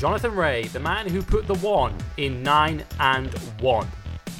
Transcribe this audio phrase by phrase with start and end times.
[0.00, 3.88] Jonathan Rea, the man who put the one in 9 and 1.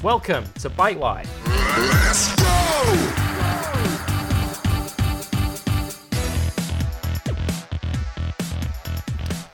[0.01, 1.29] Welcome to Bike Live.
[1.77, 2.43] Let's go!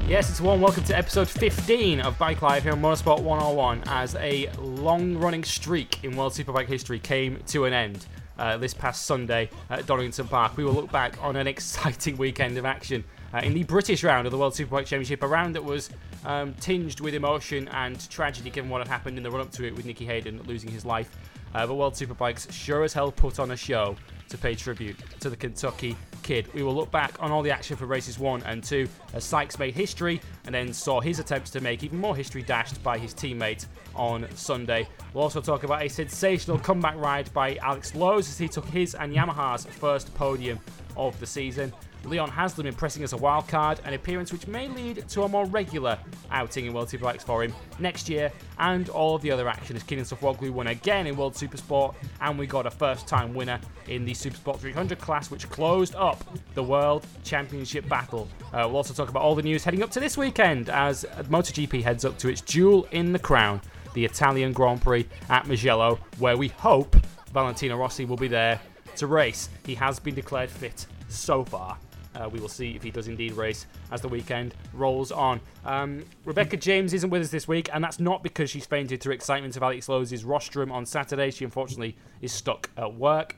[0.08, 0.62] Yes, it's one.
[0.62, 5.44] Welcome to episode 15 of Bike Live here on Motorsport 101 as a long running
[5.44, 8.06] streak in World Superbike history came to an end
[8.40, 10.56] uh, this past Sunday at Donington Park.
[10.56, 13.04] We will look back on an exciting weekend of action
[13.34, 15.90] uh, in the British round of the World Superbike Championship, a round that was
[16.26, 19.66] um, tinged with emotion and tragedy given what had happened in the run up to
[19.66, 21.16] it with Nicky Hayden losing his life.
[21.54, 23.96] Uh, but World Superbikes sure as hell put on a show
[24.30, 26.54] to pay tribute to the Kentucky kid.
[26.54, 29.58] We will look back on all the action for races one and two as Sykes
[29.58, 33.14] made history and then saw his attempts to make even more history dashed by his
[33.14, 34.88] teammate on Sunday.
[35.14, 38.96] We'll also talk about a sensational comeback ride by Alex Lowes as he took his
[38.96, 40.60] and Yamaha's first podium
[40.98, 41.72] of the season.
[42.08, 45.46] Leon Haslam impressing as a wild card, an appearance which may lead to a more
[45.46, 45.98] regular
[46.32, 49.84] outing in World Superbikes for him next year, and all of the other action as
[49.84, 54.06] Kenan Sofuoglu won again in World Supersport, and we got a first time winner in
[54.06, 58.28] the Supersport 300 class, which closed up the World Championship battle.
[58.54, 61.84] Uh, we'll also talk about all the news heading up to this weekend as MotoGP
[61.84, 63.62] heads up to its jewel in the crown,
[63.94, 66.96] the Italian Grand Prix at Mugello, where we hope
[67.34, 68.60] Valentino Rossi will be there
[68.96, 69.50] to race.
[69.66, 71.78] He has been declared fit so far.
[72.18, 75.40] Uh, we will see if he does indeed race as the weekend rolls on.
[75.66, 79.14] Um, Rebecca James isn't with us this week, and that's not because she's fainted through
[79.14, 81.32] excitement of Alex Lowes' rostrum on Saturday.
[81.32, 83.36] She unfortunately is stuck at work.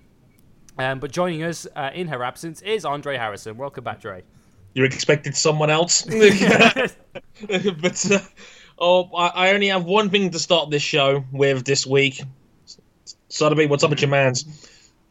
[0.78, 3.58] Um, but joining us uh, in her absence is Andre Harrison.
[3.58, 4.24] Welcome back, Dre.
[4.74, 8.20] You expected someone else, but uh,
[8.78, 12.22] oh, I, I only have one thing to start this show with this week.
[13.28, 14.46] Sotheby, what's up with your man's?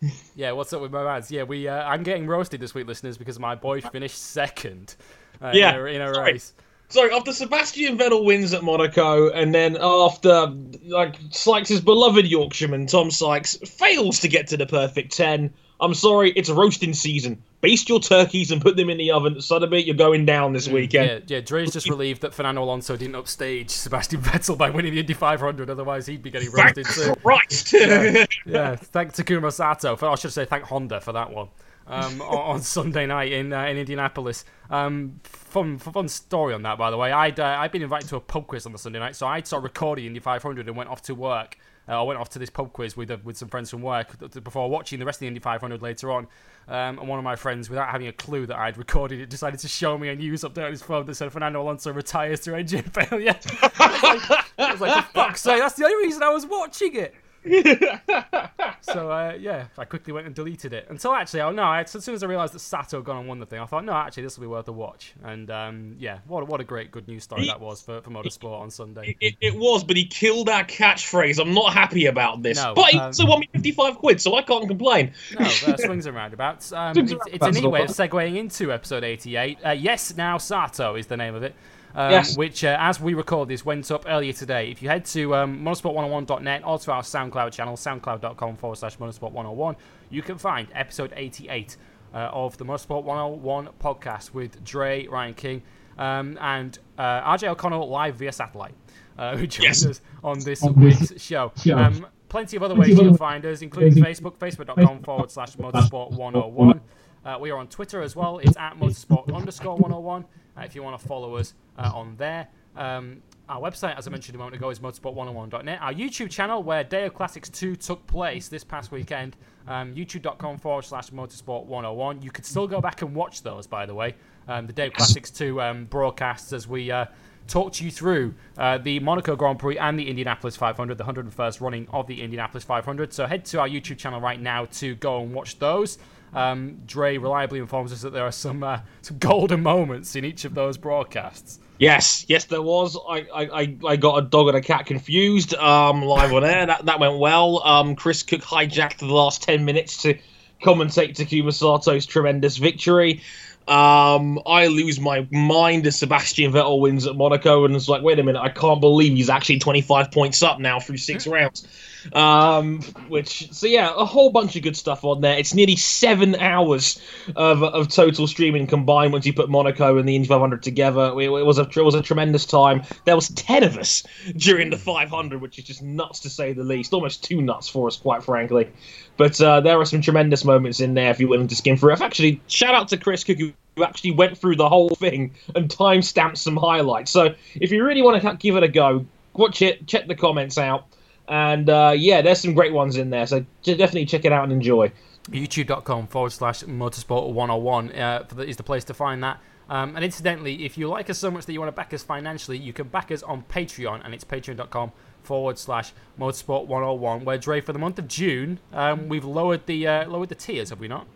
[0.36, 1.30] Yeah, what's up with my lads?
[1.30, 1.66] Yeah, we.
[1.68, 4.94] Uh, I'm getting roasted this week, listeners, because my boy finished second.
[5.42, 6.32] Uh, Yeah, in a, in a sorry.
[6.34, 6.54] race.
[6.90, 10.46] So after Sebastian Vettel wins at Monaco, and then after
[10.86, 16.32] like Sykes' beloved Yorkshireman Tom Sykes fails to get to the perfect ten, I'm sorry,
[16.32, 17.42] it's roasting season.
[17.60, 19.40] Baste your turkeys and put them in the oven.
[19.40, 21.24] Sotheby, you're going down this weekend.
[21.28, 21.40] Yeah, yeah.
[21.40, 25.70] Dre's just relieved that Fernando Alonso didn't upstage Sebastian Vettel by winning the Indy 500.
[25.70, 27.14] Otherwise, he'd be getting Thank roasted too.
[27.22, 27.72] Christ!
[27.72, 29.96] yeah, thank Takuma Sato.
[29.96, 31.48] For, I should say thank Honda for that one.
[31.86, 34.44] Um, on, Sunday night in uh, in Indianapolis.
[34.70, 37.12] Um, fun fun story on that, by the way.
[37.12, 39.46] I'd uh, I'd been invited to a pub quiz on the Sunday night, so I'd
[39.46, 41.56] started recording Indy 500 and went off to work.
[41.88, 44.18] Uh, I went off to this pub quiz with uh, with some friends from work
[44.44, 46.26] before watching the rest of the Indy 500 later on.
[46.68, 49.58] Um, and one of my friends, without having a clue that I'd recorded it, decided
[49.60, 52.54] to show me a news update on his phone that said Fernando Alonso retires to
[52.54, 53.38] engine failure.
[53.62, 57.14] I was like, for fuck's sake, that's the only reason I was watching it.
[58.80, 60.86] so uh, yeah, I quickly went and deleted it.
[60.88, 61.62] Until actually, oh no!
[61.62, 63.66] I, as soon as I realised that Sato had gone and won the thing, I
[63.66, 65.14] thought, no, actually, this will be worth a watch.
[65.22, 68.60] And um, yeah, what what a great good news story that was for, for motorsport
[68.60, 69.16] on Sunday.
[69.20, 71.40] It, it was, but he killed our catchphrase.
[71.40, 72.58] I'm not happy about this.
[72.58, 75.12] No, but he um, also won me 55 quid, so I can't complain.
[75.38, 76.72] No, uh, swings and roundabouts.
[76.72, 79.58] Um, Swings it's, it's a neat way of segueing into episode 88.
[79.64, 81.54] Uh, yes, now Sato is the name of it.
[81.98, 82.36] Um, Yes.
[82.36, 84.70] Which, uh, as we record this, went up earlier today.
[84.70, 89.74] If you head to um, motorsport101.net or to our SoundCloud channel, soundcloud.com forward slash motorsport101,
[90.10, 91.76] you can find episode 88
[92.14, 95.62] uh, of the Motorsport 101 podcast with Dre, Ryan King,
[95.98, 98.74] um, and uh, RJ O'Connell live via satellite,
[99.18, 99.86] uh, who joins Yes.
[99.86, 101.52] us on this week's show.
[101.74, 106.12] Um, plenty of other ways you can find us, including Facebook, facebook.com forward slash motorsport
[106.12, 106.80] 101.
[107.28, 108.38] Uh, we are on Twitter as well.
[108.38, 110.24] It's at motorsport underscore 101
[110.56, 112.48] uh, if you want to follow us uh, on there.
[112.74, 115.78] Um, our website, as I mentioned a moment ago, is motorsport101.net.
[115.82, 120.56] Our YouTube channel, where Day of Classics 2 took place this past weekend, um, youtube.com
[120.56, 122.24] forward slash motorsport101.
[122.24, 124.14] You could still go back and watch those, by the way.
[124.48, 127.04] Um, the Day of Classics 2 um, broadcasts as we uh,
[127.46, 131.88] talked you through uh, the Monaco Grand Prix and the Indianapolis 500, the 101st running
[131.90, 133.12] of the Indianapolis 500.
[133.12, 135.98] So head to our YouTube channel right now to go and watch those.
[136.34, 140.44] Um, Dre reliably informs us that there are some uh, some golden moments in each
[140.44, 141.58] of those broadcasts.
[141.78, 142.98] Yes, yes, there was.
[143.08, 146.66] I, I, I- got a dog and a cat confused um, live on air.
[146.66, 147.62] That that went well.
[147.64, 150.18] Um, Chris Cook hijacked the last ten minutes to
[150.62, 153.22] commentate Takuma Sato's tremendous victory.
[153.68, 158.18] Um, I lose my mind as Sebastian Vettel wins at Monaco, and it's like, wait
[158.18, 161.68] a minute, I can't believe he's actually 25 points up now through six rounds.
[162.12, 165.36] Um, which, so yeah, a whole bunch of good stuff on there.
[165.38, 167.00] It's nearly seven hours
[167.36, 171.12] of, of total streaming combined once you put Monaco and the Indy 500 together.
[171.18, 172.82] It, it was a it was a tremendous time.
[173.04, 174.02] There was ten of us
[174.36, 176.92] during the 500, which is just nuts to say the least.
[176.92, 178.70] Almost too nuts for us, quite frankly.
[179.16, 181.92] But uh, there are some tremendous moments in there if you're willing to skim through.
[181.92, 185.70] Actually, shout out to Chris Cook who who actually went through the whole thing and
[185.70, 187.10] time stamped some highlights.
[187.10, 190.58] So if you really want to give it a go, watch it, check the comments
[190.58, 190.87] out,
[191.28, 193.26] and uh, yeah, there's some great ones in there.
[193.26, 194.92] So definitely check it out and enjoy.
[195.30, 199.38] YouTube.com forward slash motorsport 101 uh, is the place to find that.
[199.68, 202.02] Um, and incidentally, if you like us so much that you want to back us
[202.02, 204.92] financially, you can back us on Patreon, and it's patreon.com
[205.22, 207.24] forward slash motorsport 101.
[207.24, 210.70] Where Dre, for the month of June, um, we've lowered the uh, lowered the tiers,
[210.70, 211.06] have we not?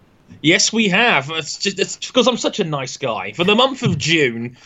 [0.42, 1.30] Yes, we have.
[1.30, 3.32] It's just it's because I'm such a nice guy.
[3.32, 4.58] For the month of June,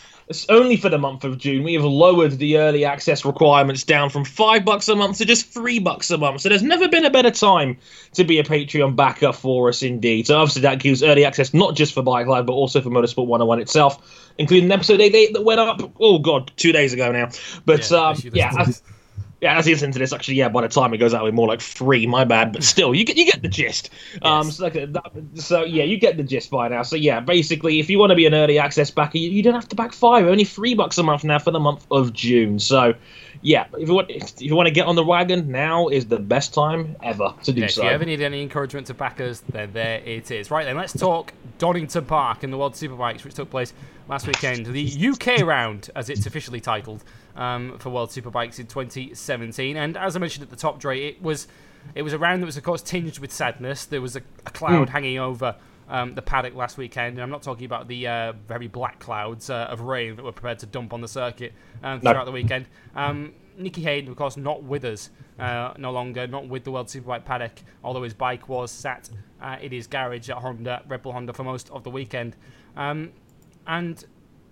[0.49, 4.25] only for the month of June, we have lowered the early access requirements down from
[4.25, 6.41] five bucks a month to just three bucks a month.
[6.41, 7.77] So there's never been a better time
[8.13, 10.27] to be a Patreon backer for us, indeed.
[10.27, 13.27] So obviously that gives early access not just for Bike Live, but also for Motorsport
[13.27, 15.81] 101 itself, including an episode 88 that went up.
[15.99, 17.29] Oh god, two days ago now.
[17.65, 18.65] But Yeah, um, yeah.
[19.41, 20.49] Yeah, as you listen to this, actually, yeah.
[20.49, 22.07] By the time it goes out, we're more like three.
[22.07, 23.91] My bad, but still, you get you get the gist.
[24.23, 26.81] Um, so, like, that, so yeah, you get the gist by now.
[26.81, 29.53] So yeah, basically, if you want to be an early access backer, you, you don't
[29.53, 30.25] have to back five.
[30.25, 32.57] Only three bucks a month now for the month of June.
[32.57, 32.95] So
[33.41, 36.19] yeah, if you want if you want to get on the wagon, now is the
[36.19, 39.43] best time ever to do Yeah, if you ever need any encouragement to back us,
[39.49, 40.49] then there it is.
[40.49, 43.73] Right then, let's talk Donington Park in the World Superbikes, which took place
[44.07, 44.65] last weekend.
[44.67, 47.03] The UK round, as it's officially titled,
[47.35, 49.77] um, for World Superbikes in 2017.
[49.77, 51.47] And as I mentioned at the top, Dre, it was
[51.95, 53.85] it was a round that was, of course, tinged with sadness.
[53.85, 55.55] There was a, a cloud hanging over.
[55.89, 59.49] Um, the paddock last weekend, and I'm not talking about the uh, very black clouds
[59.49, 62.11] uh, of rain that were prepared to dump on the circuit um, No.
[62.11, 62.65] throughout the weekend.
[62.93, 65.09] Um, Nicky Hayden, of course, not with us,
[65.39, 69.09] uh, no longer, not with the World Superbike paddock, although his bike was sat
[69.41, 72.35] uh, in his garage at Honda, Red Bull Honda, for most of the weekend.
[72.75, 73.11] Um,
[73.65, 74.03] and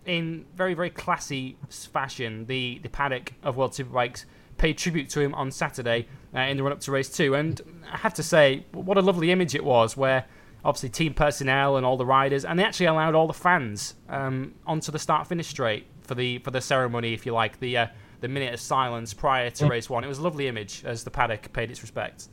[0.06, 4.26] in very, very classy fashion, the, the paddock of World Superbikes
[4.58, 7.36] paid tribute to him on Saturday uh, in the run up to race two.
[7.36, 7.62] And
[7.92, 10.26] I have to say, what a lovely image it was, where
[10.64, 14.54] obviously team personnel and all the riders, and they actually allowed all the fans um,
[14.66, 17.88] onto the start finish straight for the for the ceremony, if you like, the uh,
[18.22, 20.04] the minute of silence prior to race one.
[20.04, 22.30] It was a lovely image as the paddock paid its respects.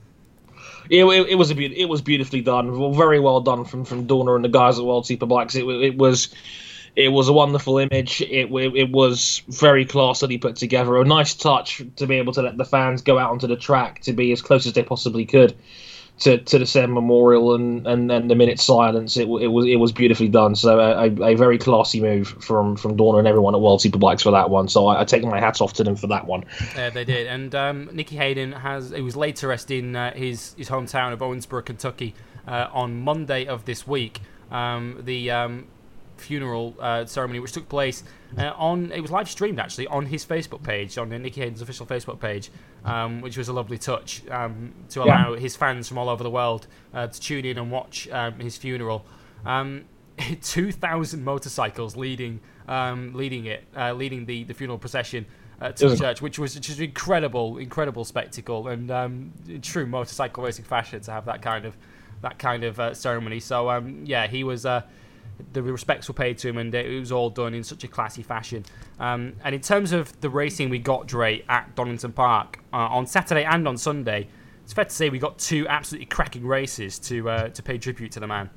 [0.89, 4.07] It, it, it was a be- it was beautifully done, very well done from from
[4.07, 5.55] Dorna and the guys at World Superbikes.
[5.55, 6.35] It, it was
[6.95, 8.21] it was a wonderful image.
[8.21, 10.97] It wa- it was very classily put together.
[10.97, 14.03] A nice touch to be able to let the fans go out onto the track
[14.03, 15.55] to be as close as they possibly could
[16.21, 19.17] to, to the Sen Memorial and, and, and the minute silence.
[19.17, 20.55] It, it was it was beautifully done.
[20.55, 24.23] So a, a, a very classy move from from Dorna and everyone at World Superbikes
[24.23, 24.69] for that one.
[24.69, 26.45] So I, I take my hats off to them for that one.
[26.77, 30.13] Uh, they did, and um, Nicky Hayden has he was laid to rest in uh,
[30.15, 32.15] his his hometown of Owensboro, Kentucky,
[32.47, 34.21] uh, on Monday of this week.
[34.51, 35.67] Um, the um,
[36.23, 38.05] funeral uh, ceremony, which took place
[38.39, 41.85] uh, on it was live streamed actually on his Facebook page, on Nicky Hayden's official
[41.87, 42.51] Facebook page,
[42.85, 45.05] um, which was a lovely touch um, to Yeah.
[45.07, 48.39] allow his fans from all over the world uh, to tune in and watch um,
[48.41, 49.05] his funeral.
[49.45, 49.85] Um,
[50.43, 55.27] 2,000 motorcycles leading um, leading it, uh, leading the, the funeral procession
[55.61, 59.33] uh, to the church, which was just an incredible, incredible spectacle, and um,
[59.63, 61.77] true motorcycle racing fashion to have that kind of
[62.21, 63.41] that kind of uh, ceremony.
[63.41, 64.65] So um, yeah, he was.
[64.65, 64.83] Uh,
[65.53, 68.23] the respects were paid to him, and it was all done in such a classy
[68.23, 68.65] fashion.
[68.99, 73.07] Um, and in terms of the racing we got, Dre, at Donington Park uh, on
[73.07, 74.29] Saturday and on Sunday,
[74.65, 78.13] it's fair to say we got two absolutely cracking races to uh, to pay tribute
[78.13, 78.51] to the man.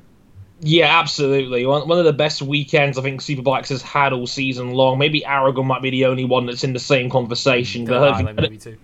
[0.62, 1.66] Yeah, absolutely.
[1.66, 4.98] One, one of the best weekends I think Superbikes has had all season long.
[4.98, 7.86] Maybe Aragon might be the only one that's in the same conversation.
[7.86, 8.78] Phillip but Island, maybe too.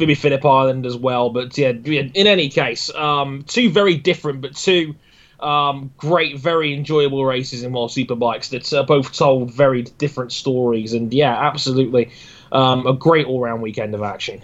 [0.00, 1.30] maybe Phillip Island as well.
[1.30, 4.96] But yeah, yeah, in any case, um, two very different but two
[5.42, 10.92] um, great, very enjoyable races in World Superbikes that uh, both told very different stories.
[10.92, 12.10] And yeah, absolutely,
[12.52, 14.40] um, a great all-round weekend of action.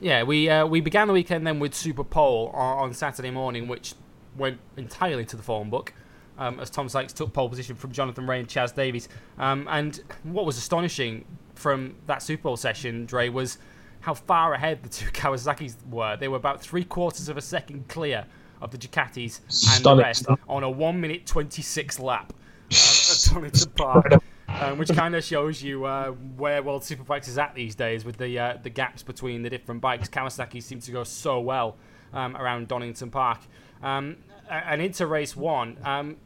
[0.00, 3.66] Yeah, we uh, we began the weekend then with Super Pole on, on Saturday morning,
[3.66, 3.94] which
[4.36, 5.92] went entirely to the form book.
[6.38, 9.08] Um, as Tom Sykes took pole position from Jonathan Rea and Chaz Davies.
[9.38, 11.24] Um, and what was astonishing
[11.54, 13.56] from that Super Pole session, Dre, was
[14.00, 16.16] how far ahead the two Kawasaki's were.
[16.16, 18.26] They were about three quarters of a second clear
[18.60, 19.40] of the Ducatis
[19.76, 24.22] and the rest on a 1 minute 26 lap um, at Donington Park.
[24.48, 28.16] Um, which kind of shows you uh, where World Superbikes is at these days with
[28.16, 30.08] the uh, the gaps between the different bikes.
[30.08, 31.76] Kawasaki seem to go so well
[32.14, 33.40] um, around Donington Park.
[33.82, 34.16] Um,
[34.48, 36.16] and into race one, um,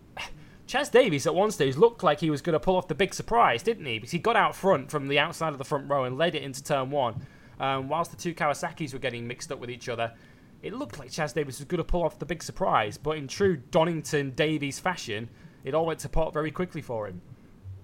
[0.71, 3.13] Chaz Davies at one stage looked like he was going to pull off the big
[3.13, 3.99] surprise, didn't he?
[3.99, 6.43] Because he got out front from the outside of the front row and led it
[6.43, 7.27] into turn one.
[7.59, 10.13] Um, whilst the two Kawasaki's were getting mixed up with each other,
[10.63, 12.99] it looked like Chaz Davies was going to pull off the big surprise.
[12.99, 15.29] But in true Donington Davies fashion,
[15.65, 17.21] it all went to pot very quickly for him.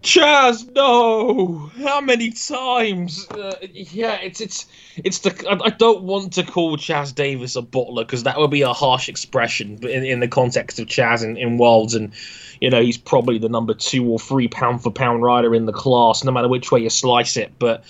[0.03, 1.71] Chaz, no!
[1.83, 3.27] How many times?
[3.29, 4.67] Uh, yeah, it's it's
[4.97, 5.59] it's the.
[5.65, 9.09] I, don't want to call Chaz Davies a butler because that would be a harsh
[9.09, 12.13] expression, but in, in the context of Chaz in, in Worlds, and
[12.61, 15.73] you know he's probably the number two or three pound for pound rider in the
[15.73, 17.53] class, no matter which way you slice it.
[17.59, 17.83] But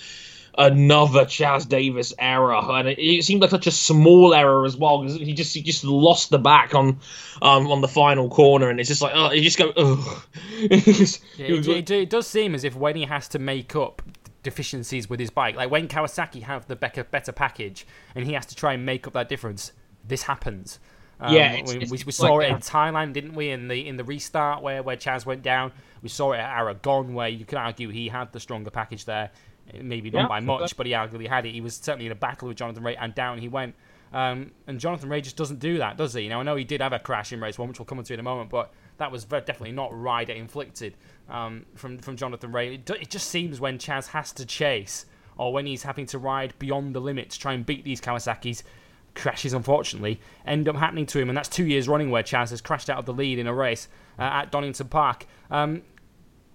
[0.57, 5.01] another Chaz Davies error, and it, it seemed like such a small error as well
[5.03, 6.99] because he just he just lost the back on
[7.41, 10.23] um, on the final corner, and it's just like oh, you just go ugh.
[10.59, 13.75] It's- Yeah, it it, it, it does seem as if when he has to make
[13.75, 14.01] up
[14.43, 17.85] deficiencies with his bike, like when Kawasaki have the better, better package
[18.15, 19.73] and he has to try and make up that difference,
[20.07, 20.79] this happens.
[21.19, 22.57] Um, Yeah, it's- we, it's- we, we it's saw like it in.
[22.59, 23.49] Thailand, didn't we?
[23.49, 25.71] In the in the restart where where Chaz went down,
[26.01, 29.31] we saw it at Aragon where you could argue he had the stronger package there,
[29.81, 31.53] maybe not Yeah, by much, but he arguably had it.
[31.53, 33.75] He was certainly in a battle with Jonathan Rea, and down he went.
[34.13, 36.29] Um, and Jonathan Rea just doesn't do that, does he?
[36.29, 38.13] Now I know he did have a crash in race one, which we'll come into
[38.13, 40.95] in a moment, but that was very, definitely not rider inflicted
[41.29, 42.75] um, from from Jonathan Rea.
[42.75, 45.05] It, it just seems when Chaz has to chase,
[45.37, 48.63] or when he's having to ride beyond the limits, try and beat these Kawasaki's,
[49.13, 52.61] crashes unfortunately end up happening to him, and that's two years running where Chaz has
[52.61, 55.25] crashed out of the lead in a race uh, at Donington Park.
[55.51, 55.81] Um,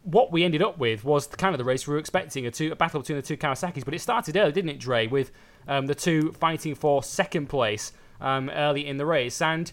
[0.04, 2.50] what we ended up with was the kind of the race we were expecting a,
[2.50, 5.30] two, a battle between the two Kawasaki's, but it started early, didn't it, Dre, with
[5.68, 9.40] um, the two fighting for second place um, early in the race.
[9.40, 9.70] And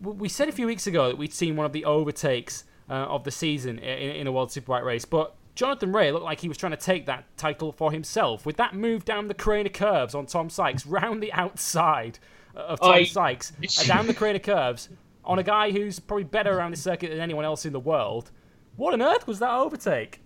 [0.00, 3.24] we said a few weeks ago that we'd seen one of the overtakes uh, of
[3.24, 6.56] the season in, in a World Superbike race, but Jonathan Rea looked like he was
[6.56, 10.24] trying to take that title for himself with that move down the Craner curves on
[10.26, 12.18] Tom Sykes, round the outside
[12.54, 14.88] of Tom I- Sykes, uh, down the Craner curves
[15.24, 18.30] on a guy who's probably better around the circuit than anyone else in the world.
[18.78, 20.20] What on earth was that overtake?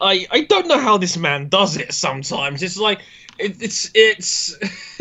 [0.00, 2.62] I, I don't know how this man does it sometimes.
[2.62, 3.00] It's like
[3.36, 4.54] it, it's it's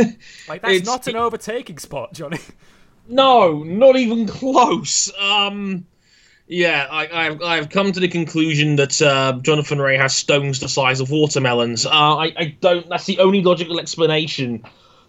[0.50, 2.39] Like that's It's- not an overtaking spot, Johnny.
[3.08, 5.12] no, not even close.
[5.19, 5.86] Um
[6.48, 10.67] yeah, I, I've, I've come to the conclusion that uh, Jonathan Rea has stones the
[10.67, 11.86] size of watermelons.
[11.86, 12.89] Uh, I, I don't.
[12.89, 14.63] That's the only logical explanation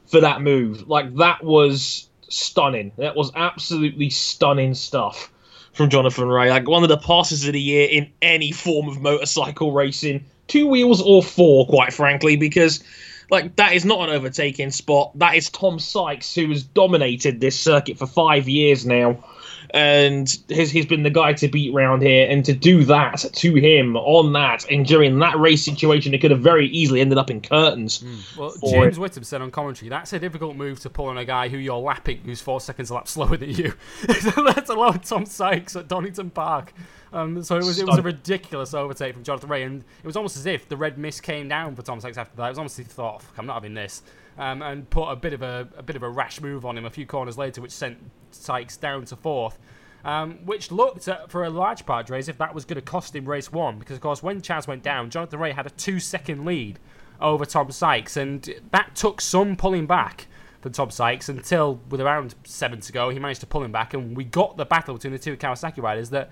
[0.06, 0.86] for that move.
[0.86, 2.92] Like that was stunning.
[2.98, 5.32] That was absolutely stunning stuff
[5.80, 6.50] from Jonathan Rea.
[6.50, 10.66] Like one of the passes of the year in any form of motorcycle racing, two
[10.66, 12.84] wheels or four, quite frankly, because
[13.30, 15.18] like that is not an overtaking spot.
[15.18, 19.24] That is Tom Sykes who has dominated this circuit for five years now.
[19.74, 23.54] And he's, he's been the guy to beat round here, and to do that to
[23.54, 27.30] him on that and during that race situation, it could have very easily ended up
[27.30, 28.04] in curtains.
[28.36, 29.00] Well, James it.
[29.00, 31.76] Whittam said on commentary that's a difficult move to pull on a guy who you're
[31.76, 33.74] lapping, who's four seconds a lap slower than you.
[34.36, 36.72] Let alone Tom Sykes at Donington Park.
[37.12, 40.16] Um, so it was it was a ridiculous overtake from Jonathan Rea, and it was
[40.16, 42.46] almost as if the red mist came down for Tom Sykes after that.
[42.46, 44.02] It was almost as if he thought, "Fuck, I'm not having this,
[44.38, 46.84] um, and put a bit of a, a bit of a rash move on him
[46.84, 47.98] a few corners later, which sent
[48.30, 49.58] Sykes down to fourth.
[50.02, 52.82] Um, which looked at, for a large part, Dre, as if that was going to
[52.82, 55.70] cost him race one, because of course when Chaz went down, Jonathan Rea had a
[55.70, 56.78] two-second lead
[57.20, 60.26] over Tom Sykes, and that took some pulling back
[60.62, 63.92] from Tom Sykes until, with around seven to go, he managed to pull him back,
[63.92, 66.30] and we got the battle between the two Kawasaki riders that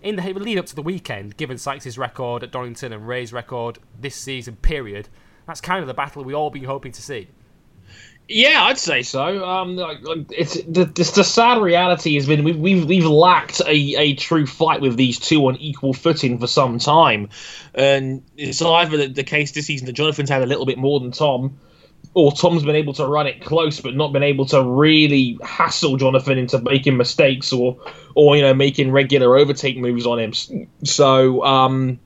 [0.00, 3.78] in the lead up to the weekend, given Sykes' record at Donington and Rea's record
[3.98, 5.08] this season period,
[5.46, 7.28] that's kind of the battle we all been hoping to see.
[8.26, 9.44] Yeah, I'd say so.
[9.44, 9.78] Um,
[10.30, 14.46] it's the, the the sad reality has been we've we've, we've lacked a, a true
[14.46, 17.28] fight with these two on equal footing for some time,
[17.74, 21.00] and it's either the, the case this season that Jonathan's had a little bit more
[21.00, 21.58] than Tom,
[22.14, 25.98] or Tom's been able to run it close but not been able to really hassle
[25.98, 27.76] Jonathan into making mistakes or
[28.14, 30.32] or you know making regular overtake moves on him.
[30.82, 31.98] So um,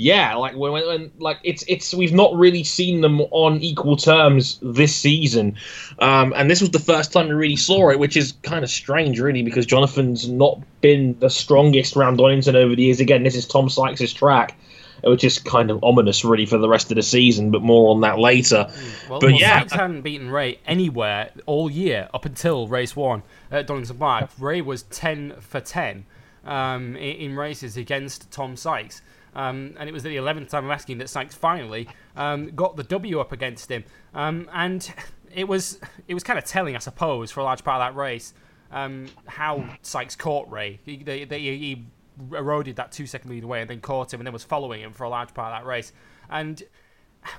[0.00, 3.98] yeah, like when, when, when like it's it's we've not really seen them on equal
[3.98, 5.56] terms this season,
[5.98, 8.70] um, and this was the first time we really saw it, which is kind of
[8.70, 13.00] strange, really, because Jonathan's not been the strongest round Donington over the years.
[13.00, 14.56] Again, this is Tom Sykes' track,
[15.04, 17.50] which is kind of ominous, really, for the rest of the season.
[17.50, 18.70] But more on that later.
[19.10, 23.22] Well, But well, yeah, Sykes hadn't beaten Rea anywhere all year up until race one
[23.50, 24.30] at Donington Park.
[24.38, 26.06] Rea was 10 for 10
[26.46, 29.02] um, in races against Tom Sykes.
[29.34, 32.82] Um, and it was the 11th time I'm asking that Sykes finally um, got the
[32.82, 33.84] W up against him.
[34.14, 34.92] Um, and
[35.34, 37.98] it was it was kind of telling, I suppose, for a large part of that
[37.98, 38.34] race,
[38.72, 40.80] um, how Sykes caught Rea.
[40.84, 41.86] He, they, they, he
[42.32, 44.92] eroded that two second lead away and then caught him and then was following him
[44.92, 45.92] for a large part of that race.
[46.28, 46.62] And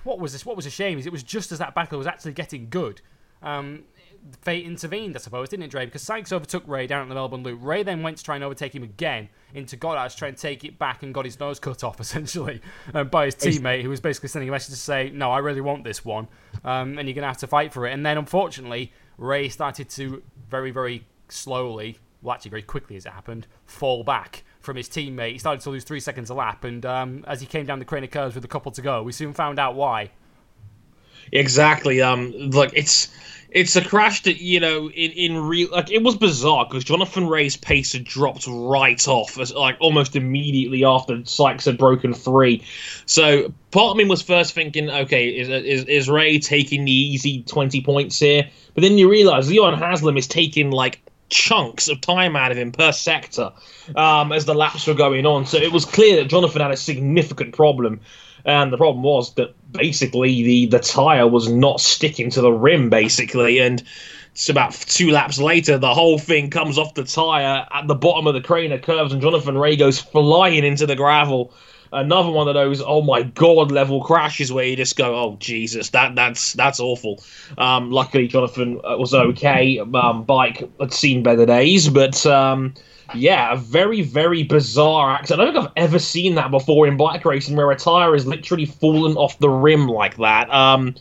[0.03, 0.45] what was this?
[0.45, 3.01] What was a shame is it was just as that battle was actually getting good.
[3.41, 3.83] Um,
[4.41, 5.85] fate intervened, I suppose, didn't it, Dre?
[5.85, 7.59] Because Sykes overtook Rea down at the Melbourne Loop.
[7.61, 10.63] Rea then went to try and overtake him again into Goddard to try and take
[10.63, 12.61] it back and got his nose cut off, essentially,
[12.93, 15.61] um, by his teammate, who was basically sending a message to say, No, I really
[15.61, 16.27] want this one,
[16.63, 17.93] um, and you're going to have to fight for it.
[17.93, 23.11] And then, unfortunately, Rea started to very, very slowly, well, actually, very quickly as it
[23.11, 25.33] happened, fall back from his teammate.
[25.33, 27.85] He started to lose three seconds a lap, and um, as he came down the
[27.85, 30.11] Craner curves with a couple to go, we soon found out why.
[31.31, 32.01] Exactly.
[32.01, 33.09] Um, like it's
[33.51, 37.27] it's a crash that you know in in real like it was bizarre because Jonathan
[37.27, 42.63] Rea's pace had dropped right off as like almost immediately after Sykes had broken three.
[43.05, 47.43] So part of me was first thinking, okay, is is is Rea taking the easy
[47.43, 48.49] twenty points here?
[48.73, 52.71] But then you realize Leon Haslam is taking like chunks of time out of him
[52.71, 53.51] per sector
[53.95, 55.45] um, as the laps were going on.
[55.45, 58.01] So it was clear that Jonathan had a significant problem.
[58.45, 62.89] And the problem was that basically the, the tyre was not sticking to the rim,
[62.89, 63.59] basically.
[63.59, 63.83] And
[64.33, 68.27] it's about two laps later, the whole thing comes off the tyre at the bottom
[68.27, 71.53] of the Craner curves, and Jonathan Rea goes flying into the gravel.
[71.93, 75.89] Another one of those, oh my god, level crashes where you just go, oh Jesus,
[75.89, 77.21] that that's that's awful.
[77.57, 79.77] Um, luckily, Jonathan uh, was okay.
[79.79, 82.73] Um, bike had seen better days, but um,
[83.13, 85.41] yeah, a very, very bizarre accident.
[85.41, 88.25] I don't think I've ever seen that before in black racing where a tire is
[88.25, 90.51] literally fallen off the rim like that.
[90.53, 90.95] Um,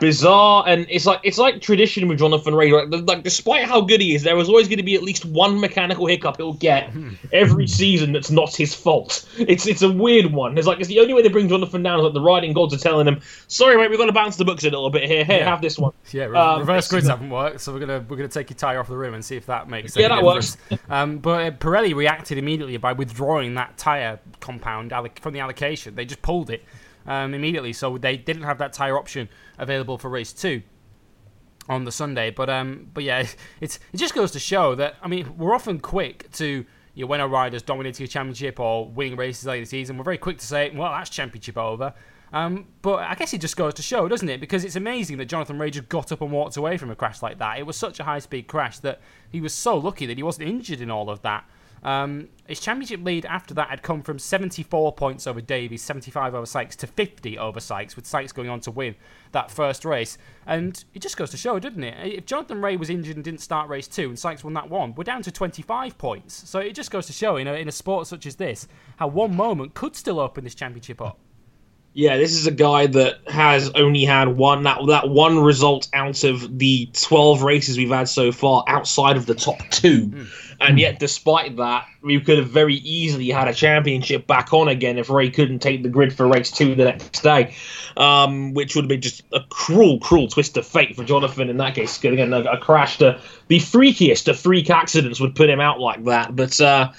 [0.00, 2.72] bizarre, and it's like it's like tradition with Jonathan Rea.
[2.72, 5.24] Like, like despite how good he is, there is always going to be at least
[5.24, 6.90] one mechanical hiccup he'll get
[7.32, 9.28] every season that's not his fault.
[9.38, 10.58] It's it's a weird one.
[10.58, 12.74] It's like it's the only way they bring Jonathan down is like the riding gods
[12.74, 15.24] are telling him, "Sorry, mate, we've got to bounce the books a little bit here.
[15.24, 15.44] Here, Yeah.
[15.50, 18.28] have this one." Yeah, re- Um, reverse grids haven't worked, so we're gonna we're gonna
[18.28, 20.02] take your tire off the rim and see if that makes sense.
[20.02, 20.56] Yeah, that works.
[20.88, 25.94] Um, but uh, Pirelli reacted immediately by withdrawing that tire compound alloc- from the allocation.
[25.94, 26.64] They just pulled it
[27.06, 29.28] um, immediately, so they didn't have that tire option
[29.58, 30.62] available for race two
[31.68, 32.30] on the Sunday.
[32.30, 33.26] But um, but yeah,
[33.60, 36.64] it's it just goes to show that I mean we're often quick to.
[36.92, 39.96] You know, when a rider's dominating a championship or winning races late in the season,
[39.96, 41.94] we're very quick to say, "Well, that's championship over."
[42.32, 44.40] Um, but I guess it just goes to show, doesn't it?
[44.40, 47.38] Because it's amazing that Jonathan just got up and walked away from a crash like
[47.38, 47.58] that.
[47.58, 50.48] It was such a high speed crash that he was so lucky that he wasn't
[50.48, 51.44] injured in all of that.
[51.82, 56.46] Um, his championship lead after that had come from 74 points over Davies, 75 over
[56.46, 58.96] Sykes, to 50 over Sykes, with Sykes going on to win
[59.32, 60.18] that first race.
[60.46, 62.14] And it just goes to show, doesn't it?
[62.18, 64.94] If Jonathan Rea was injured and didn't start race two and Sykes won that one,
[64.94, 66.48] we're down to 25 points.
[66.48, 68.66] So it just goes to show, in a, in a sport such as this,
[68.96, 71.18] how one moment could still open this championship up.
[71.92, 76.22] Yeah, this is a guy that has only had one that that one result out
[76.22, 80.26] of the twelve races we've had so far outside of the top two,
[80.60, 84.98] and yet despite that, we could have very easily had a championship back on again
[84.98, 87.56] if Rea couldn't take the grid for race two the next day,
[87.96, 91.56] um, which would have been just a cruel, cruel twist of fate for Jonathan in
[91.56, 91.98] that case.
[92.04, 96.04] Again, a, a crash to the freakiest of freak accidents would put him out like
[96.04, 96.60] that, but.
[96.60, 96.92] Uh,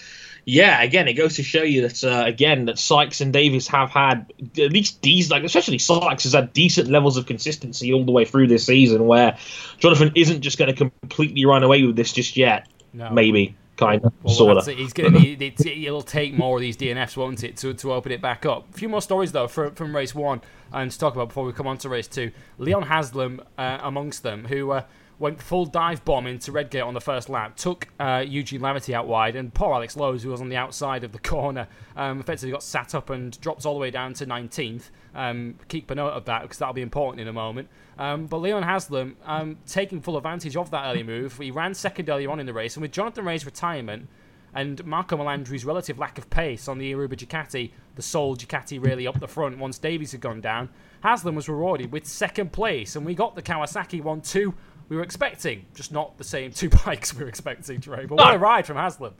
[0.45, 3.89] yeah, again, it goes to show you that uh, again that Sykes and Davies have
[3.89, 8.11] had at least these like especially Sykes has had decent levels of consistency all the
[8.11, 9.05] way through this season.
[9.05, 9.37] Where
[9.77, 12.67] Jonathan isn't just going to completely run away with this just yet.
[12.93, 13.09] No.
[13.09, 14.67] Maybe, kind of, Well, sort of.
[14.67, 14.77] it.
[14.77, 15.41] He's gonna need.
[15.41, 18.69] It, it'll take more of these DNFs, won't it, to, to open it back up.
[18.73, 20.41] A few more stories though from, from race one
[20.73, 22.31] and to talk about before we come on to race two.
[22.57, 24.83] Leon Haslam uh, amongst them, who uh,
[25.21, 29.07] went full dive bomb into Redgate on the first lap, took uh, Eugene Laverty out
[29.07, 32.51] wide, and poor Alex Lowes, who was on the outside of the corner, um, effectively
[32.51, 34.89] got sat up and dropped all the way down to 19th.
[35.13, 37.69] Um, keep a note of that because that'll be important in a moment.
[37.99, 42.09] Um, but Leon Haslam, um, taking full advantage of that early move, he ran second
[42.09, 44.09] earlier on in the race, and with Jonathan Rea's retirement
[44.53, 49.07] and Marco Melandri's relative lack of pace on the Aruba Ducati, the sole Ducati really
[49.07, 50.69] up the front once Davies had gone down,
[51.01, 54.53] Haslam was rewarded with second place, and we got the Kawasaki 1 2
[54.91, 58.05] we were expecting, just not the same two bikes we were expecting, Trey.
[58.05, 59.13] But what a ride from Haslam.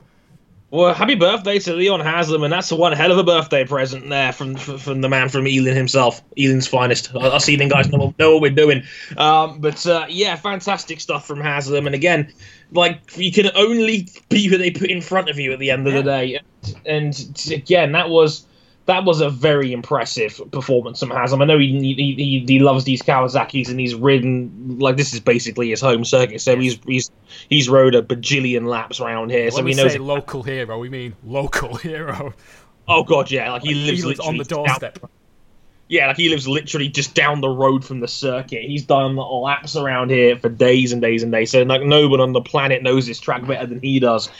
[0.70, 4.08] Well, happy birthday to Leon Haslam, and that's the one hell of a birthday present
[4.08, 7.14] there from from, from the man from Ealing himself, Ealing's finest.
[7.14, 8.82] Us Ealing guys know, know what we're doing.
[9.16, 12.32] Um, but uh, yeah, fantastic stuff from Haslam, and again,
[12.72, 15.86] like you can only be who they put in front of you at the end
[15.86, 18.46] of the day, and, and again, that was.
[18.86, 21.40] That was a very impressive performance from Haslam.
[21.40, 25.20] I know he, he he he loves these Kawasaki's and he's ridden like this is
[25.20, 26.40] basically his home circuit.
[26.40, 27.10] So he's he's
[27.48, 29.50] he's rode a bajillion laps around here.
[29.50, 32.34] so When he we knows say local hero, we mean local hero.
[32.88, 35.00] Oh god, yeah, like he He lives lives on the doorstep.
[35.00, 35.10] down-
[35.92, 38.62] yeah, like he lives literally just down the road from the circuit.
[38.62, 41.50] He's done laps around here for days and days and days.
[41.50, 44.30] So like no one on the planet knows this track better than he does.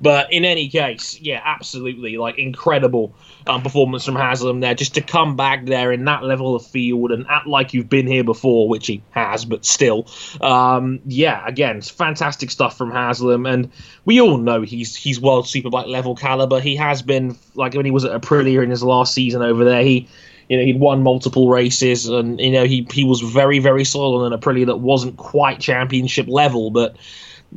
[0.00, 3.14] But in any case, yeah, absolutely, like incredible
[3.46, 4.74] um, performance from Haslam there.
[4.74, 8.06] Just to come back there in that level of field and act like you've been
[8.06, 10.08] here before, which he has, but still,
[10.40, 13.44] um, yeah, again, it's fantastic stuff from Haslam.
[13.44, 13.70] And
[14.06, 16.58] we all know he's he's world superbike level caliber.
[16.58, 19.82] He has been like when he was at Aprilia in his last season over there.
[19.82, 20.08] He
[20.48, 24.26] you know he'd won multiple races and you know he he was very very solid
[24.26, 26.96] in an Aprilia that wasn't quite championship level, but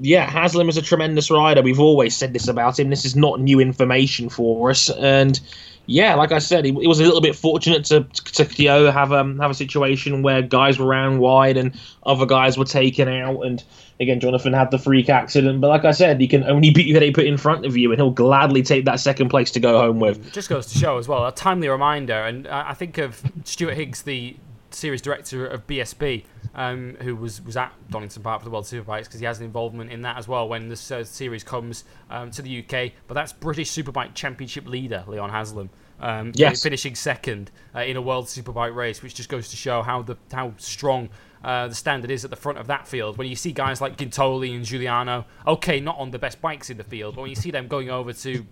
[0.01, 1.61] yeah, Haslam is a tremendous rider.
[1.61, 2.89] We've always said this about him.
[2.89, 5.39] This is not new information for us, and
[5.87, 9.11] yeah, like I said, he was a little bit fortunate to to you know, have
[9.11, 13.41] um have a situation where guys were around wide and other guys were taken out,
[13.41, 13.63] and
[13.99, 15.61] again, Jonathan had the freak accident.
[15.61, 17.91] But like I said, he can only beat you that put in front of you,
[17.91, 20.33] and he'll gladly take that second place to go home with.
[20.33, 24.03] Just goes to show as well a timely reminder, and I think of Stuart Higgs,
[24.03, 24.35] the
[24.71, 26.23] series director of BSB,
[26.55, 29.45] um, who was, was at Donington Park for the World Superbikes because he has an
[29.45, 32.93] involvement in that as well when this uh, series comes um, to the UK.
[33.07, 35.69] But that's British Superbike Championship leader Leon Haslam.
[35.97, 36.61] Um, yes.
[36.61, 40.17] finishing second uh, in a World Superbike race, which just goes to show how the
[40.31, 41.09] how strong
[41.41, 43.17] uh, the standard is at the front of that field.
[43.17, 46.75] When you see guys like Guintoli and Giugliano, okay, not on the best bikes in
[46.75, 48.45] the field, but when you see them going over to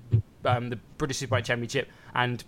[0.46, 2.44] um, the British Superbike Championship and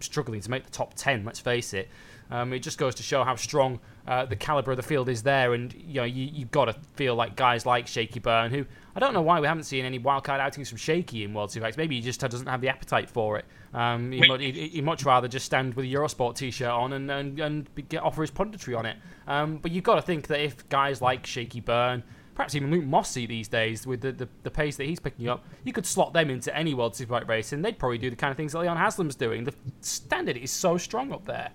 [0.00, 1.88] struggling to make the top ten, let's face it,
[2.30, 5.22] um, it just goes to show how strong uh, the caliber of the field is
[5.22, 8.64] there, and you know you, you've got to feel like guys like Shaky Byrne, who
[8.94, 11.76] I don't know why we haven't seen any wildcard outings from Shaky in World Superbikes.
[11.76, 13.44] Maybe he just doesn't have the appetite for it.
[13.74, 17.38] Um, he'd, he'd, he'd much rather just stand with a Eurosport T-shirt on and and,
[17.38, 18.96] and get, offer his punditry on it.
[19.26, 22.02] Um, but you've got to think that if guys like Shaky Byrne
[22.36, 25.44] perhaps even Luke Mossey these days with the, the, the, pace that he's picking up,
[25.64, 28.30] you could slot them into any World Superbike race and they'd probably do the kind
[28.30, 29.44] of things that Leon Haslam's doing.
[29.44, 31.50] The standard is so strong up there.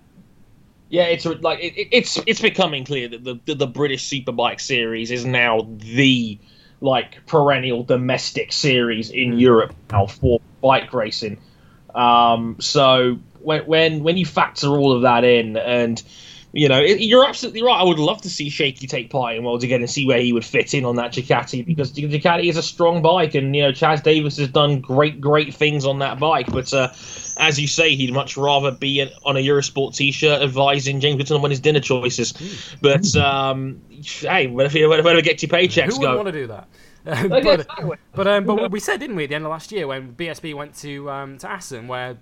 [0.90, 5.10] Yeah, it's like it, it's it's becoming clear that the, the the British Superbike series
[5.10, 6.38] is now the
[6.82, 11.40] like perennial domestic series in Europe now for bike racing.
[11.94, 16.02] Um, so when when when you factor all of that in and
[16.52, 17.80] you know, it, you're absolutely right.
[17.80, 20.32] I would love to see Shaky take part in Worlds again and see where he
[20.32, 23.72] would fit in on that Ducati because Ducati is a strong bike, and you know,
[23.72, 26.52] Chaz Davies has done great, great things on that bike.
[26.52, 26.88] But uh,
[27.38, 31.42] as you say, he'd much rather be in, on a Eurosport T-shirt advising James Whittle
[31.42, 32.34] on his dinner choices.
[32.82, 36.16] But um, hey, whatever, whatever gets your paychecks Who go.
[36.16, 36.68] want to do that?
[37.04, 37.66] but
[38.14, 40.54] but, um, but we said, didn't we, at the end of last year when BSB
[40.54, 42.18] went to um, to Assen, where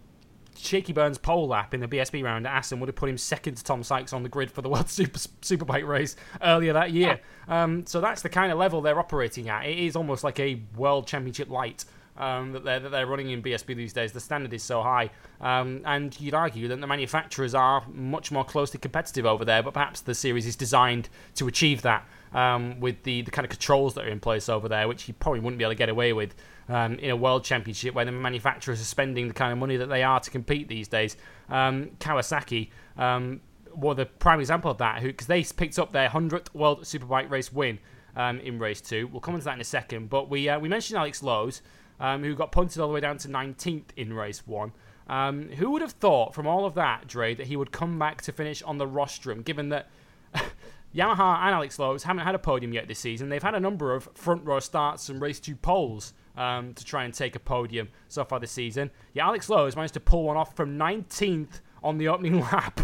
[0.64, 3.56] Shakey Byrne's pole lap in the BSB round at Assen would have put him second
[3.56, 7.20] to Tom Sykes on the grid for the World Super Superbike race earlier that year.
[7.48, 9.66] Um, so that's the kind of level they're operating at.
[9.66, 11.84] It is almost like a World Championship light.
[12.16, 14.12] Um, that, they're, that they're running in BSB these days.
[14.12, 15.08] The standard is so high.
[15.40, 19.72] Um, and you'd argue that the manufacturers are much more closely competitive over there, but
[19.72, 23.94] perhaps the series is designed to achieve that um, with the, the kind of controls
[23.94, 26.12] that are in place over there, which you probably wouldn't be able to get away
[26.12, 26.34] with
[26.68, 29.88] um, in a world championship where the manufacturers are spending the kind of money that
[29.88, 31.16] they are to compete these days.
[31.48, 33.40] Um, Kawasaki um,
[33.74, 37.52] were the prime example of that, because they picked up their 100th World Superbike race
[37.52, 37.78] win
[38.16, 39.08] um, in race two.
[39.08, 41.62] We'll come into that in a second, but we, uh, we mentioned Alex Lowes
[42.00, 44.72] um, who got punted all the way down to 19th in race one.
[45.06, 48.22] Um, who would have thought from all of that, Dre, that he would come back
[48.22, 49.88] to finish on the rostrum, given that
[50.94, 53.28] Yamaha and Alex Lowes haven't had a podium yet this season.
[53.28, 57.04] They've had a number of front row starts and race two poles um, to try
[57.04, 58.90] and take a podium so far this season.
[59.12, 62.80] Yeah, Alex Lowe has managed to pull one off from 19th on the opening lap.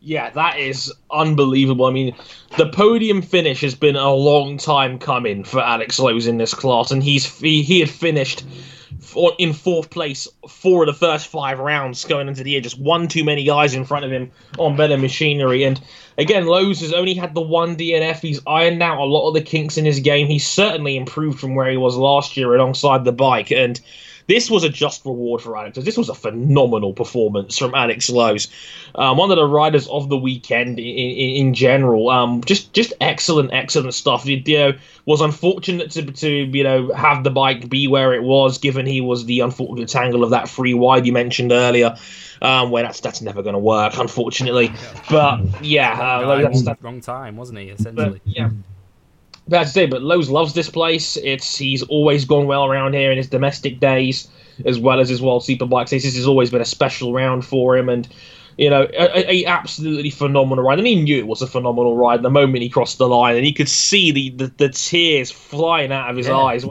[0.00, 1.86] Yeah, that is unbelievable.
[1.86, 2.14] I mean,
[2.56, 6.90] the podium finish has been a long time coming for Alex Lowes in this class,
[6.90, 8.44] and he's he, he had finished
[9.38, 12.60] in fourth place four of the first five rounds going into the year.
[12.60, 15.64] Just one too many guys in front of him on better machinery.
[15.64, 15.80] And
[16.18, 18.20] again, Lowes has only had the one DNF.
[18.20, 20.26] He's ironed out a lot of the kinks in his game.
[20.26, 23.50] He's certainly improved from where he was last year alongside the bike.
[23.50, 23.80] And
[24.26, 25.78] this was a just reward for Alex.
[25.78, 28.48] This was a phenomenal performance from Alex Lowes,
[28.94, 32.10] um, one of the riders of the weekend in, in, in general.
[32.10, 34.26] Um, just just excellent, excellent stuff.
[34.26, 34.72] You know,
[35.04, 39.00] was unfortunate to, to you know have the bike be where it was, given he
[39.00, 41.96] was the unfortunate tangle of that free wide you mentioned earlier.
[42.42, 44.72] Um, where that's that's never going to work, unfortunately.
[45.08, 47.68] But yeah, uh, that's, that's, wrong time, wasn't he?
[47.68, 48.50] Essentially, yeah.
[49.48, 51.16] As I say, but Lowes loves this place.
[51.16, 54.28] It's he's always gone well around here in his domestic days,
[54.64, 56.02] as well as his World Superbike days.
[56.02, 58.08] This has always been a special round for him, and
[58.58, 60.78] you know, a, a, absolutely phenomenal ride.
[60.78, 63.44] And he knew it was a phenomenal ride the moment he crossed the line, and
[63.44, 66.36] he could see the the, the tears flying out of his yeah.
[66.36, 66.64] eyes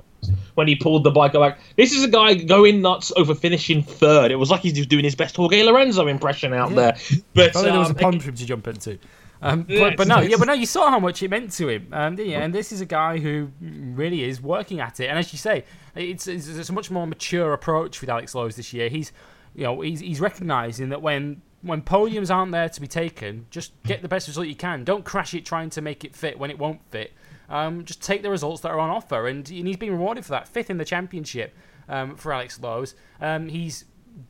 [0.56, 1.60] when he pulled the bike back.
[1.78, 4.32] This is a guy going nuts over finishing third.
[4.32, 6.76] It was like he's just doing his best Jorge Lorenzo impression out yeah.
[6.76, 6.98] there.
[7.34, 8.98] But um, there was a um, pond for him to jump into.
[9.46, 11.88] Um, but, but, no, yeah, but no, you saw how much it meant to him,
[11.92, 12.38] um, didn't you?
[12.38, 15.06] And this is a guy who really is working at it.
[15.06, 18.56] And as you say, it's, it's, it's a much more mature approach with Alex Lowes
[18.56, 18.90] this year.
[18.90, 19.12] He's,
[19.54, 23.72] you know, he's, he's recognizing that when when podiums aren't there to be taken, just
[23.84, 24.84] get the best result you can.
[24.84, 27.14] Don't crash it trying to make it fit when it won't fit.
[27.50, 30.32] Um, just take the results that are on offer, and, and he's being rewarded for
[30.32, 30.48] that.
[30.48, 31.56] Fifth in the championship
[31.90, 32.96] um, for Alex Lowes.
[33.20, 33.86] Um, he's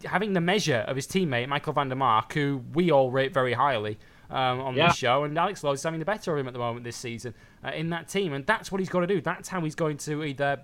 [0.05, 3.53] having the measure of his teammate Michael van der Mark, who we all rate very
[3.53, 3.97] highly.
[4.29, 4.87] Um, on Yeah.
[4.87, 6.95] the show, and Alex Lowes is having the better of him at the moment this
[6.97, 9.21] season uh, in that team, and that's what he's got to do.
[9.21, 10.63] That's how he's going to either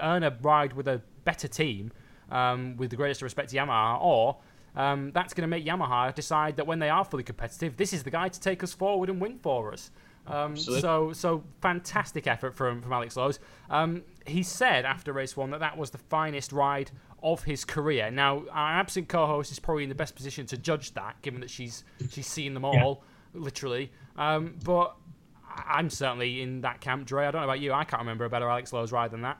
[0.00, 1.92] earn a ride with a better team,
[2.30, 4.38] um, with the greatest respect to Yamaha, or
[4.76, 8.02] um, that's going to make Yamaha decide that when they are fully competitive, this is
[8.02, 9.90] the guy to take us forward and win for us.
[10.26, 13.40] Um, so, so fantastic effort from from Alex Lowes.
[13.68, 18.10] Um, he said after race one that that was the finest ride of his career.
[18.10, 21.50] Now, our absent co-host is probably in the best position to judge that, given that
[21.50, 23.02] she's she's seen them all,
[23.34, 23.92] literally.
[24.16, 24.94] Um, but
[25.48, 27.26] I- I'm certainly in that camp, Dre.
[27.26, 27.72] I don't know about you.
[27.72, 29.38] I can't remember a better Alex Lowe's ride than that.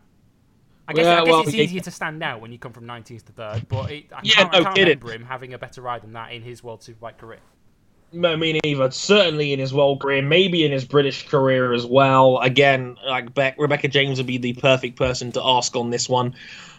[0.88, 1.62] I guess, Yeah, I guess well, it's yeah.
[1.62, 4.35] easier to stand out when you come from 19th to third, but it, I Yeah,
[4.35, 4.99] can't, I no can't kidding.
[4.99, 7.38] remember him having a better ride than that in his World Superbike career.
[8.14, 8.90] No, me neither.
[8.90, 12.38] Certainly in his world career, maybe in his British career as well.
[12.40, 16.35] Again, like Be- Rebecca James would be the perfect person to ask on this one,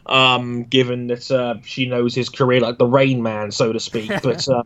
[0.05, 4.11] um, given that uh, she knows his career like the Rain Man, so to speak.
[4.23, 4.63] But uh,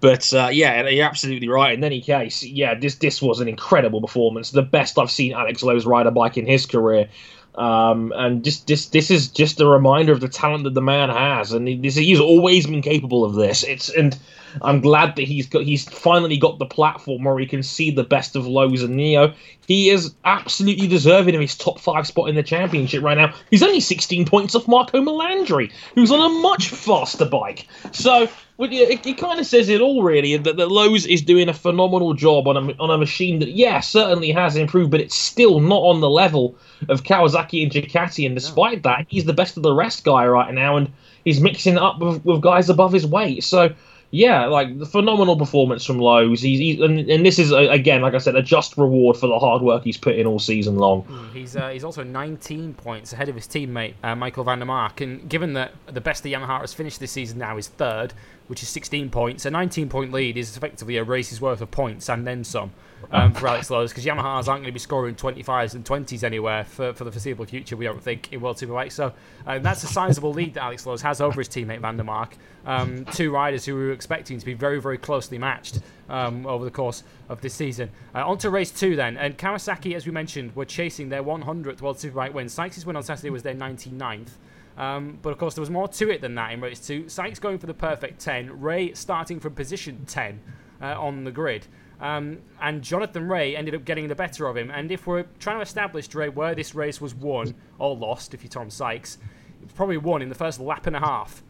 [0.00, 1.74] but uh, yeah, you're absolutely right.
[1.74, 5.62] In any case, yeah, this this was an incredible performance, the best I've seen Alex
[5.62, 7.08] Lowes ride a bike in his career.
[7.54, 11.10] Um, and just this this is just a reminder of the talent that the man
[11.10, 13.64] has, and he, this, he's always been capable of this.
[13.64, 14.16] It's and
[14.62, 18.04] I'm glad that he's got he's finally got the platform where he can see the
[18.04, 19.32] best of Lowe's and Neo.
[19.66, 23.32] He is absolutely deserving of his top five spot in the championship right now.
[23.50, 27.68] He's only 16 points off Marco Melandri, who's on a much faster bike.
[27.92, 28.28] So
[28.68, 32.12] it, it kind of says it all, really, that, that Lowes is doing a phenomenal
[32.14, 35.80] job on a, on a machine that, yeah, certainly has improved, but it's still not
[35.80, 36.56] on the level
[36.88, 38.26] of Kawasaki and Ducati.
[38.26, 40.92] And despite that, he's the best of the rest guy right now, and
[41.24, 43.44] he's mixing it up with, with guys above his weight.
[43.44, 43.70] So,
[44.12, 46.42] yeah, like the phenomenal performance from Lowes.
[46.42, 49.38] He's, he's and, and this is again, like I said, a just reward for the
[49.38, 51.30] hard work he's put in all season long.
[51.32, 55.00] He's uh, he's also 19 points ahead of his teammate uh, Michael van der Mark,
[55.00, 58.12] and given that the best the Yamaha has finished this season now is third,
[58.48, 62.08] which is 16 points, a 19 point lead is effectively a race's worth of points
[62.08, 62.72] and then some
[63.10, 66.64] um, for Alex Lowes because Yamahas aren't going to be scoring 25s and 20s anywhere
[66.64, 67.76] for, for the foreseeable future.
[67.76, 69.12] We don't think in World Superbike, so
[69.46, 72.36] uh, that's a sizable lead that Alex Lowes has over his teammate van der Mark.
[72.66, 76.64] Um, two riders who we were expecting to be very very closely matched um, over
[76.64, 77.90] the course of this season.
[78.14, 79.16] Uh, on to race two then.
[79.16, 82.48] And Kawasaki, as we mentioned, were chasing their 100th World Superbike win.
[82.48, 84.30] Sykes' win on Saturday was their 99th.
[84.76, 87.08] Um, but of course, there was more to it than that in race two.
[87.08, 90.40] Sykes going for the perfect 10, Rea starting from position 10
[90.80, 91.66] uh, on the grid.
[92.00, 94.70] Um, and Jonathan Rea ended up getting the better of him.
[94.70, 98.42] And if we're trying to establish, Dre, where this race was won or lost, if
[98.42, 99.18] you're Tom Sykes,
[99.60, 101.42] it was probably won in the first lap and a half.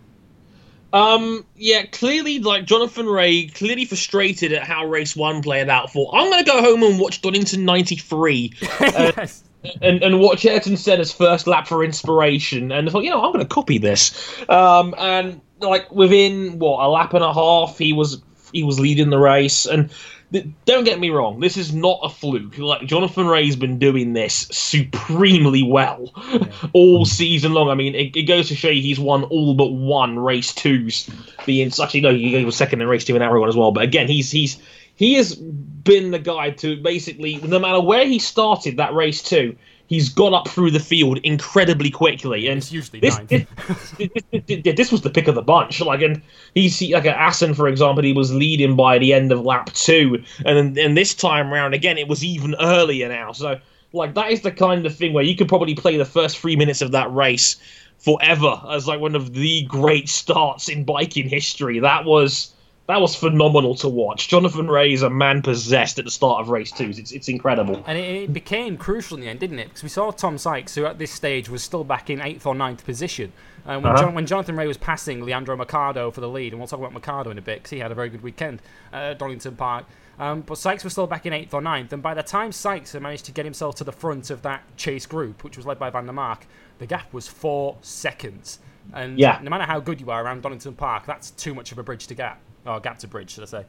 [0.92, 6.10] Um, yeah, clearly, like Jonathan Rea, clearly frustrated at how race one played out for.
[6.12, 9.44] I'm gonna go home and watch Donington '93 yes.
[9.82, 13.30] and, and watch Ayrton Senna's first lap for inspiration, and I thought, you know, I'm
[13.30, 14.34] gonna copy this.
[14.48, 18.20] Um, and like within what a lap and a half, he was
[18.52, 19.90] he was leading the race, and
[20.64, 22.56] don't get me wrong, this is not a fluke.
[22.58, 26.12] Like Jonathan Rea's been doing this supremely well
[26.72, 27.68] all season long.
[27.68, 31.10] I mean, it, it goes to show you he's won all but one race twos.
[31.46, 33.72] Being actually no, he was second in race two in Aragon as well.
[33.72, 34.58] But again, he's he's
[34.94, 39.56] he has been the guy to basically no matter where he started that race two.
[39.90, 43.44] He's gone up through the field incredibly quickly, and It's usually this, this,
[43.98, 45.81] this, this- was the pick of the bunch.
[45.81, 46.22] Like, and
[46.55, 49.72] he's he, like at Assen, for example, he was leading by the end of lap
[49.72, 53.33] two, and and this time round again, it was even earlier now.
[53.33, 53.59] So,
[53.92, 56.55] like, that is the kind of thing where you could probably play the first three
[56.55, 57.57] minutes of that race
[57.98, 61.81] forever as like one of the great starts in biking history.
[61.81, 62.55] That was
[62.90, 64.29] that was phenomenal to watch.
[64.29, 66.90] Jonathan Rea is a man possessed at the start of race two.
[66.90, 67.83] It's it's incredible.
[67.87, 69.68] And it, it became crucial in the end, didn't it?
[69.68, 72.55] Because we saw Tom Sykes, who at this stage was still back in eighth or
[72.55, 73.33] ninth position.
[73.66, 74.03] Uh, when, Uh-huh.
[74.05, 76.92] Jon- when Jonathan Rea was passing Leandro Mercado for the lead, and we'll talk about
[76.94, 79.85] Mercado in a bit because he had a very good weekend uh, at Donington Park.
[80.18, 82.92] Um, but Sykes was still back in eighth or ninth, and by the time Sykes
[82.92, 85.79] had managed to get himself to the front of that chase group, which was led
[85.79, 86.46] by Van der Mark,
[86.79, 88.59] the gap was four seconds.
[88.92, 89.38] And Yeah.
[89.42, 92.07] no matter how good you are around Donington Park, that's too much of a bridge
[92.09, 92.40] to gap.
[92.70, 93.64] Or gap to bridge, should I say.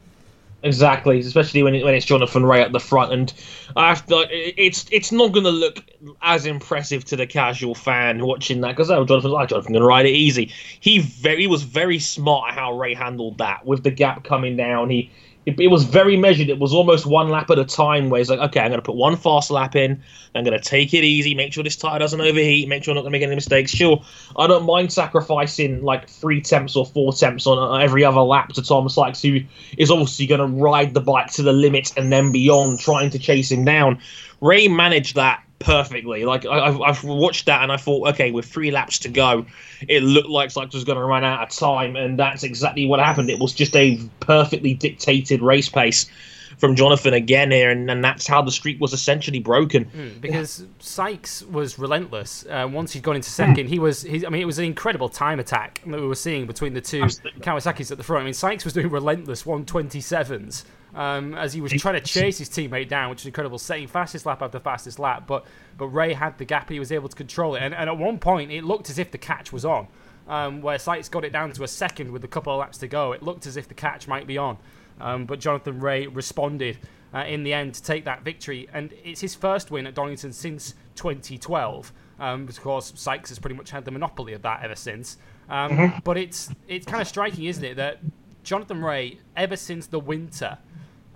[0.63, 3.33] Exactly, especially when it, when it's Jonathan Rea at the front, and
[3.75, 5.83] I to, it's it's not going to look
[6.21, 9.81] as impressive to the casual fan watching that because oh, Jonathan's like Jonathan oh, going
[9.81, 10.51] to ride it easy.
[10.79, 14.55] He very he was very smart at how Rea handled that with the gap coming
[14.55, 14.91] down.
[14.91, 15.09] He
[15.45, 16.49] it, it was very measured.
[16.49, 18.85] It was almost one lap at a time, where he's like, okay, I'm going to
[18.85, 20.01] put one fast lap in.
[20.35, 22.95] I'm going to take it easy, make sure this tire doesn't overheat, make sure I'm
[22.95, 23.71] not going to make any mistakes.
[23.71, 24.03] Sure,
[24.37, 28.49] I don't mind sacrificing like three temps or four temps on uh, every other lap
[28.53, 29.39] to Tom Sykes, who
[29.77, 33.19] is obviously going to ride the bike to the limit and then beyond, trying to
[33.19, 33.99] chase him down.
[34.41, 36.25] Rea managed that perfectly.
[36.25, 39.45] Like I, I've, I've watched that and I thought, okay, with three laps to go,
[39.87, 42.99] it looked like Sykes was going to run out of time, and that's exactly what
[42.99, 43.29] happened.
[43.29, 46.09] It was just a perfectly dictated race pace.
[46.57, 49.85] from Jonathan again here, and, and that's how the streak was essentially broken.
[49.85, 52.45] Mm, because Sykes was relentless.
[52.47, 54.03] Uh, once he'd gone into second, he was.
[54.03, 56.81] He, I mean, it was an incredible time attack that we were seeing between the
[56.81, 57.41] two Absolutely.
[57.41, 58.21] Kawasaki's at the front.
[58.21, 60.63] I mean, Sykes was doing relentless 127s
[60.95, 64.25] um, as he was trying to chase his teammate down, which is incredible, setting fastest
[64.25, 65.25] lap after fastest lap.
[65.27, 65.45] But
[65.77, 68.19] but Rea had the gap; he was able to control it, and, and at one
[68.19, 69.87] point it looked as if the catch was on.
[70.27, 72.87] Um, where Sykes got it down to a second with a couple of laps to
[72.87, 74.57] go, it looked as if the catch might be on.
[74.99, 76.77] Um, but Jonathan Rea responded
[77.13, 80.31] uh, in the end to take that victory, and it's his first win at Donington
[80.31, 81.91] since 2012.
[82.19, 85.17] Um, of course, Sykes has pretty much had the monopoly of that ever since.
[85.49, 87.99] Um, But it's it's kind of striking, isn't it, that
[88.43, 90.57] Jonathan Rea, ever since the winter,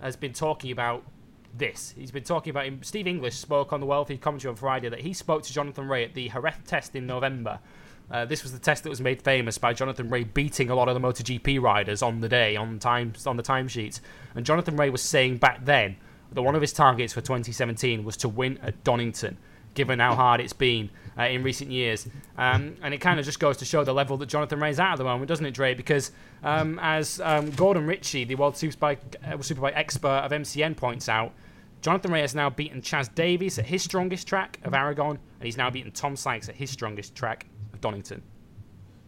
[0.00, 1.04] has been talking about
[1.56, 1.94] this.
[1.96, 2.82] He's been talking about him.
[2.82, 6.04] Steve English spoke on the Wellfleet commentary on Friday that he spoke to Jonathan Rea
[6.04, 7.60] at the Jerez test in November.
[8.10, 10.88] Uh, this was the test that was made famous by Jonathan Rea beating a lot
[10.88, 14.00] of the MotoGP riders on the day on time on the timesheets.
[14.34, 15.96] And Jonathan Rea was saying back then
[16.32, 19.38] that one of his targets for 2017 was to win at Donington,
[19.74, 22.06] given how hard it's been uh, in recent years.
[22.36, 24.92] Um, and it kind of just goes to show the level that Jonathan Rea's at
[24.92, 25.74] at the moment, doesn't it, Dre?
[25.74, 31.08] Because um, as um, Gordon Ritchie, the World Superbike, uh, Superbike expert of MCN, points
[31.08, 31.32] out,
[31.82, 35.56] Jonathan Rea has now beaten Chaz Davies at his strongest track of Aragon, and he's
[35.56, 38.22] now beaten Tom Sykes at his strongest track of Donington.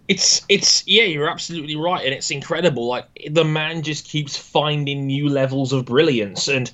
[0.06, 2.86] It's it's yeah, you're absolutely right, and it's incredible.
[2.86, 6.70] Like the man just keeps finding new levels of brilliance, and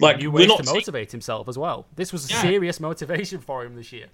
[0.00, 1.86] like New we're not to motivate himself as well.
[1.96, 2.40] This was Yeah.
[2.40, 4.06] serious motivation for him this year.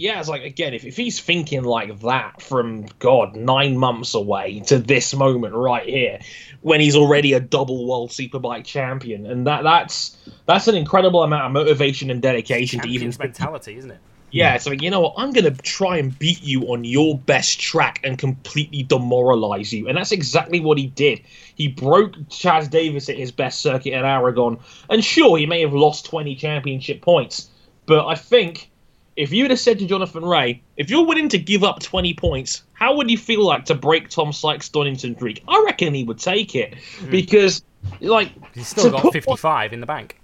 [0.00, 4.60] Yeah, it's like again, if, if he's thinking like that from God nine months away
[4.60, 6.20] to this moment right here,
[6.62, 11.44] when he's already a double world superbike champion, and that that's that's an incredible amount
[11.44, 14.00] of motivation and dedication to even Champions mentality, isn't it?
[14.30, 14.56] yeah.
[14.56, 18.16] So you know what, I'm gonna try and beat you on your best track and
[18.16, 21.20] completely demoralize you, and that's exactly what he did.
[21.56, 25.74] He broke Chaz Davies at his best circuit at Aragon, and sure, he may have
[25.74, 27.50] lost 20 championship points,
[27.84, 28.70] but I think
[29.16, 32.62] if you'd have said to Jonathan Rea, if you're willing to give up 20 points,
[32.72, 35.42] how would you feel like to break Tom Sykes' Donington streak?
[35.48, 37.10] I reckon he would take it hmm.
[37.10, 37.62] because,
[38.00, 40.16] like, He's still got put- 55 in the bank.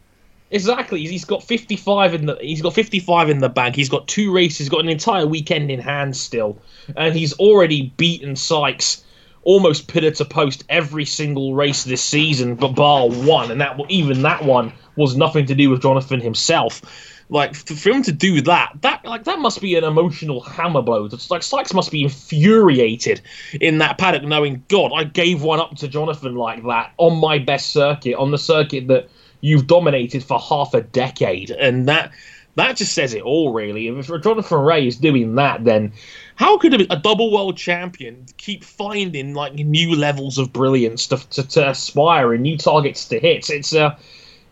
[0.51, 1.05] Exactly.
[1.05, 3.75] He's got 55 in the he's got 55 in the bank.
[3.75, 6.57] He's got two races, he's got an entire weekend in hand still,
[6.96, 9.03] and he's already beaten Sykes
[9.42, 14.22] almost pillar to post every single race this season, but bar one, and that even
[14.22, 16.83] that one was nothing to do with Jonathan himself.
[17.28, 21.08] Like for him to do that, that like that must be an emotional hammer blow.
[21.28, 23.20] Like Sykes must be infuriated
[23.60, 27.38] in that paddock, knowing God, I gave one up to Jonathan like that on my
[27.38, 29.08] best circuit, on the circuit that
[29.40, 32.12] you've dominated for half a decade, and that
[32.56, 33.88] that just says it all, really.
[33.88, 35.92] If Jonathan Rea is doing that, then
[36.36, 41.16] how could a, a double world champion keep finding like new levels of brilliance to,
[41.30, 43.50] to, to aspire and new targets to hit?
[43.50, 43.98] It's uh,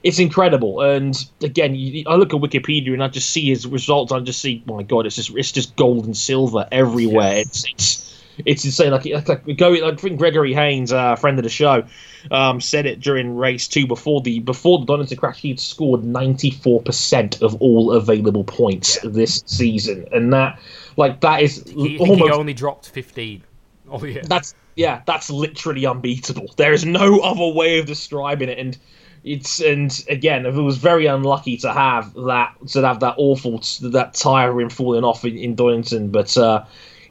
[0.05, 0.83] it's incredible.
[0.83, 4.13] And again, you, I look at Wikipedia and I just see his results.
[4.13, 7.39] I just see, my God, it's just it's just gold and silver everywhere.
[7.39, 8.93] It's it's it's insane.
[8.93, 11.85] Like, like, like I think Gregory Haynes, a uh, friend of the show,
[12.31, 15.41] um, said it during race two before the before the Donington crash.
[15.41, 20.61] He'd scored ninety four percent of all available points this season, and that
[20.99, 23.43] like that is He, almost he only dropped 15
[23.89, 24.23] all year.
[24.27, 26.53] that's yeah, that's literally unbeatable.
[26.59, 28.77] There is no other way of describing it, and
[29.25, 34.15] it's and again, it was very unlucky to have that to have that awful that
[34.15, 36.37] tire rim falling off in, in Donington, but.
[36.37, 36.65] uh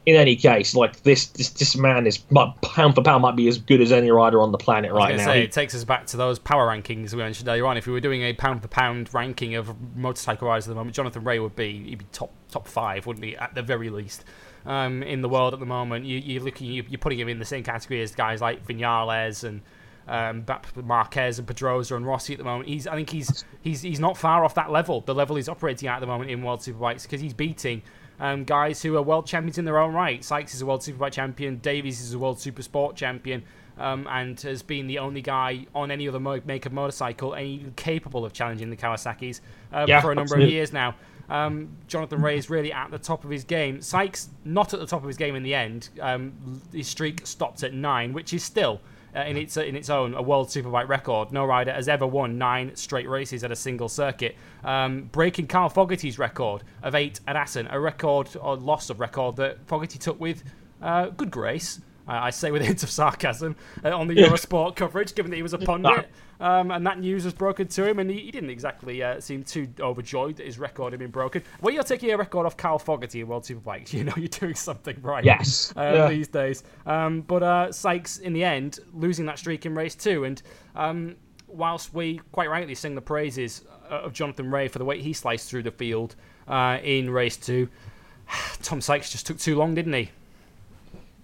[0.06, 3.58] in any case, like this, this, this man is pound for pound might be as
[3.58, 5.24] good as any rider on the planet right now.
[5.24, 7.78] say, He- it takes us back to those power rankings we mentioned earlier on.
[7.78, 10.94] If we were doing a pound for pound ranking of motorcycle riders at the moment,
[10.94, 13.38] Jonathan Rea would be he'd be top top five, wouldn't he?
[13.38, 14.26] At the very least,
[14.66, 17.40] um, in the world at the moment, you, you're looking you, you're putting him in
[17.40, 19.62] the same category as guys like Vinales and
[20.08, 20.46] um,
[20.84, 22.70] Marquez and Pedrosa and Rossi at the moment.
[22.70, 25.02] He's I think he's he's he's not far off that level.
[25.02, 27.82] The level he's operating at at the moment in World Superbikes because he's beating.
[28.20, 30.24] Um, guys who are world champions in their own right.
[30.24, 31.58] Sykes is a world superbike champion.
[31.58, 33.44] Davies is a world super sport champion,
[33.78, 37.72] um, and has been the only guy on any other make of motorcycle and even
[37.74, 40.46] capable of challenging the Kawasaki's um, Yeah, for a number absolutely.
[40.46, 40.96] of years now.
[41.30, 43.82] Um, Jonathan Ray is really at the top of his game.
[43.82, 45.90] Sykes not at the top of his game in the end.
[46.00, 48.80] Um, his streak stopped at nine, which is still.
[49.16, 51.32] Uh, in its in its own a world superbike record.
[51.32, 55.70] No rider has ever won nine straight races at a single circuit, um, breaking Carl
[55.70, 60.20] Fogarty's record of eight at Assen, a record or loss of record that Fogarty took
[60.20, 60.44] with
[60.82, 61.80] uh, good grace.
[62.08, 65.54] I say with hints of sarcasm uh, on the Eurosport coverage, given that he was
[65.54, 69.02] a pundit, um, and that news was broken to him, and he, he didn't exactly
[69.02, 71.42] uh, seem too overjoyed that his record had been broken.
[71.62, 74.56] When you're taking a record off Carl Fogarty in World Superbikes, you know you're doing
[74.56, 75.74] something right Yes.
[75.78, 76.10] uh, Yeah.
[76.10, 76.64] these days.
[76.86, 80.26] Um, but uh, Sykes, in the end, losing that streak in race two.
[80.26, 80.42] And
[80.76, 81.16] um,
[81.48, 85.14] whilst we quite rightly sing the praises uh, of Jonathan Rea for the way he
[85.14, 86.16] sliced through the field
[86.48, 87.70] uh, in race two,
[88.62, 90.10] Tom Sykes just took too long, didn't he?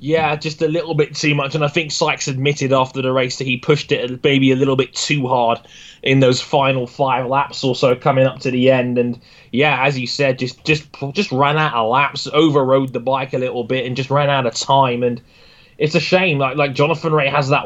[0.02, 3.38] Yeah, just a little bit too much, and I think Sykes admitted after the race
[3.38, 5.60] that he pushed it maybe a little bit too hard
[6.02, 8.98] in those final five laps or so coming up to the end.
[8.98, 9.20] And
[9.52, 13.38] yeah, as you said, just just just ran out of laps, overrode the bike a
[13.40, 15.04] little bit, and just ran out of time.
[15.04, 15.22] And
[15.78, 16.38] it's a shame.
[16.38, 17.66] Like like Jonathan Rea has that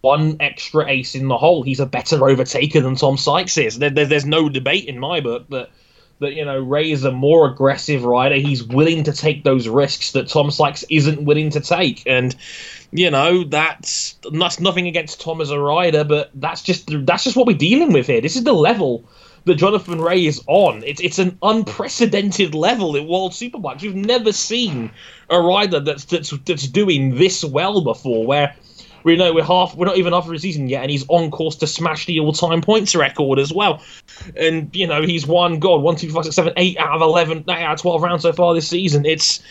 [0.00, 1.62] one extra ace in the hole.
[1.62, 3.78] He's a better overtaker than Tom Sykes is.
[3.78, 5.68] There, there, there's no debate in my book that
[6.20, 8.36] that you know Rea is a more aggressive rider.
[8.36, 12.34] He's willing to take those risks that Tom Sykes isn't willing to take, and
[12.90, 17.36] you know that's that's nothing against Tom as a rider, but that's just that's just
[17.36, 18.20] what we're dealing with here.
[18.20, 19.04] This is the level
[19.44, 20.82] that Jonathan Rea is on.
[20.84, 23.82] It's it's an unprecedented level in World Superbikes.
[23.82, 24.90] You've never seen
[25.30, 28.54] a rider that's that's that's doing this well before, where
[29.04, 31.30] we know we're half we're not even half of the season yet and he's on
[31.30, 33.82] course to smash the all-time points record as well
[34.36, 37.44] and you know he's won god one two five six seven eight out of 11
[37.48, 39.42] eight out of 12 rounds so far this season it's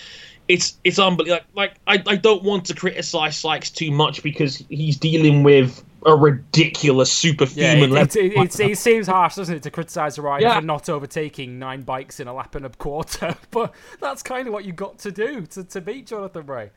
[0.48, 4.64] it's it's unbelievable like, like I, I don't want to criticize sykes too much because
[4.70, 8.18] he's dealing with a ridiculous superhuman yeah, it, level.
[8.18, 10.60] It, it, it, seems harsh, doesn't it, to criticise a rider yeah.
[10.60, 14.54] for not overtaking nine bikes in a lap and a quarter, but that's kind of
[14.54, 16.70] what you got to do to, to beat Jonathan Rea.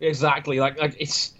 [0.00, 1.32] Exactly, like like it's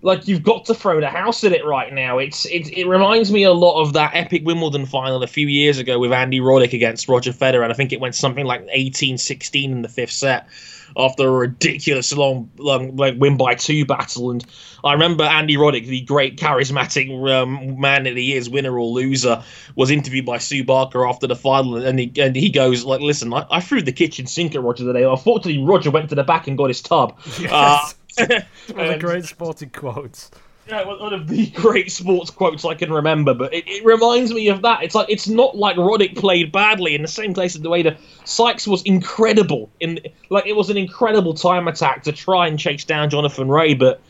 [0.00, 2.18] like you've got to throw the house at it right now.
[2.18, 5.78] It's it, it reminds me a lot of that epic Wimbledon final a few years
[5.78, 9.64] ago with Andy Roddick against Roger Federer, and I think it went something like 18-16
[9.64, 10.48] in the fifth set
[10.96, 14.30] after a ridiculous long, long like win by two battle.
[14.30, 14.44] And
[14.84, 19.42] I remember Andy Roddick, the great charismatic um, man that he is, winner or loser,
[19.74, 23.32] was interviewed by Sue Barker after the final, and he and he goes like, "Listen,
[23.34, 25.04] I, I threw the kitchen sink at Roger today.
[25.04, 27.52] Unfortunately, Roger went to the back and got his tub." Yes.
[27.52, 27.88] Uh,
[28.74, 30.30] one of the great sporting quotes.
[30.68, 34.48] Yeah, one of the great sports quotes I can remember, but it, it reminds me
[34.48, 34.82] of that.
[34.82, 37.82] It's like it's not like Roddick played badly in the same place as the way
[37.82, 39.98] that Sykes was incredible in
[40.28, 44.00] like it was an incredible time attack to try and chase down Jonathan Rea, but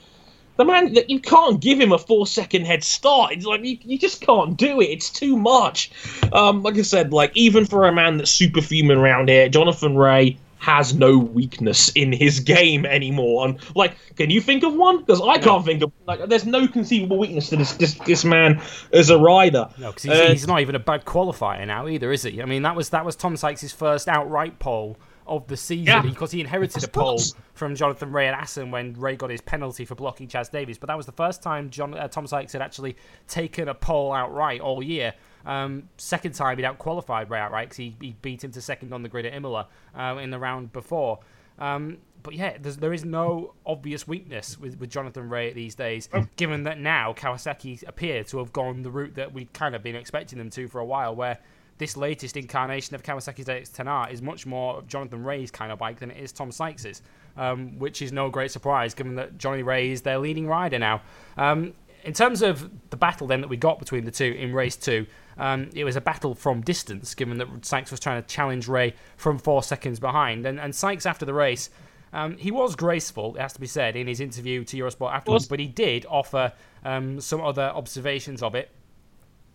[0.56, 3.32] the man that you can't give him a four second head start.
[3.32, 4.86] It's like you, you just can't do it.
[4.86, 5.92] It's too much.
[6.32, 10.36] Um, like I said, like even for a man that's superhuman around here, Jonathan Rea
[10.58, 13.46] has no weakness in his game anymore.
[13.46, 14.98] And like, can you think of one?
[14.98, 16.28] Because I can't think of like.
[16.28, 19.68] There's no conceivable weakness to this this, this man as a rider.
[19.78, 22.42] No, because he's, uh, he's, not even a bad qualifier now either, is he?
[22.42, 24.98] I mean, that was that was Tom Sykes' first outright pole
[25.28, 26.02] of the season yeah.
[26.02, 27.20] because he inherited a pole
[27.52, 30.78] from Jonathan Rea and Assen when Rea got his penalty for blocking Chaz Davies.
[30.78, 32.96] But that was the first time John uh, Tom Sykes had actually
[33.28, 35.14] taken a pole outright all year.
[35.48, 38.92] Um, second time he'd out qualified Rea outright because he, he, beat him to second
[38.92, 39.66] on the grid at Imola
[39.98, 41.20] uh, in the round before.
[41.58, 46.26] Um, but yeah, there is no obvious weakness with, with Jonathan Rea these days, oh.
[46.36, 49.96] given that now Kawasaki appear to have gone the route that we'd kind of been
[49.96, 51.38] expecting them to for a while, where
[51.78, 55.98] this latest incarnation of Kawasaki's ZX-10R is much more of Jonathan Rea's kind of bike
[56.00, 57.00] than it is Tom Sykes's,
[57.38, 61.00] um, which is no great surprise given that Johnny Rea is their leading rider now.
[61.38, 61.72] Um,
[62.04, 65.06] in terms of the battle then that we got between the two in race two,
[65.38, 68.92] um, it was a battle from distance, given that Sykes was trying to challenge Rea
[69.16, 70.44] from four seconds behind.
[70.44, 71.70] And, and Sykes, after the race,
[72.12, 75.46] um, he was graceful, it has to be said, in his interview to Eurosport afterwards,
[75.46, 76.52] but he did offer
[76.84, 78.70] um, some other observations of it.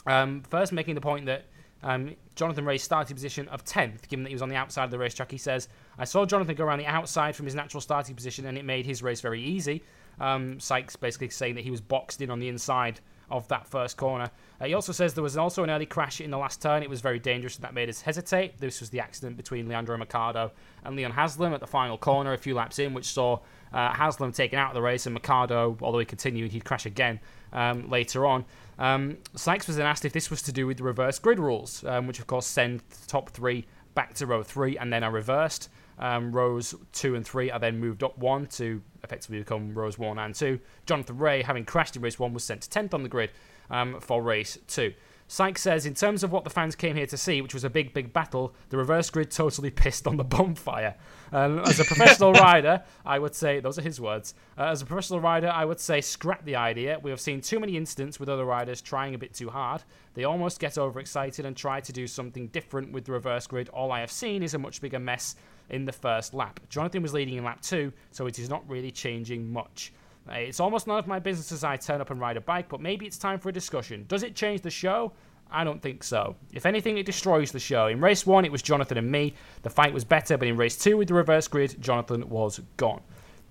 [0.05, 1.45] Um, first, making the point that
[1.81, 4.91] um, Jonathan Rea's starting position of 10th, given that he was on the outside of
[4.91, 5.67] the racetrack, he says,
[5.97, 8.85] I saw Jonathan go around the outside from his natural starting position and it made
[8.85, 9.83] his race very easy.
[10.19, 12.99] Um, Sykes basically saying that he was boxed in on the inside
[13.33, 14.29] of that first corner.
[14.61, 16.83] Uh, he also says there was also an early crash in the last turn.
[16.83, 18.59] It was very dangerous, and that made us hesitate.
[18.59, 20.51] This was the accident between Leandro Mercado
[20.85, 23.39] and Leon Haslam at the final corner, a few laps in, which saw
[23.73, 27.19] uh, Haslam taken out of the race, and Mercado, although he continued, he'd crash again
[27.51, 28.45] um, later on.
[28.77, 31.83] Um, Sykes was then asked if this was to do with the reverse grid rules,
[31.85, 33.65] um, which of course send the top three
[33.95, 35.69] back to row three and then are reversed.
[36.03, 40.19] Um, rows two and three are then moved up one to effectively become rows one
[40.19, 40.59] and two.
[40.85, 43.31] Jonathan Rea, having crashed in race one, was sent to 10th on the grid
[43.69, 44.93] um, for race two.
[45.27, 47.69] Sykes says, in terms of what the fans came here to see, which was a
[47.69, 50.95] big, big battle, the reverse grid totally pissed on the bonfire.
[51.31, 54.35] Um, as a professional rider, I would say, those are his words.
[54.57, 56.99] Uh, as a professional rider, I would say scrap the idea.
[57.01, 59.83] We have seen too many incidents with other riders trying a bit too hard.
[60.13, 63.69] They almost get overexcited and try to do something different with the reverse grid.
[63.69, 65.35] All I have seen is a much bigger mess
[65.69, 66.59] in the first lap.
[66.69, 69.93] Jonathan was leading in lap two, so it is not really changing much.
[70.29, 72.69] Uh, it's almost none of my business as I turn up and ride a bike,
[72.69, 74.05] but maybe it's time for a discussion.
[74.07, 75.11] Does it change the show?
[75.51, 76.35] I don't think so.
[76.51, 77.87] If anything, it destroys the show.
[77.87, 79.35] In race one, it was Jonathan and me.
[79.61, 83.01] The fight was better, but in race two with the reverse grid, Jonathan was gone.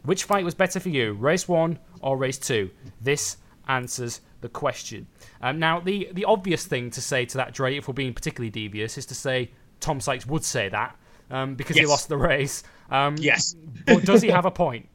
[0.04, 2.70] Which fight was better for you, race one or race two?
[3.00, 3.36] This
[3.68, 5.06] answers the question.
[5.42, 8.50] Um, now, the the obvious thing to say to that, Dre, if we're being particularly
[8.50, 10.96] devious, is to say Tom Sykes would say that
[11.32, 12.62] um, because he lost the race.
[12.90, 13.56] Um, Yes.
[13.86, 14.88] but does he have a point?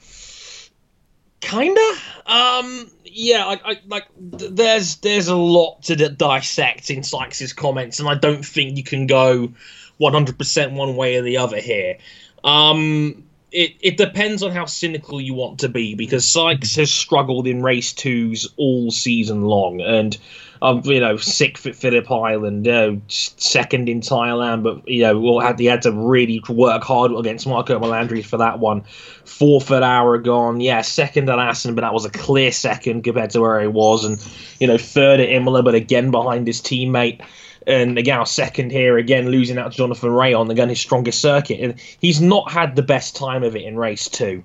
[1.40, 1.94] Kinda.
[2.26, 2.90] Um.
[3.04, 3.46] Yeah.
[3.46, 4.04] I, I like.
[4.18, 9.06] There's there's a lot to dissect in Sykes's comments, and I don't think you can
[9.06, 9.52] go
[10.00, 11.96] 100% one way or the other here.
[12.44, 13.24] Um.
[13.50, 17.62] It, it depends on how cynical you want to be because Sykes has struggled in
[17.62, 20.18] race twos all season long and
[20.62, 25.40] um, you know sixth at Phillip Island, you know, second in Thailand, but you know
[25.40, 28.82] had he had to really work hard against Marco Melandri for that one.
[29.24, 33.40] Fourth at Aragon, yeah, second at Assen, but that was a clear second compared to
[33.40, 34.18] where he was, and
[34.60, 37.20] you know third at Imola, but again behind his teammate.
[37.66, 41.60] And again, second here, again losing out to Jonathan Rea on again his strongest circuit,
[41.60, 44.42] and he's not had the best time of it in race two,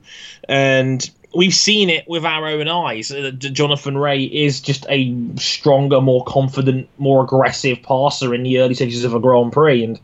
[0.49, 3.11] and we've seen it with our own eyes.
[3.11, 8.73] Uh, Jonathan Rea is just a stronger, more confident, more aggressive passer in the early
[8.73, 9.99] stages of a Grand Prix, and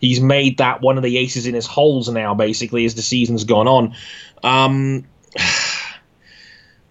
[0.00, 3.44] he's made that one of the aces in his holes now, basically, as the season's
[3.44, 3.94] gone on.
[4.42, 5.04] Um,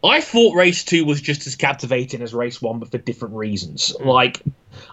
[0.03, 3.95] I thought race two was just as captivating as race one, but for different reasons.
[4.03, 4.41] Like,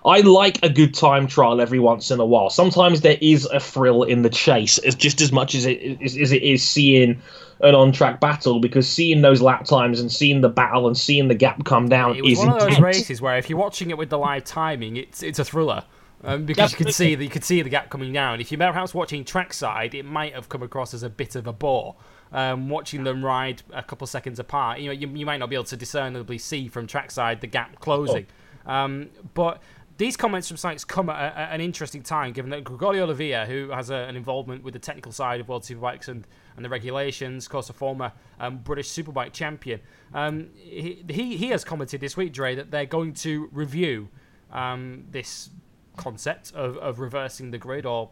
[0.04, 2.48] I like a good time trial every once in a while.
[2.48, 6.16] Sometimes there is a thrill in the chase, as just as much as it is,
[6.16, 7.20] as it is seeing
[7.60, 11.34] an on-track battle, because seeing those lap times and seeing the battle and seeing the
[11.34, 13.98] gap come down It was is one of those races where if you're watching it
[13.98, 15.84] with the live timing, it's it's a thriller.
[16.22, 18.40] Um, because you could see that you could see the gap coming down.
[18.40, 21.52] If you're perhaps watching trackside, it might have come across as a bit of a
[21.52, 21.96] bore.
[22.32, 25.56] Um, watching them ride a couple seconds apart, you know, you, you might not be
[25.56, 28.26] able to discernibly see from trackside the gap closing.
[28.66, 29.60] Um, but
[30.00, 33.46] these comments from Sykes come at, a, at an interesting time, given that Gregorio Lavilla,
[33.46, 36.26] who has a, an involvement with the technical side of World Superbikes and,
[36.56, 39.80] and the regulations, of course, a former um, British Superbike champion,
[40.14, 44.08] um, he, he he has commented this week, Dre, that they're going to review
[44.52, 45.50] um, this
[45.96, 48.08] concept of, of reversing the grid or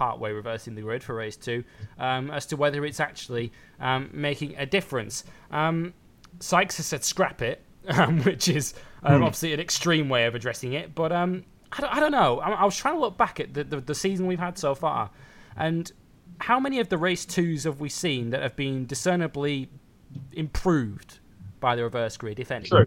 [0.00, 1.62] partway reversing the grid for race two
[1.98, 5.24] um, as to whether it's actually um, making a difference.
[5.50, 5.92] Um,
[6.38, 8.72] Sykes has said scrap it, um, which is
[9.02, 12.40] um, obviously an extreme way of addressing it, but um, I, don't, I don't know.
[12.40, 14.74] I, I was trying to look back at the, the, the season we've had so
[14.74, 15.10] far,
[15.54, 15.92] and
[16.38, 19.68] how many of the race twos have we seen that have been discernibly
[20.32, 21.18] improved
[21.60, 22.64] by the reverse grid, if any?
[22.64, 22.86] True.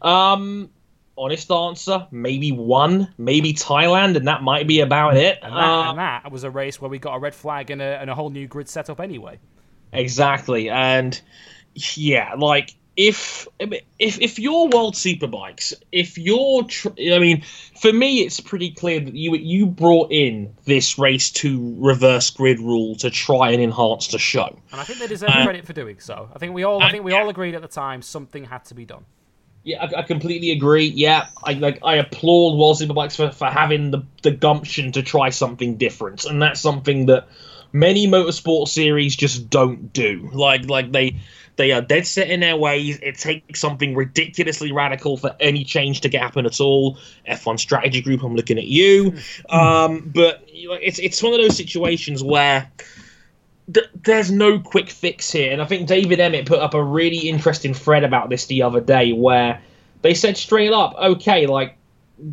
[0.00, 0.70] Um,
[1.18, 5.38] honest answer, maybe one, maybe Thailand, and that might be about it.
[5.42, 7.82] And that, Uh, and that was a race where we got a red flag and
[7.82, 9.38] a, and a whole new grid setup anyway.
[9.92, 11.20] Exactly, and
[11.74, 13.46] yeah, like if
[14.00, 17.42] if if you're World Superbikes, if you're, tr- I mean,
[17.80, 22.58] for me, it's pretty clear that you you brought in this race to reverse grid
[22.58, 24.58] rule to try and enhance the show.
[24.72, 26.28] And I think they deserve Uh, credit for doing so.
[26.34, 28.64] I think we all, I uh, think we all agreed at the time something had
[28.66, 29.04] to be done.
[29.64, 30.86] Yeah, I, I completely agree.
[30.86, 35.30] Yeah, I like I applaud World Superbikes for, for having the the gumption to try
[35.30, 37.28] something different, and that's something that
[37.72, 40.30] many motorsport series just don't do.
[40.32, 41.20] Like like they
[41.56, 42.98] they are dead set in their ways.
[43.02, 46.98] It takes something ridiculously radical for any change to happen at all.
[47.28, 49.16] F1 strategy group, I'm looking at you.
[49.50, 52.70] Um, but it's it's one of those situations where
[53.72, 55.52] th- there's no quick fix here.
[55.52, 58.80] And I think David Emmett put up a really interesting thread about this the other
[58.80, 59.60] day where
[60.02, 61.76] they said straight up, okay, like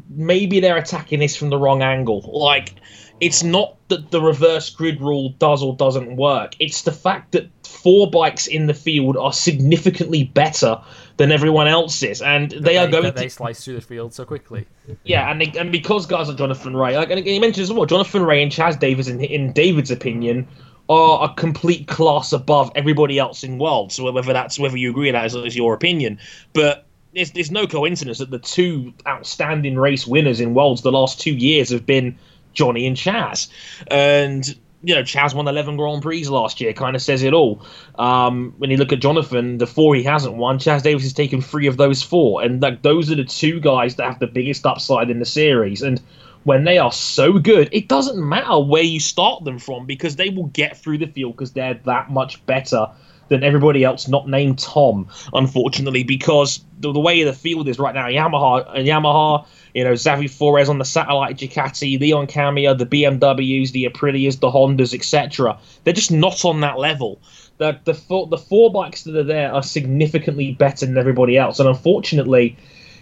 [0.09, 2.21] maybe they're attacking this from the wrong angle.
[2.33, 2.75] Like
[3.19, 6.55] it's not that the reverse grid rule does or doesn't work.
[6.59, 10.81] It's the fact that four bikes in the field are significantly better
[11.17, 14.67] than everyone else's, and they are going to they slice through the field so quickly.
[15.03, 17.85] yeah, and they, and because guys like Jonathan Rea, like and he mentioned as well,
[17.85, 20.47] Jonathan Rea and Chaz Davies, in, in David's opinion,
[20.89, 23.91] are a complete class above everybody else in world.
[23.91, 26.19] So whether that's whether you agree with that is, is your opinion,
[26.53, 31.19] but there's there's no coincidence that the two outstanding race winners in worlds the last
[31.19, 32.17] two years have been
[32.53, 33.49] Johnny and Chaz,
[33.87, 34.55] and
[34.85, 37.65] you know, Chaz won 11 Grand Prix last year, kind of says it all.
[37.97, 41.41] Um, when you look at Jonathan, the four he hasn't won, Chaz Davies has taken
[41.41, 42.43] three of those four.
[42.43, 45.81] And like those are the two guys that have the biggest upside in the series.
[45.81, 45.99] And
[46.45, 50.29] when they are so good, it doesn't matter where you start them from because they
[50.29, 52.87] will get through the field because they're that much better
[53.29, 57.95] than everybody else not named Tom, unfortunately, because the, the way the field is right
[57.95, 62.85] now, Yamaha and Yamaha, you know, Xavi Forés on the satellite Ducati, Leon Camier, the
[62.85, 65.57] BMWs, the Aprilias, the Hondas, etc.
[65.83, 67.19] They're just not on that level.
[67.57, 71.59] The the four, the four bikes that are there are significantly better than everybody else,
[71.59, 72.55] and unfortunately,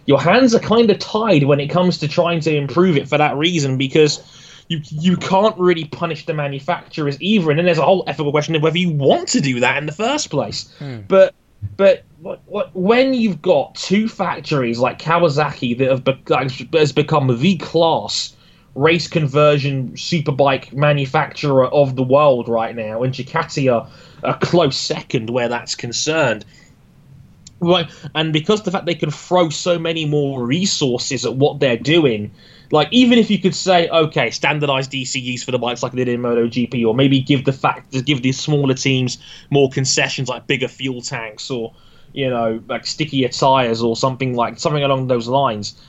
[0.06, 3.18] your hands are kind of tied when it comes to trying to improve it for
[3.18, 4.22] that reason because
[4.68, 7.49] you you can't really punish the manufacturers either.
[7.49, 9.86] And then there's a whole ethical question of whether you want to do that in
[9.86, 10.74] the first place.
[10.80, 11.01] Hmm.
[11.08, 11.34] But
[11.78, 17.39] but what, what, when you've got two factories like Kawasaki that have be, has become
[17.39, 18.36] the class
[18.76, 23.88] race conversion superbike manufacturer of the world right now, and Ducati are
[24.24, 26.45] a close second where that's concerned.
[27.64, 31.78] Right, and because the fact they can throw so many more resources at what they're
[31.78, 32.32] doing,
[32.72, 36.16] like even if you could say, okay, standardize ECUs for the bikes like they did
[36.16, 39.18] in MotoGP, or maybe give the fact give these smaller teams
[39.49, 41.74] more concessions like bigger fuel tanks or
[42.11, 45.82] you know like stickier tires or something like something along those lines.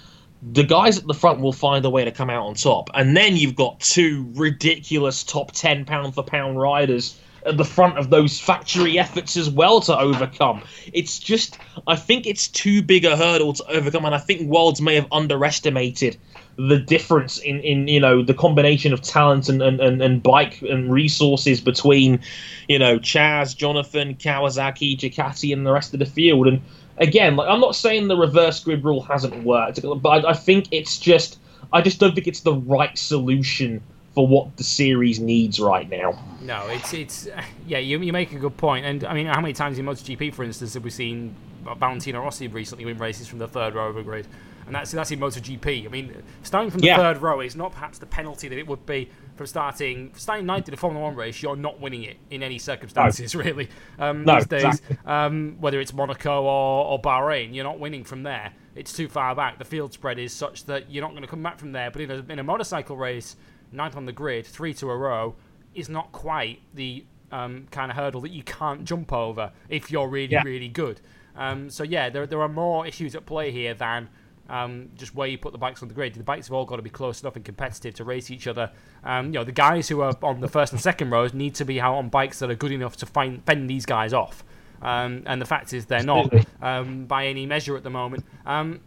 [0.53, 3.17] The guys at the front will find a way to come out on top, and
[3.17, 8.11] then you've got two ridiculous top ten pound for pound riders at the front of
[8.11, 10.63] those factory efforts as well to overcome.
[10.93, 14.81] It's just, I think it's too big a hurdle to overcome, and I think Worlds
[14.81, 16.17] may have underestimated
[16.57, 20.63] the difference in, in you know the combination of talent and, and, and, and bike
[20.63, 22.21] and resources between
[22.69, 26.47] you know Chaz, Jonathan, Kawasaki, Ducati, and the rest of the field.
[26.47, 26.63] And
[26.99, 30.69] again, like I'm not saying the reverse grid rule hasn't worked, but I, I think
[30.71, 31.39] it's just
[31.73, 33.83] I just don't think it's the right solution
[34.15, 36.19] for what the series needs right now.
[36.41, 37.29] No, it's it's
[37.67, 37.79] yeah.
[37.79, 38.87] You, you make a good point.
[38.87, 41.35] and I mean, how many times in MotoGP, for instance, have we seen
[41.79, 44.27] Valentino Rossi recently win races from the third row of a grid?
[44.67, 45.85] And that's that's in MotoGP.
[45.85, 46.97] I mean, starting from the Yeah.
[46.97, 50.69] third row is not perhaps the penalty that it would be from starting starting ninth
[50.69, 51.43] in a Formula One race.
[51.43, 53.69] You're not winning it in any circumstances, really.
[53.99, 54.97] Um, No, these days, exactly.
[55.05, 58.53] um, whether it's Monaco or, or Bahrain, you're not winning from there.
[58.75, 59.59] It's too far back.
[59.59, 61.91] The field spread is such that you're not going to come back from there.
[61.91, 63.37] But in a, in a motorcycle race,
[63.75, 65.35] ninth on the grid, three to a row,
[65.75, 70.09] is not quite the um, kind of hurdle that you can't jump over if you're
[70.09, 70.43] really, Yeah.
[70.45, 71.01] really good.
[71.37, 74.09] Um, so yeah, there, there are more issues at play here than
[74.49, 76.15] um, just where you put the bikes on the grid.
[76.15, 78.71] The bikes have all got to be close enough and competitive to race each other.
[79.03, 81.65] Um, you know, the guys who are on the first and second rows need to
[81.65, 84.45] be out on bikes that are good enough to find, fend these guys off.
[84.83, 88.25] Um, and the fact is, they're not um, by any measure at the moment.
[88.45, 88.81] Um,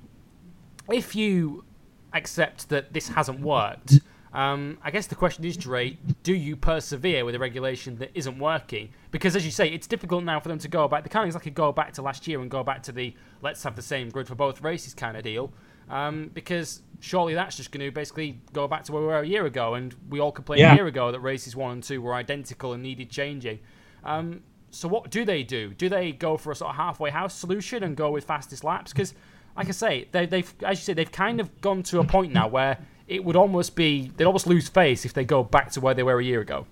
[0.89, 1.65] if you
[2.13, 3.99] accept that this hasn't worked,
[4.33, 8.37] um, I guess the question is, Dre, do you persevere with a regulation that isn't
[8.39, 8.89] working?
[9.11, 11.03] Because as you say, it's difficult now for them to go back.
[11.03, 13.75] They can't exactly go back to last year and go back to the let's have
[13.75, 15.51] the same grid for both races kind of deal.
[15.89, 19.25] Um, because surely that's just going to basically go back to where we were a
[19.27, 20.73] year ago, and we all complained Yeah.
[20.73, 23.59] a year ago that races one and two were identical and needed changing.
[24.03, 25.73] Um, so what do they do?
[25.73, 28.91] Do they go for a sort of halfway house solution and go with fastest laps?
[28.91, 29.13] Because,
[29.55, 32.33] like I say, they, they've as you say they've kind of gone to a point
[32.33, 35.81] now where it would almost be they'd almost lose face if they go back to
[35.81, 36.65] where they were a year ago.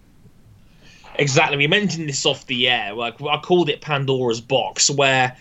[1.17, 1.57] Exactly.
[1.57, 2.93] We mentioned this off the air.
[2.93, 5.37] Like I called it Pandora's box, where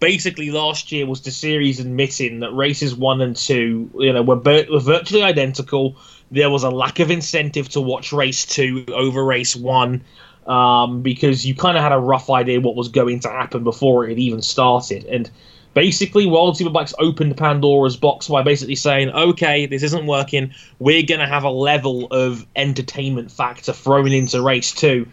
[0.00, 4.36] basically last year was the series admitting that races one and two, you know, were,
[4.36, 5.96] were virtually identical.
[6.30, 10.02] There was a lack of incentive to watch race two over race one
[10.46, 14.06] um, because you kind of had a rough idea what was going to happen before
[14.06, 15.04] it had even started.
[15.04, 15.30] And
[15.78, 20.52] basically, World Superbikes opened Pandora's box by basically saying, okay, this isn't working.
[20.80, 25.06] We're going to have a level of entertainment factor thrown into race two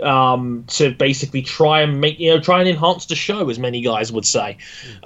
[0.00, 3.80] um, to basically try and make, you know, try and enhance the show, as many
[3.80, 4.58] guys would say.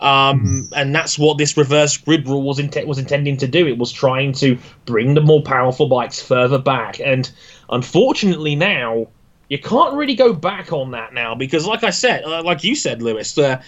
[0.02, 3.66] Um, and that's what this reverse grid rule was, was intending to do.
[3.66, 7.00] It was trying to bring the more powerful bikes further back.
[7.00, 7.30] And
[7.70, 9.06] unfortunately, now
[9.48, 12.74] you can't really go back on that now because, like I said, uh, like you
[12.74, 13.62] said, Lewis, uh,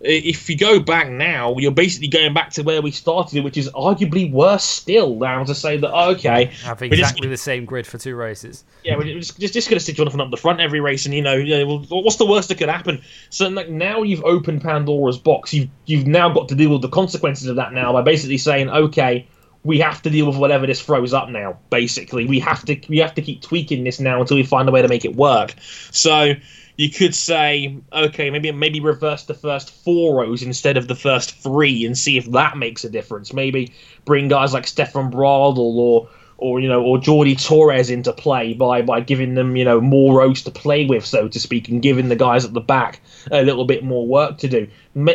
[0.00, 3.70] if you go back now, you're basically going back to where we started, which is
[3.70, 5.16] arguably worse still.
[5.16, 8.64] Now to say that, oh, okay, Have exactly the same grid for two races.
[8.82, 11.14] yeah, we're just just, just going to stick Jonathan up the front every race, and
[11.14, 13.02] you know, you know, what's the worst that could happen?
[13.30, 15.54] So like now you've opened Pandora's box.
[15.54, 18.68] You've you've now got to deal with the consequences of that now by basically saying,
[18.68, 19.26] okay,
[19.64, 21.58] we have to deal with whatever this throws up now.
[21.70, 24.72] Basically, we have to we have to keep tweaking this now until we find a
[24.72, 25.54] way to make it work.
[25.90, 26.34] So
[26.76, 31.36] you could say, okay, maybe maybe reverse the first four rows instead of the first
[31.36, 33.32] three, and see if that makes a difference.
[33.32, 33.72] Maybe
[34.04, 38.82] bring guys like Stefan Bradl or or you know or Jordi Torres into play by
[38.82, 42.08] by giving them you know more rows to play with, so to speak, and giving
[42.08, 44.68] the guys at the back a little bit more work to do.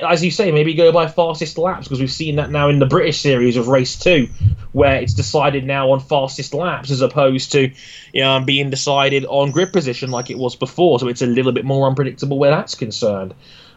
[0.08, 2.86] As you say, maybe go by fastest laps because we've seen that now in the
[2.86, 4.28] British series of race two,
[4.72, 7.72] where it's decided now on fastest laps as opposed to
[8.14, 11.00] you know being decided on grid position like it was before.
[11.00, 13.34] So it's a little bit more unpredictable where that's concerned.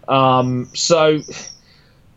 [0.09, 1.21] Um, so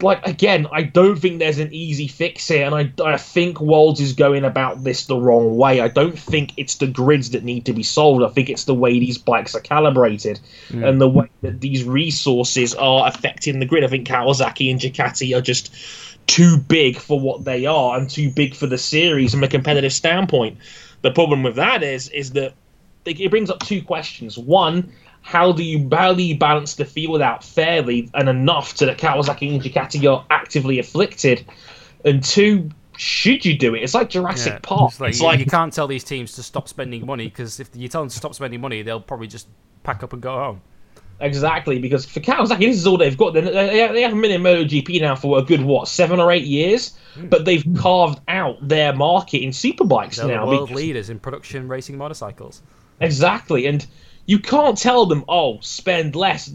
[0.01, 4.01] like again, I don't think there's an easy fix here, and I, I think Worlds
[4.01, 5.79] is going about this the wrong way.
[5.79, 8.23] I don't think it's the grids that need to be solved.
[8.23, 10.39] I think it's the way these bikes are calibrated
[10.83, 13.83] and the way that these resources are affecting the grid.
[13.83, 15.73] I think Kawasaki and Ducati are just
[16.27, 19.93] too big for what they are and too big for the series from a competitive
[19.93, 20.57] standpoint.
[21.03, 22.53] The problem with that is is that
[23.05, 24.37] it it brings up two questions.
[24.37, 24.91] One,
[25.25, 28.99] how do you how do you balance the field out fairly and enough so that
[28.99, 31.43] Kawasaki and Ducati are actively afflicted?
[32.05, 33.81] And two, should you do it?
[33.81, 34.91] It's like Jurassic Yeah, Park.
[34.91, 37.59] it's like, It's you, like you can't tell these teams to stop spending money because
[37.59, 39.47] if you tell them to stop spending money, they'll probably just
[39.81, 40.61] pack up and go home.
[41.19, 43.33] Exactly, because for Kawasaki, this is all they've got.
[43.33, 46.43] They, they, they haven't been in MotoGP now for a good what seven or eight
[46.43, 47.29] years, hmm.
[47.29, 50.45] but they've carved out their market in superbikes They're now.
[50.45, 52.61] the world because- leaders in production racing motorcycles.
[52.99, 53.87] Exactly, and
[54.25, 56.51] you can't tell them, oh, spend less.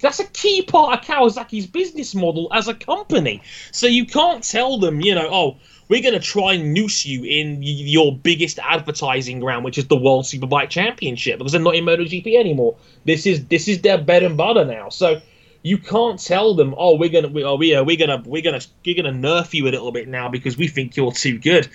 [0.00, 3.42] That's a key part of Kawasaki's business model as a company.
[3.72, 5.56] So you can't tell them, you know, oh,
[5.88, 9.96] we're going to try and noose you in your biggest advertising ground, which is the
[9.96, 12.76] World Superbike Championship, because they're not in MotoGP anymore.
[13.04, 14.88] This is this is their bread and butter now.
[14.88, 15.20] So
[15.62, 18.60] you can't tell them, oh, we're gonna, we, oh, we, uh, we're gonna, we're gonna,
[18.84, 21.68] we're gonna nerf you a little bit now because we think you're too good.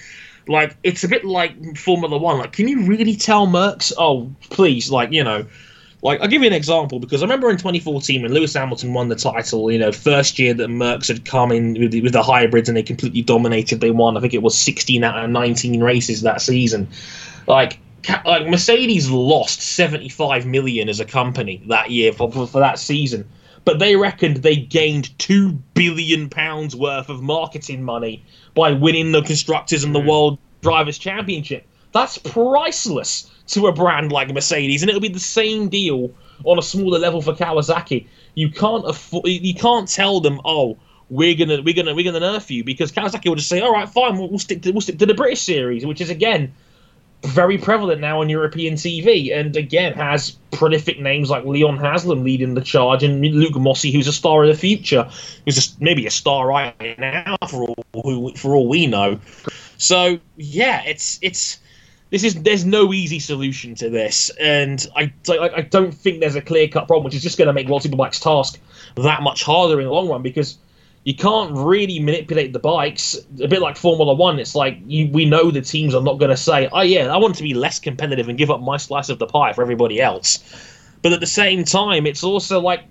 [0.49, 2.39] Like it's a bit like Formula One.
[2.39, 3.93] Like, can you really tell Mercs?
[3.97, 5.45] Oh, please, like you know,
[6.01, 9.09] like I'll give you an example because I remember in 2014 when Lewis Hamilton won
[9.09, 9.71] the title.
[9.71, 12.75] You know, first year that Mercs had come in with the, with the hybrids and
[12.75, 13.79] they completely dominated.
[13.79, 14.17] They won.
[14.17, 16.89] I think it was 16 out of 19 races that season.
[17.47, 17.79] Like.
[18.25, 23.29] Like Mercedes lost 75 million as a company that year for, for, for that season,
[23.65, 28.23] but they reckoned they gained two billion pounds worth of marketing money
[28.55, 30.07] by winning the constructors and the hmm.
[30.07, 31.65] world drivers championship.
[31.91, 36.11] That's priceless to a brand like Mercedes, and it'll be the same deal
[36.43, 38.07] on a smaller level for Kawasaki.
[38.35, 40.77] You can't afford, you can't tell them, oh,
[41.09, 43.89] we're gonna we're gonna we're gonna nerf you because Kawasaki will just say, all right,
[43.89, 46.53] fine, we'll, we'll stick to we'll stick to the British series, which is again
[47.23, 52.53] very prevalent now on European TV, and again has prolific names like Leon Haslam leading
[52.53, 55.09] the charge, and Luke Mossey, who's a star of the future,
[55.45, 59.19] who's just maybe a star right now for all for all we know.
[59.77, 61.59] So yeah, it's it's
[62.09, 66.35] this is there's no easy solution to this, and I I, I don't think there's
[66.35, 68.59] a clear cut problem, which is just going to make World Superbike's task
[68.95, 70.57] that much harder in the long run because
[71.03, 73.15] you can't really manipulate the bikes.
[73.41, 76.31] A bit like Formula One, it's like you, we know the teams are not going
[76.31, 79.09] to say, "Oh yeah, I want to be less competitive and give up my slice
[79.09, 80.39] of the pie for everybody else."
[81.01, 82.83] But at the same time, it's also like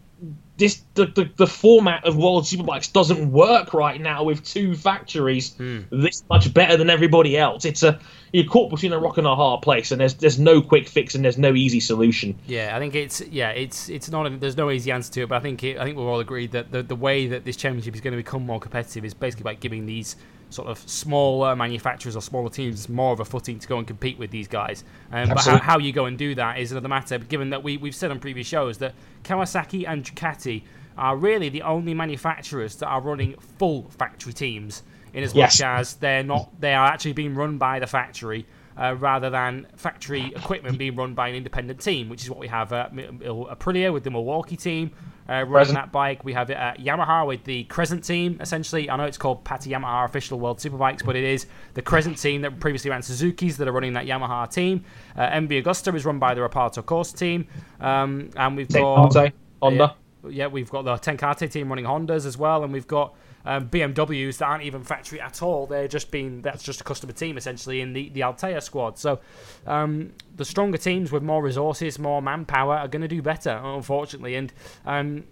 [0.56, 5.54] this the, the, the format of World Superbikes doesn't work right now with two factories
[5.90, 7.64] this much better than everybody else.
[7.64, 7.98] It's a
[8.32, 11.14] you're caught between a rock and a hard place, and there's there's no quick fix
[11.14, 12.38] and there's no easy solution.
[12.46, 14.26] Yeah, I think it's yeah, it's it's not.
[14.26, 16.20] A, there's no easy answer to it, but I think it, I think we're all
[16.20, 19.14] agreed that the the way that this championship is going to become more competitive is
[19.14, 20.16] basically by giving these
[20.50, 24.18] sort of smaller manufacturers or smaller teams more of a footing to go and compete
[24.18, 24.82] with these guys.
[25.12, 27.18] Um, but how, how you go and do that is another matter.
[27.18, 28.94] Given that we we've said on previous shows that
[29.24, 30.62] Kawasaki and Ducati
[30.98, 34.82] are really the only manufacturers that are running full factory teams,
[35.14, 35.60] in as Yes.
[35.60, 38.46] much as they're not they are actually being run by the factory
[38.76, 42.46] uh, rather than factory equipment being run by an independent team, which is what we
[42.48, 44.90] have at Aprilia with the Milwaukee team
[45.28, 45.74] uh, running Present.
[45.78, 46.24] that bike.
[46.24, 48.38] We have it at Yamaha with the Crescent team.
[48.40, 52.18] Essentially, I know it's called Pata Yamaha Official World Superbikes, but it is the Crescent
[52.18, 54.84] team that previously ran Suzuki's that are running that Yamaha team.
[55.16, 57.46] Uh, MV Agusta is run by the Reparto Corse team,
[57.80, 59.12] um, and we've got
[59.60, 59.94] Honda.
[60.30, 63.14] Yeah, we've got the Ten Kate team running Hondas as well, and we've got
[63.44, 65.66] um, BMWs that aren't even factory at all.
[65.66, 68.98] They're just being that's just a customer team essentially in the the Althea squad.
[68.98, 69.20] So
[69.66, 74.34] um, the stronger teams with more resources, more manpower are going to do better, unfortunately.
[74.34, 74.52] And
[74.84, 75.24] um,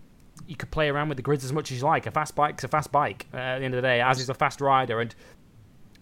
[0.46, 2.06] you could play around with the grids as much as you like.
[2.06, 4.28] A fast bike's a fast bike uh, at the end of the day, as is
[4.28, 5.00] a fast rider.
[5.00, 5.14] And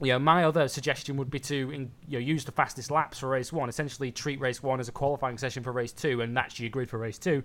[0.01, 3.18] you know, my other suggestion would be to in, you know, use the fastest laps
[3.18, 3.68] for race one.
[3.68, 6.90] Essentially, treat race one as a qualifying session for race two, and that's your grid
[6.90, 7.42] for race two.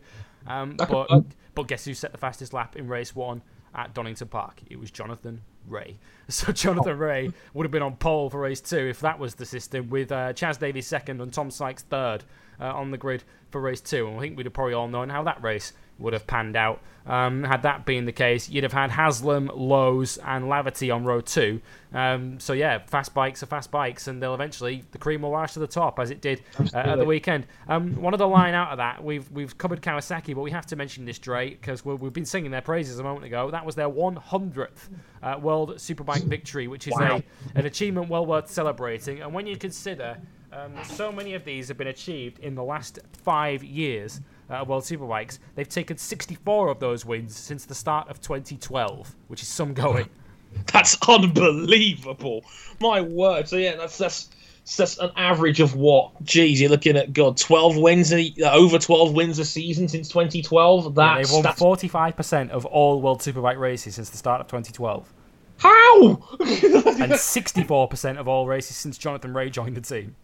[0.47, 1.08] Um, but
[1.56, 3.41] but guess who set the fastest lap in race one
[3.76, 4.62] at Donington Park?
[4.70, 5.97] It was Jonathan Rea.
[6.30, 9.45] So Jonathan Rea would have been on pole for race two if that was the
[9.45, 12.24] system, with uh, Chaz Davies second and Tom Sykes third
[12.60, 14.08] uh, on the grid for race two.
[14.08, 16.82] And I think we'd have probably all known how that race would have panned out.
[17.06, 21.22] Um, had that been the case, you'd have had Haslam, Lowes, and Laverty on row
[21.22, 21.60] two.
[21.91, 25.54] Um, so yeah, fast bikes are fast bikes, and they'll eventually the cream will rise
[25.54, 27.47] to the top as it did uh, at the weekend.
[27.68, 30.76] Um, one other line out of that, we've we've covered Kawasaki, but we have to
[30.76, 33.50] mention this Dre because we've been singing their praises a moment ago.
[33.50, 34.89] That was their 100th
[35.24, 37.24] uh, World Superbike victory, which is Wow.
[37.56, 39.22] a an achievement well worth celebrating.
[39.22, 40.18] And when you consider
[40.52, 44.68] um, so many of these have been achieved in the last five years uh, of
[44.68, 49.47] World Superbikes, they've taken 64 of those wins since the start of 2012, which is
[49.47, 50.10] some going.
[50.74, 52.43] That's unbelievable.
[52.80, 53.47] My word.
[53.47, 54.30] So yeah, that's that's
[54.78, 56.12] that's an average of what?
[56.24, 60.10] Geez, you're looking at God, twelve wins, a, uh, over twelve wins a season since
[60.10, 60.97] 2012.
[60.97, 65.12] Yeah, they've won that's 45% of all World Superbike races since the start of 2012.
[65.58, 66.08] how.
[66.39, 70.16] and 64% of all races since Jonathan Rea joined the team,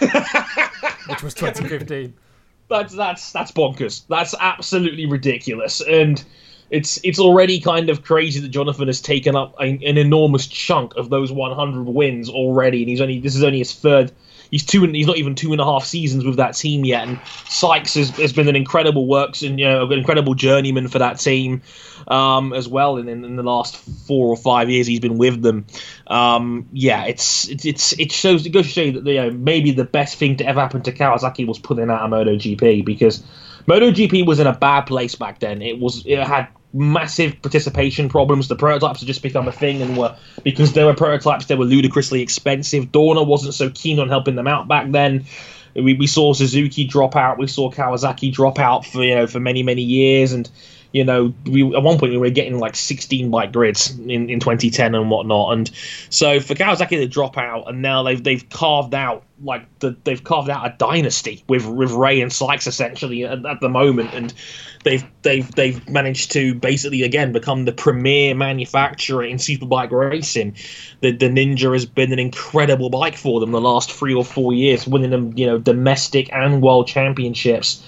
[1.08, 2.14] which was 2015.
[2.68, 4.06] That's that's that's bonkers.
[4.08, 6.22] That's absolutely ridiculous, and
[6.70, 10.96] it's it's already kind of crazy that Jonathan has taken up an, an enormous chunk
[10.96, 14.12] of those 100 wins already, and he's only this is only his third.
[14.50, 17.08] He's two and he's not even two and a half seasons with that team yet.
[17.08, 20.98] And Sykes has, has been an incredible works and you know an incredible journeyman for
[21.00, 21.62] that team
[22.08, 22.96] um, as well.
[22.96, 25.66] In, in the last four or five years he's been with them,
[26.06, 29.84] um, yeah, it's it's it shows it goes to show that you know maybe the
[29.84, 33.22] best thing to ever happen to Kawasaki was putting out a MotoGP because
[33.66, 35.62] MotoGP was in a bad place back then.
[35.62, 38.48] It was it had massive participation problems.
[38.48, 41.64] The prototypes had just become a thing, and were because they were prototypes, they were
[41.64, 42.86] ludicrously expensive.
[42.86, 45.24] Dorna wasn't so keen on helping them out back then.
[45.74, 47.38] We, we saw Suzuki drop out.
[47.38, 50.50] We saw Kawasaki drop out for you know for many many years, and
[50.94, 54.38] you know, we at one point we were getting like 16 bike grids in, in
[54.38, 55.52] 2010 and whatnot.
[55.52, 55.70] And
[56.08, 60.22] so for Kawasaki to drop out, and now they've they've carved out like the, they've
[60.22, 64.32] carved out a dynasty with with Rea and Sykes essentially at, at the moment, and
[64.84, 70.56] they've they've they've managed to basically again become the premier manufacturer in superbike racing.
[71.00, 74.52] The the Ninja has been an incredible bike for them the last three or four
[74.52, 77.82] years, winning them you know domestic and world championships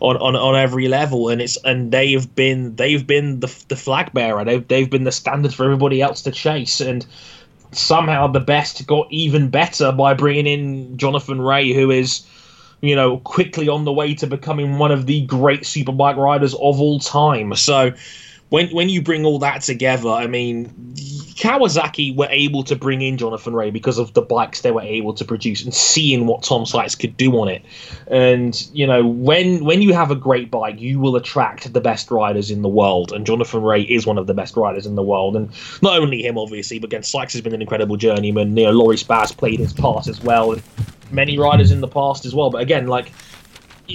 [0.00, 4.12] on, on, on every level, and it's and they've been they've been the the flag
[4.12, 4.44] bearer.
[4.44, 7.06] They've they've been the standard for everybody else to chase, and
[7.72, 12.26] somehow the best got even better by bringing in Jonathan Rea, who is
[12.80, 16.80] you know quickly on the way to becoming one of the great superbike riders of
[16.80, 17.54] all time.
[17.54, 17.92] So
[18.52, 20.66] when when you bring all that together, I mean,
[21.36, 25.14] Kawasaki were able to bring in Jonathan Rea because of the bikes they were able
[25.14, 27.64] to produce and seeing what Tom Sykes could do on it.
[28.08, 32.10] And you know, when when you have a great bike, you will attract the best
[32.10, 33.10] riders in the world.
[33.10, 35.34] And Jonathan Rea is one of the best riders in the world.
[35.34, 35.48] And
[35.80, 38.54] not only him, obviously, but again, Sykes has been an incredible journeyman.
[38.54, 40.62] You know, Loris Baz played his part as well, and
[41.10, 42.50] many riders in the past as well.
[42.50, 43.12] But again, like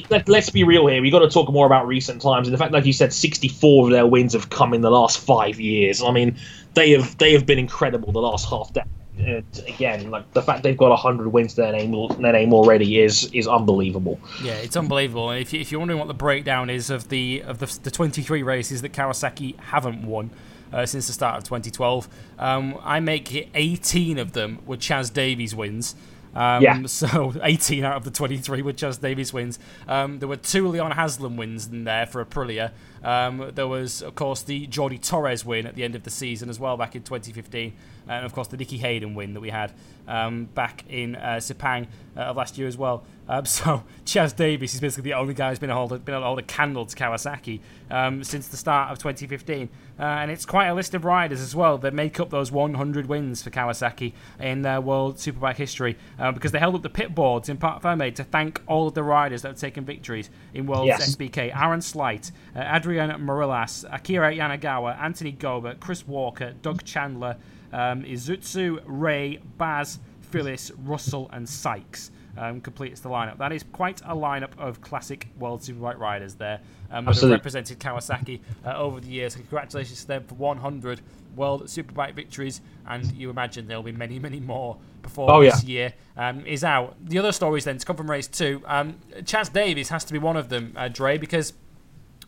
[0.10, 1.02] let, us be real here.
[1.02, 2.48] We've got to talk more about recent times.
[2.48, 5.20] And the fact, like you said, 64 of their wins have come in the last
[5.20, 6.02] five years.
[6.02, 6.38] I mean,
[6.74, 8.92] they have they have been incredible the last half decade.
[9.20, 11.92] And again, like the fact they've got 100 wins to their name,
[12.22, 14.20] their name already is is unbelievable.
[14.44, 15.32] Yeah, it's unbelievable.
[15.32, 18.84] If, if you're wondering what the breakdown is of the of the, the 23 races
[18.84, 20.30] that Kawasaki haven't won,
[20.72, 22.08] uh, since the start of 2012.
[22.40, 25.96] Um, I make it 18 of them were Chaz Davies wins.
[26.38, 26.82] Um, yeah.
[26.88, 29.60] So 18 out of the 23 were Chaz Davies wins.
[29.88, 32.72] Um, there were two Leon Haslam wins in there for Aprilia.
[33.04, 36.50] Um, there was, of course, the Jordi Torres win at the end of the season
[36.50, 37.74] as well back in 2015.
[38.10, 39.72] And, of course, the Nicky Hayden win that we had
[40.08, 43.04] um, back in uh, Sepang uh, of last year as well.
[43.30, 46.26] Um, so Chaz Davies is basically the only guy who's been, hold, been able to
[46.28, 47.60] hold a candle to Kawasaki
[47.92, 49.70] um, since the start of 2015.
[50.00, 53.08] Uh, and it's quite a list of riders as well that make up those 100
[53.08, 57.16] wins for Kawasaki in their World Superbike history uh, because they held up the pit
[57.16, 60.68] boards in Parc Ferme to thank all of the riders that have taken victories in
[60.68, 61.16] World Yes.
[61.16, 61.56] SBK.
[61.60, 67.36] Aaron Slight, uh, Adrien Morillas, Akira Yanagawa, Anthony Gobert, Chris Walker, Doug Chandler,
[67.74, 72.12] um, Izutsu, Rea, Baz, Phillis, Russell, and Sykes.
[72.40, 73.40] Um, completes the lineup.
[73.40, 76.60] That is quite a lineup of classic World Superbike riders there
[76.92, 79.34] um, that have represented Kawasaki uh, over the years.
[79.34, 81.02] Congratulations to them for 100
[81.36, 85.68] World Superbike victories, and you imagine there'll be many, many more before Oh, this yeah.
[85.80, 86.96] year um, is out.
[87.04, 88.62] The other stories then to come from race two.
[88.68, 91.54] Um, Chaz Davies has to be one of them, uh, Dre, because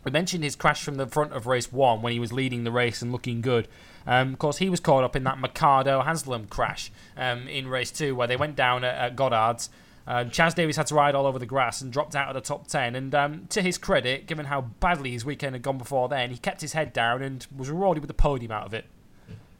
[0.04, 2.72] we mentioned his crash from the front of race one when he was leading the
[2.72, 3.68] race and looking good.
[4.08, 7.92] Um, of course, he was caught up in that Mercado Haslam crash um, in race
[7.92, 9.70] two where they went down at, at Goddard's.
[10.08, 12.42] Uh, Chaz Davies had to ride all over the grass and dropped out of the
[12.42, 12.96] top 10.
[12.96, 16.38] And um, to his credit, given how badly his weekend had gone before then, he
[16.38, 18.86] kept his head down and was rewarded with a podium out of it.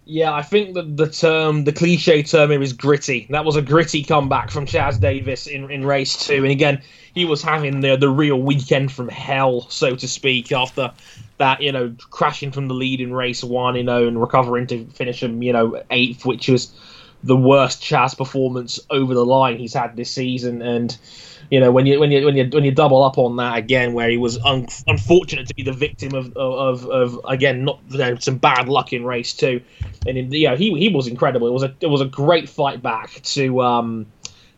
[0.06, 3.28] Yeah, I think that the term, the cliche term here is gritty.
[3.30, 6.38] That was a gritty comeback from Chaz Davies in, in race two.
[6.38, 6.82] And again,
[7.14, 10.92] he was having the, the real weekend from hell, so to speak, after
[11.40, 14.86] that, you know, crashing from the lead in race one, you know, and recovering to
[14.88, 16.74] finish him, you know, eighth, which was
[17.24, 20.62] the worst Chaz performance over the line he's had this season.
[20.62, 20.96] And,
[21.50, 23.94] you know, when you when you when you when you double up on that again,
[23.94, 27.98] where he was un- unfortunate to be the victim of of, of again not you
[27.98, 29.62] know, some bad luck in race two,
[30.06, 31.48] and you know he he was incredible.
[31.48, 34.08] It was a it was a great fight back to um.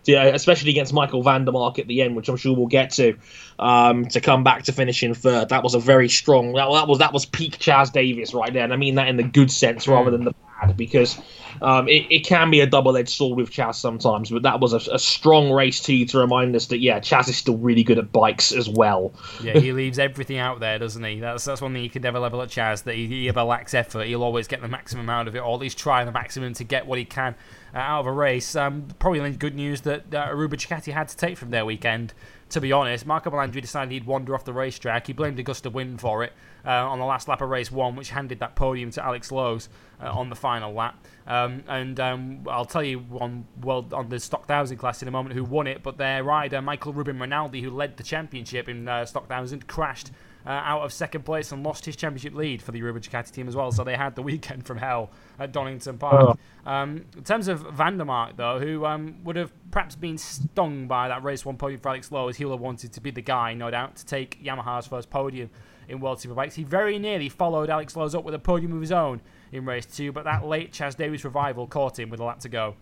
[0.08, 3.18] Especially against Michael van der Mark at the end, which I'm sure we'll get to,
[3.60, 5.50] um, to come back to finish in third.
[5.50, 6.54] That was a very strong.
[6.54, 9.18] That, that was that was peak Chaz Davies right there, and I mean that in
[9.18, 11.20] the good sense rather than the bad, because
[11.62, 14.30] um, it, it can be a double-edged sword with Chaz sometimes.
[14.30, 17.38] But that was a, a strong race too to remind us that yeah, Chaz is
[17.38, 19.14] still really good at bikes as well.
[19.44, 21.20] Yeah, he leaves everything out there, doesn't he?
[21.20, 22.84] That's that's one thing you can never level at Chaz.
[22.84, 25.54] That he, he either lacks effort, he'll always get the maximum out of it, or
[25.54, 27.36] at least try the maximum to get what he can
[27.74, 28.56] uh, out of a race.
[28.56, 32.14] Um, probably the good news that uh, Aruba Ducati had to take from their weekend.
[32.50, 35.08] To be honest, Marco Melandri decided he'd wander off the racetrack.
[35.08, 36.34] He blamed Augusta Win for it
[36.66, 39.70] uh, on the last lap of race one, which handed that podium to Alex Lowes
[40.02, 41.06] uh, on the final lap.
[41.28, 45.12] Um, and um, I'll tell you on well on the Stock Thousand class in a
[45.12, 48.88] moment who won it, but their rider Michael Ruben Rinaldi, who led the championship in
[48.88, 50.12] uh, Stock Thousand, crashed
[50.46, 53.48] uh, out of second place and lost his championship lead for the Aruba Ducati team
[53.48, 53.72] as well.
[53.72, 56.38] So they had the weekend from hell at Donington Park.
[56.66, 56.72] Oh.
[56.72, 60.88] Um, in terms of van der Mark, though, who um, would have perhaps been stung
[60.88, 63.12] by that race one podium for Alex Lowe, as he would have wanted to be
[63.12, 65.50] the guy, no doubt, to take Yamaha's first podium
[65.88, 66.54] in World Superbikes.
[66.54, 69.22] He very nearly followed Alex Lowes up with a podium of his own
[69.52, 72.50] in race two, but that late Chaz Davies revival caught him with a lap to
[72.50, 72.76] go.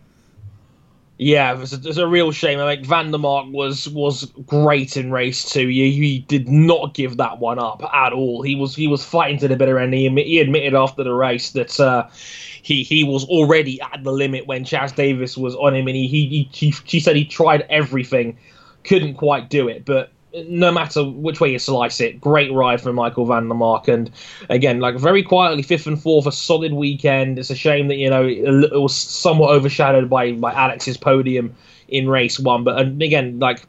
[1.22, 2.60] Yeah, it's a, it a real shame.
[2.60, 5.68] I think van der Mark was was great in race two.
[5.68, 8.42] He, he did not give that one up at all.
[8.42, 9.94] He was he was fighting to the bitter end.
[9.94, 14.48] He, he admitted after the race that uh, he he was already at the limit
[14.48, 18.38] when Chaz Davies was on him, and he he, he he said he tried everything,
[18.86, 22.96] couldn't quite do it, but no matter which way you slice it, great ride from
[22.96, 23.88] Michael Van der Mark.
[23.88, 24.12] And
[24.50, 27.40] again, like very quietly, fifth and fourth, a solid weekend.
[27.40, 31.56] It's a shame that you know it, was somewhat overshadowed by by Alex's podium
[31.88, 32.64] in race one.
[32.64, 33.64] But and again, like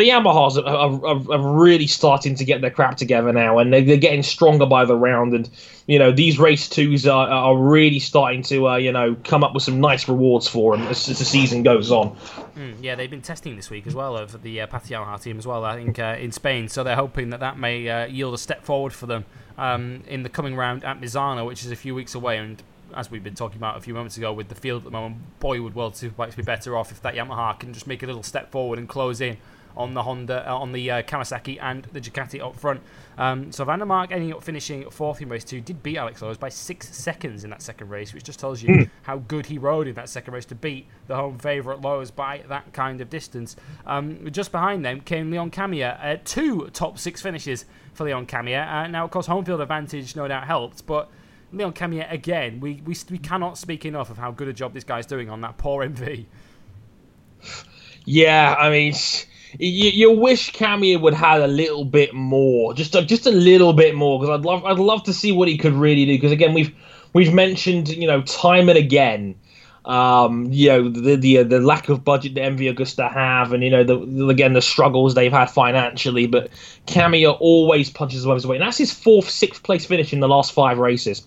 [0.00, 3.82] the Yamahas are, are, are, really starting to get their crap together now, and they're,
[3.82, 5.34] they're, getting stronger by the round.
[5.34, 5.50] And
[5.86, 9.52] you know these race twos are, are really starting to uh, you know come up
[9.52, 12.16] with some nice rewards for them as, as the season goes on.
[12.56, 15.46] Mm, yeah, they've been testing this week as well of the uh, Yamaha team as
[15.46, 15.64] well.
[15.64, 18.64] I think uh, in Spain, so they're hoping that that may uh, yield a step
[18.64, 19.26] forward for them
[19.58, 22.38] um, in the coming round at Misano, which is a few weeks away.
[22.38, 22.62] And
[22.94, 25.38] as we've been talking about a few moments ago with the field at the moment,
[25.40, 28.22] boy would World Superbikes be better off if that Yamaha can just make a little
[28.22, 29.36] step forward and close in
[29.76, 32.80] on the Honda, uh, on the uh, Kawasaki and the Ducati up front.
[33.18, 36.22] Um, so van der Mark ending up finishing fourth in race two did beat Alex
[36.22, 38.90] Lowes by six seconds in that second race, which just tells you mm.
[39.02, 42.42] how good he rode in that second race to beat the home favourite Lowes by
[42.48, 43.56] that kind of distance.
[43.86, 48.66] Um, just behind them came Leon Camier, uh, two top six finishes for Leon Camier.
[48.66, 51.10] Uh, now, of course, home field advantage no doubt helped, but
[51.52, 54.84] Leon Camier again, we, we we cannot speak enough of how good a job this
[54.84, 56.26] guy's doing on that poor MV.
[58.04, 58.94] Yeah, I mean
[59.58, 63.72] you, you wish Camier would have a little bit more, just a, just a little
[63.72, 66.12] bit more, because I'd love I'd love to see what he could really do.
[66.12, 66.74] Because again, we've
[67.12, 69.34] we've mentioned you know time and again,
[69.84, 73.70] um, you know the the the lack of budget that MV Agusta have, and you
[73.70, 76.26] know the, the again the struggles they've had financially.
[76.26, 76.50] But
[76.86, 80.28] Camier always punches above his weight, and that's his fourth, sixth place finish in the
[80.28, 81.26] last five races.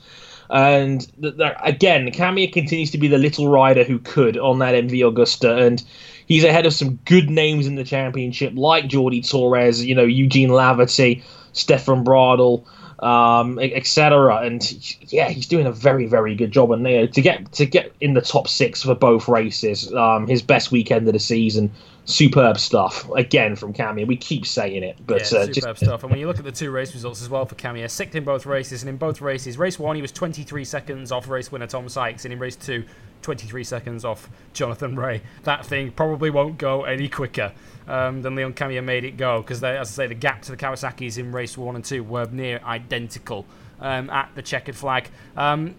[0.49, 4.76] And th- th- again, Camier continues to be the little rider who could on that
[4.76, 5.84] MV Agusta, and
[6.28, 10.49] He's ahead of some good names in the championship, like Jordi Torres, you know, Eugene
[10.49, 12.65] Laverty, Stefan Bradl,
[13.03, 14.38] um, etc.
[14.38, 16.71] And yeah, he's doing a very, very good job.
[16.71, 20.28] And you know, to get to get in the top six for both races, um,
[20.28, 21.71] his best weekend of the season,
[22.05, 24.05] superb stuff again from Camier.
[24.05, 25.77] We keep saying it, but yeah, uh, superb just...
[25.85, 26.03] stuff.
[26.03, 28.23] And when you look at the two race results as well for Camier, sixth in
[28.23, 31.67] both races, and in both races, race one he was 23 seconds off race winner
[31.67, 32.83] Tom Sykes, and in race two
[33.21, 35.21] 23 seconds off Jonathan Rea.
[35.43, 37.53] That thing probably won't go any quicker
[37.87, 40.57] um, than Leon Camier made it go because, as I say, the gap to the
[40.57, 43.45] Kawasaki's in race one and two were near identical
[43.79, 45.09] um, at the checkered flag.
[45.35, 45.75] Um,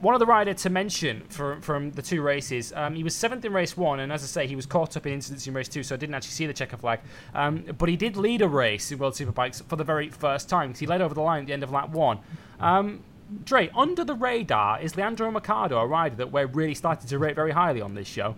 [0.00, 3.44] one of the rider to mention for, from the two races, um, he was seventh
[3.44, 5.68] in race one, and as I say, he was caught up in incidents in race
[5.68, 7.00] two, so I didn't actually see the checker flag.
[7.34, 10.68] Um, but he did lead a race in World Superbikes for the very first time
[10.68, 12.20] because he led over the line at the end of lap one.
[12.60, 13.02] Um,
[13.44, 17.34] Dre, under the radar, is Leandro Mercado a rider that we're really starting to rate
[17.34, 18.36] very highly on this show?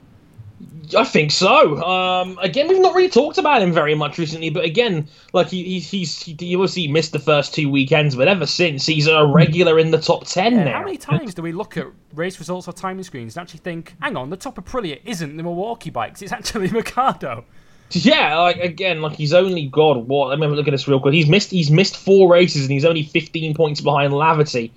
[0.96, 1.82] I think so.
[1.82, 5.78] Um, again, we've not really talked about him very much recently, but again, like he,
[5.80, 9.78] he's he, he obviously missed the first two weekends, but ever since he's a regular
[9.78, 10.78] in the top ten yeah, now.
[10.78, 13.94] How many times do we look at race results or timing screens and actually think,
[14.00, 17.44] "Hang on, the top Aprilia isn't the Milwaukee bikes; it's actually Mercado."
[17.92, 20.28] Yeah, like again, like he's only got what?
[20.28, 21.14] Let me look at this real quick.
[21.14, 24.70] He's missed he's missed four races and he's only 15 points behind Laverty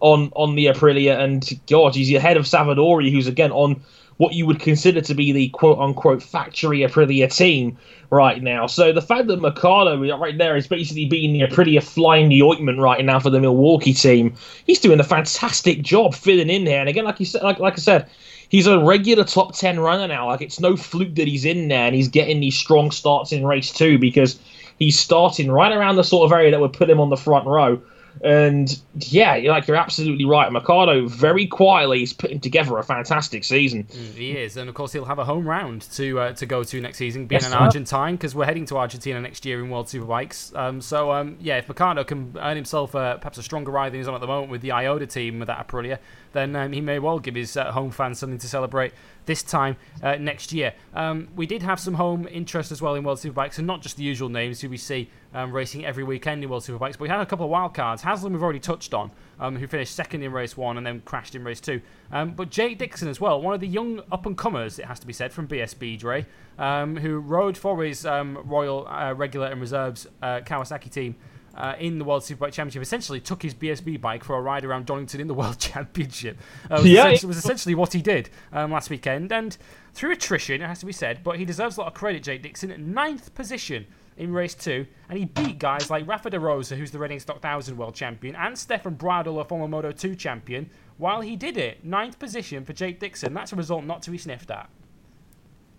[0.00, 3.82] on on the Aprilia, and God, he's ahead of Savadori, who's again on
[4.20, 7.78] what you would consider to be the quote unquote factory Aprilia team
[8.10, 8.66] right now.
[8.66, 12.80] So the fact that Mercado right there is basically being the Aprilia flying the ointment
[12.80, 14.34] right now for the Milwaukee team,
[14.66, 16.80] he's doing a fantastic job filling in there.
[16.80, 18.10] And again, like you said, like, like I said,
[18.50, 20.26] he's a regular top 10 runner now.
[20.26, 23.46] Like it's no fluke that he's in there and he's getting these strong starts in
[23.46, 24.38] race two because
[24.78, 27.46] he's starting right around the sort of area that would put him on the front
[27.46, 27.80] row.
[28.22, 30.52] And yeah, you're like you're absolutely right.
[30.52, 33.84] Mercado very quietly is putting together a fantastic season.
[33.84, 36.62] Mm, he is, and of course he'll have a home round to uh, to go
[36.62, 37.56] to next season, being Yes, an.
[37.56, 40.54] Argentine, because we're heading to Argentina next year in World Superbikes.
[40.54, 44.00] Um, so um, yeah, if Mercado can earn himself uh, perhaps a stronger ride than
[44.00, 45.98] he's on at the moment with the Ioda team with that Aprilia,
[46.32, 48.92] then um, he may well give his uh, home fans something to celebrate
[49.26, 50.74] this time uh, next year.
[50.94, 53.96] Um, we did have some home interest as well in World Superbikes, and not just
[53.96, 57.08] the usual names who we see um, racing every weekend in World Superbikes, but we
[57.08, 58.02] had a couple of wild cards.
[58.02, 61.34] Haslam we've already touched on, um, who finished second in race one and then crashed
[61.34, 61.80] in race two.
[62.10, 64.98] Um, but Jake Dixon as well, one of the young up and comers, it has
[65.00, 66.26] to be said, from BSB Dre,
[66.58, 71.16] um, who rode for his Royal uh, Regular and Reserves uh, Kawasaki team.
[71.54, 74.86] Uh, in the World Superbike Championship, essentially took his BSB bike for a ride around
[74.86, 76.38] Donington in the World Championship.
[76.70, 79.56] Uh, was Yeah, essentially, was essentially what he did um, last weekend, and
[79.92, 82.22] through attrition, it has to be said, but he deserves a lot of credit.
[82.22, 83.86] Jake Dixon, ninth position
[84.16, 87.40] in race two, and he beat guys like Rafa De Rosa, who's the Reading Stock
[87.40, 90.70] Thousand World Champion, and Stefan Bradl, a former Moto 2 champion.
[90.98, 93.32] While he did it, ninth position for Jake Dixon.
[93.32, 94.68] That's a result not to be sniffed at.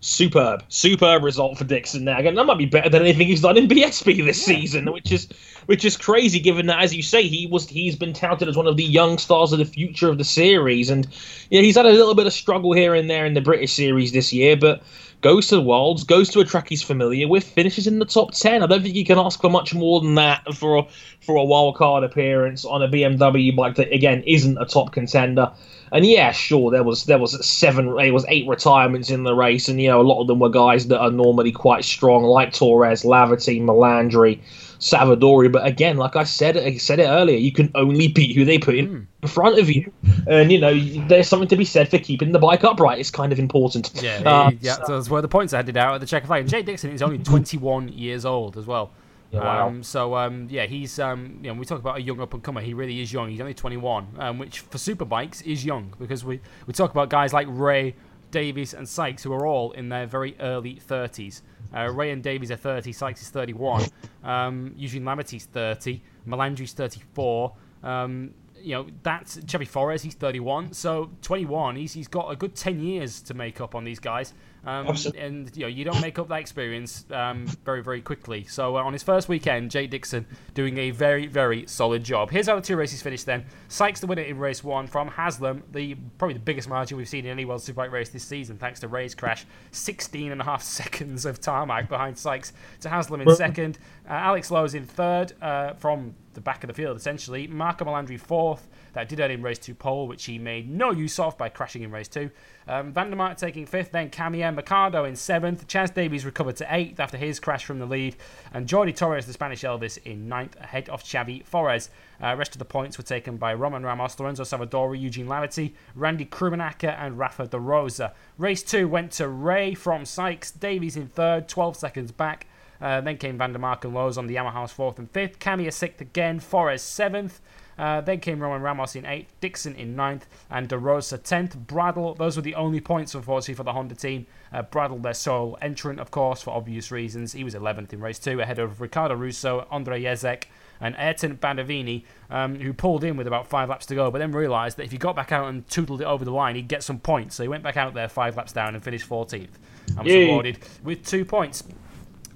[0.00, 2.18] Superb, superb result for Dixon there.
[2.18, 5.28] Again, that might be better than anything he's done in BSB this season, which is
[5.66, 8.66] which is crazy given that, as you say, he was he's been touted as one
[8.66, 11.06] of the young stars of the future of the series, and
[11.50, 14.12] yeah, he's had a little bit of struggle here and there in the British series
[14.12, 14.82] this year, but
[15.22, 18.32] goes to the Worlds, goes to a track he's familiar with, finishes in the top
[18.32, 18.62] ten.
[18.62, 20.86] I don't think you can ask for much more than that for a,
[21.20, 25.50] for a wild card appearance on a BMW bike that again isn't a top contender.
[25.92, 29.68] And yeah, sure, there was there was seven, it was eight retirements in the race,
[29.68, 32.52] and you know a lot of them were guys that are normally quite strong, like
[32.52, 34.40] Torres, Laverty, Melandri,
[34.82, 35.50] Savadori.
[35.50, 38.58] But again, like I said, I said it earlier, you can only beat who they
[38.58, 39.90] put in, in front of you,
[40.26, 40.76] and you know
[41.06, 42.98] there's something to be said for keeping the bike upright.
[42.98, 43.92] It's kind of important.
[44.02, 44.76] Yeah, Um, yeah.
[44.84, 46.40] So that's where the points are headed out at the checker flag.
[46.42, 48.90] And Jake Dixon is only 21 years old as well.
[49.30, 49.68] Yeah, wow.
[49.68, 52.42] Um, so um, yeah, he's um, you know we talk about a young up and
[52.42, 52.60] comer.
[52.60, 53.30] He really is young.
[53.30, 57.32] He's only 21, um, which for superbikes is young because we we talk about guys
[57.32, 57.94] like Rea,
[58.32, 61.40] Davies, and Sykes who are all in their very early 30s.
[61.74, 62.92] Uh, Rea and Davies are 30.
[62.92, 63.84] Sykes is 31.
[64.24, 66.02] Um, Eugene Laverty's 30.
[66.26, 67.52] Melandri's 34.
[67.82, 70.02] Um, you know that's Xavi Forés.
[70.02, 71.76] He's 31, so 21.
[71.76, 74.34] He's he's got a good 10 years to make up on these guys.
[74.64, 78.44] Um, and you know you don't make up that experience um, very very quickly.
[78.44, 82.30] So uh, on his first weekend, Jake Dixon doing a very very solid job.
[82.30, 83.26] Here's how the two races finished.
[83.26, 87.08] Then Sykes the winner in race one from Haslam, the probably the biggest margin we've
[87.08, 89.46] seen in any World Superbike race this season, thanks to Rea's crash.
[89.72, 93.78] 16 and a half seconds of tarmac behind Sykes to Haslam in second.
[94.08, 97.46] Uh, Alex Lowes in third uh, from the back of the field essentially.
[97.46, 98.68] Marco Melandri fourth.
[98.92, 101.82] That did earn him race two pole, which he made no use of by crashing
[101.82, 102.30] in race two.
[102.68, 105.66] Um, van der Mark taking fifth, then Camier Mercado in seventh.
[105.66, 108.16] Chaz Davies recovered to eighth after his crash from the lead,
[108.52, 111.88] and Jordi Torres, the Spanish Elvis, in ninth, ahead of Xavi Forés.
[112.22, 116.24] Uh, rest of the points were taken by Roman Ramos, Lorenzo Savadori, Eugene Laverty, Randy
[116.24, 118.12] Krummenacher, and Rafa De Rosa.
[118.38, 122.46] Race two went to Rea from Sykes, Davies in third, 12 seconds back.
[122.82, 125.38] Uh, then came van der Mark and Lowes on the Yamaha's fourth and fifth.
[125.38, 126.40] Camier sixth again.
[126.40, 127.40] Forés seventh.
[127.78, 129.32] Uh, then came Roman Ramos in eighth.
[129.40, 130.26] Dixon in ninth.
[130.50, 131.56] And De Rosa tenth.
[131.56, 132.16] Bradl.
[132.16, 134.26] Those were the only points, unfortunately, for the Honda team.
[134.52, 137.32] Uh, Bradl, their sole entrant, of course, for obvious reasons.
[137.32, 140.44] He was 11th in race two, ahead of Ricardo Russo, Andre Jezek,
[140.80, 144.32] and Ayrton Badovini, um, who pulled in with about five laps to go, but then
[144.32, 146.82] realised that if he got back out and tootled it over the line, he'd get
[146.82, 147.36] some points.
[147.36, 149.48] So he went back out there five laps down and finished 14th.
[149.88, 150.28] And was Yay.
[150.28, 151.62] awarded with two points.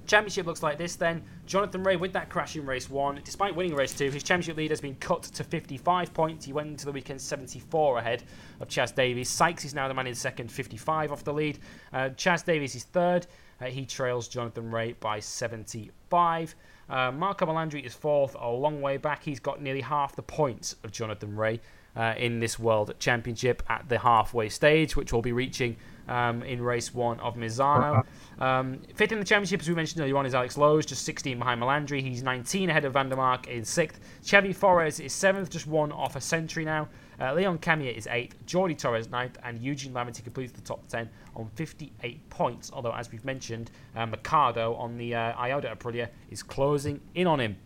[0.06, 1.22] Championship looks like this then.
[1.46, 3.20] Jonathan Rea with that crash in race one.
[3.24, 6.46] Despite winning race two, his championship lead has been cut to 55 points.
[6.46, 8.22] He went into the weekend 74 ahead
[8.60, 9.28] of Chaz Davies.
[9.28, 11.58] Sykes is now the man in second, 55 off the lead.
[11.92, 13.26] Uh, Chaz Davies is third.
[13.60, 16.54] Uh, he trails Jonathan Rea by 75.
[16.88, 19.22] Uh, Marco Melandri is fourth, a long way back.
[19.24, 21.60] He's got nearly half the points of Jonathan Rea
[21.96, 25.76] uh, in this World Championship at the halfway stage, which will be reaching
[26.08, 28.04] um, in race one of Misano.
[28.38, 31.38] Um, fifth in the championship, as we mentioned earlier on, is Alex Lowes, just 16
[31.38, 32.02] behind Melandri.
[32.02, 34.00] He's 19 ahead of van der Mark in sixth.
[34.22, 36.88] Xavi Forés is seventh, just one off a century now.
[37.18, 41.08] Uh, Leon Camier is eighth, Jordi Torres ninth, and Eugene Laverty completes the top 10
[41.34, 42.70] on 58 points.
[42.72, 47.40] Although, as we've mentioned, uh, Mercado on the uh, Ioda Aprilia is closing in on
[47.40, 47.56] him.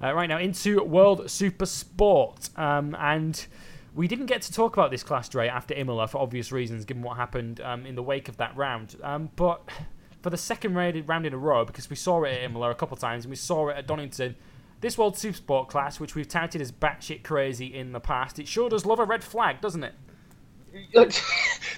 [0.00, 2.50] Uh, right now, into World Super Sport.
[2.56, 3.46] Um, and
[3.94, 7.02] we didn't get to talk about this class, Dre, after Imola for obvious reasons, given
[7.02, 8.96] what happened um, in the wake of that round.
[9.02, 9.62] Um, but
[10.22, 12.74] for the second round round in a row, because we saw it at Imola a
[12.74, 14.36] couple of times and we saw it at Donington,
[14.80, 18.48] this World Super Sport class, which we've touted as batshit crazy in the past, it
[18.48, 19.94] sure does love a red flag, doesn't it?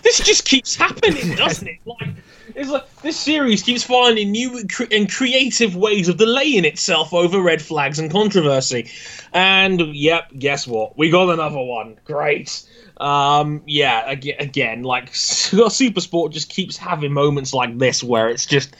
[0.03, 1.79] this just keeps happening, doesn't it?
[1.85, 2.11] Like,
[2.55, 7.61] it's like this series keeps finding new and creative ways of delaying itself over red
[7.61, 8.91] flags and controversy.
[9.33, 10.97] And yep, guess what?
[10.97, 11.99] We got another one.
[12.05, 12.69] Great.
[12.99, 18.47] Um, yeah, again, again, like Super Sport just keeps having moments like this where it's
[18.47, 18.77] just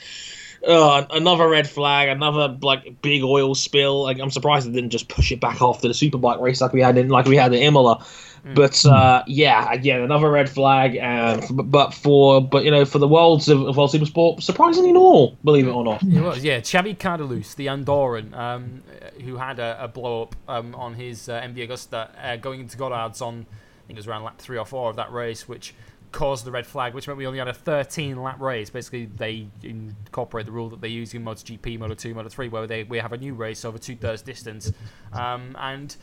[0.67, 4.03] uh, another red flag, another like big oil spill.
[4.03, 6.81] Like, I'm surprised they didn't just push it back after the Superbike race like we
[6.81, 8.05] had in like we had in Imola.
[8.53, 10.97] But uh, yeah, again, another red flag.
[10.97, 14.93] And but for but you know for the worlds of, of World Super Sport, surprisingly
[14.93, 16.03] normal, believe it or not.
[16.03, 16.61] It was, yeah.
[16.61, 18.83] Xavi Cardelús, the Andorran, um,
[19.23, 22.77] who had a, a blow up um, on his uh, MV Agusta uh, going into
[22.77, 25.75] Goddard's on, I think it was around lap three or four of that race, which
[26.13, 28.71] caused the red flag, which meant we only had a 13 lap race.
[28.71, 32.99] Basically, they incorporate the rule that they use in MotoGP, Moto2, Moto3, where they we
[32.99, 34.73] have a new race over two thirds distance,
[35.13, 35.97] um, and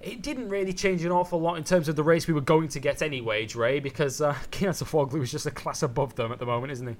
[0.00, 2.68] it didn't really change an awful lot in terms of the race we were going
[2.68, 6.38] to get anyway, Dre, because uh, Kenan Sofuoglu is just a class above them at
[6.38, 6.96] the moment, isn't he?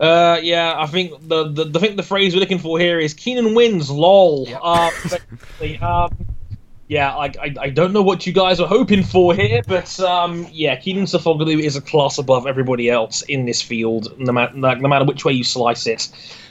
[0.00, 3.12] Uh, yeah, I think the, the the think the phrase we're looking for here is
[3.12, 3.90] Kenan wins.
[3.90, 4.46] Lol.
[4.48, 4.60] Yep.
[4.62, 4.90] Uh,
[5.82, 6.26] um,
[6.90, 10.48] yeah, I, I I don't know what you guys are hoping for here, but um,
[10.50, 14.80] yeah, Kenan Sofuoglu is a class above everybody else in this field, no matter like,
[14.80, 16.08] no matter which way you slice it.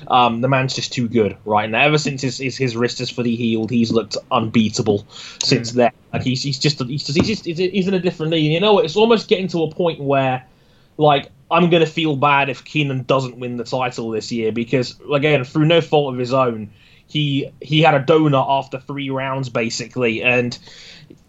[0.07, 1.81] Um, the man's just too good right now.
[1.81, 5.05] Ever since his his, his wrist is fully healed, he's looked unbeatable
[5.43, 5.91] since then.
[6.13, 8.49] Like he's he's just he's just he's just he's, he's in a different league.
[8.49, 8.85] You know, what?
[8.85, 10.47] it's almost getting to a point where
[10.95, 15.43] like I'm gonna feel bad if Kenan doesn't win the title this year because again,
[15.43, 16.69] through no fault of his own,
[17.09, 20.57] he he had a donut after three rounds basically, and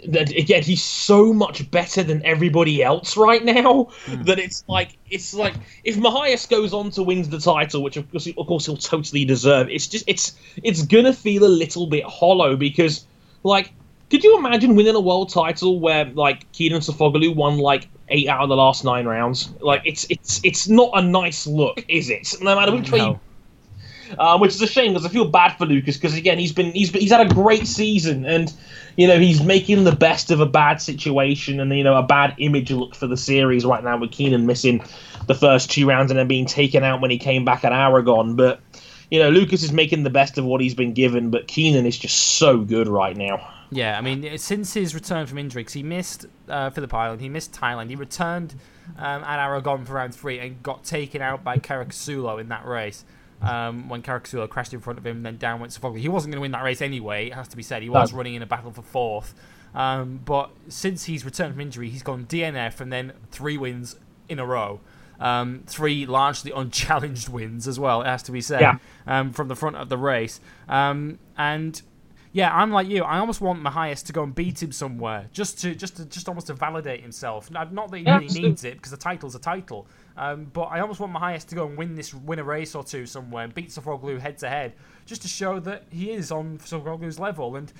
[0.08, 4.22] that again he's so much better than everybody else right now hmm.
[4.22, 5.54] that it's like it's like
[5.84, 9.24] if Mahias goes on to win the title, which of course of course he'll totally
[9.24, 13.06] deserve, it's just it's it's gonna feel a little bit hollow because
[13.42, 13.72] like
[14.10, 18.42] could you imagine winning a world title where like Kenan Sofuoglu won like eight out
[18.42, 19.50] of the last nine rounds?
[19.60, 22.34] Like it's it's it's not a nice look, is it?
[22.42, 23.20] No matter which way you No.
[24.18, 26.72] Um, which is a shame because I feel bad for Lucas because again he's been
[26.72, 28.52] he's he's had a great season and
[28.96, 32.34] you know he's making the best of a bad situation and you know a bad
[32.38, 34.82] image look for the series right now with Kenan missing
[35.26, 38.34] the first two rounds and then being taken out when he came back at Aragon.
[38.34, 38.60] But
[39.10, 41.98] you know Lucas is making the best of what he's been given, but Kenan is
[41.98, 43.48] just so good right now.
[43.72, 47.52] Yeah, I mean, since his return from injury, he missed uh, Phillip Island, he missed
[47.52, 48.56] Thailand, he returned
[48.98, 53.04] um, at Aragon for round three and got taken out by Caricasulo in that race.
[53.42, 55.98] Um, when Caricasulo crashed in front of him, and then down went Sofuoglu.
[55.98, 57.82] He wasn't going to win that race anyway, it has to be said.
[57.82, 58.18] He was No.
[58.18, 59.34] running in a battle for fourth.
[59.74, 63.96] Um, but since he's returned from injury, he's gone DNF and then three wins
[64.28, 64.80] in a row.
[65.20, 68.76] Um, three largely unchallenged wins as well, it has to be said, Yeah.
[69.06, 70.40] um, from the front of the race.
[70.68, 71.80] Um, and
[72.32, 73.04] yeah, I'm like you.
[73.04, 76.28] I almost want Mahias to go and beat him somewhere, just to just to just
[76.28, 77.50] almost to validate himself.
[77.50, 78.48] Not not that he Yeah, really absolutely.
[78.50, 79.86] needs it because the title's a title.
[80.20, 82.84] Um, but I almost want Mahias to go and win this, win a race or
[82.84, 84.74] two somewhere, and beat Sofuoglu head to head,
[85.06, 87.56] just to show that he is on Sofuoglu's level.
[87.56, 87.72] And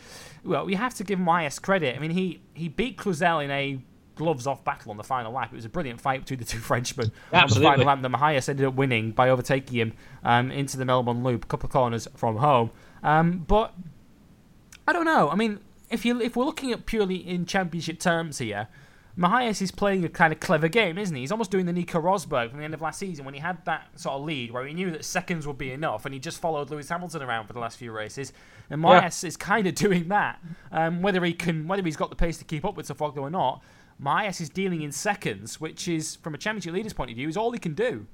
[0.42, 1.94] well, we have to give Mahias credit.
[1.94, 3.78] I mean, he he beat Cluzel in a
[4.14, 5.52] gloves off battle on the final lap.
[5.52, 7.66] It was a brilliant fight between the two Frenchmen Absolutely.
[7.66, 8.02] on the final lap.
[8.02, 9.92] The Mahias ended up winning by overtaking him
[10.24, 12.70] um, into the Melbourne Loop, a couple of corners from home.
[13.02, 13.74] Um, but
[14.88, 15.28] I don't know.
[15.28, 15.60] I mean,
[15.90, 18.68] if you if we're looking at purely in championship terms here,
[19.20, 21.20] Mahias is playing a kind of clever game, isn't he?
[21.20, 23.62] He's almost doing the Nico Rosberg from the end of last season when he had
[23.66, 26.40] that sort of lead where he knew that seconds would be enough, and he just
[26.40, 28.32] followed Lewis Hamilton around for the last few races.
[28.70, 29.02] And Yeah.
[29.02, 30.40] Mahias is kind of doing that.
[30.72, 33.30] Um, whether he can, whether he's got the pace to keep up with Sofuoglu or
[33.30, 33.62] not,
[34.02, 37.36] Mahias is dealing in seconds, which is, from a championship leader's point of view, is
[37.36, 38.06] all he can do.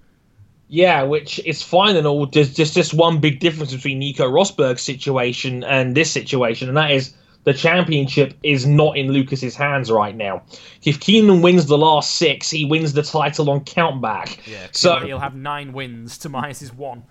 [0.68, 2.26] Yeah, which is fine and all.
[2.26, 6.90] There's just just one big difference between Nico Rosberg's situation and this situation, and that
[6.90, 7.14] is
[7.46, 10.42] the championship is not in Lucas's hands right now.
[10.84, 14.44] If Kenan wins the last six, he wins the title on countback.
[14.46, 17.04] Yeah, So he'll have nine wins to Mahias's one.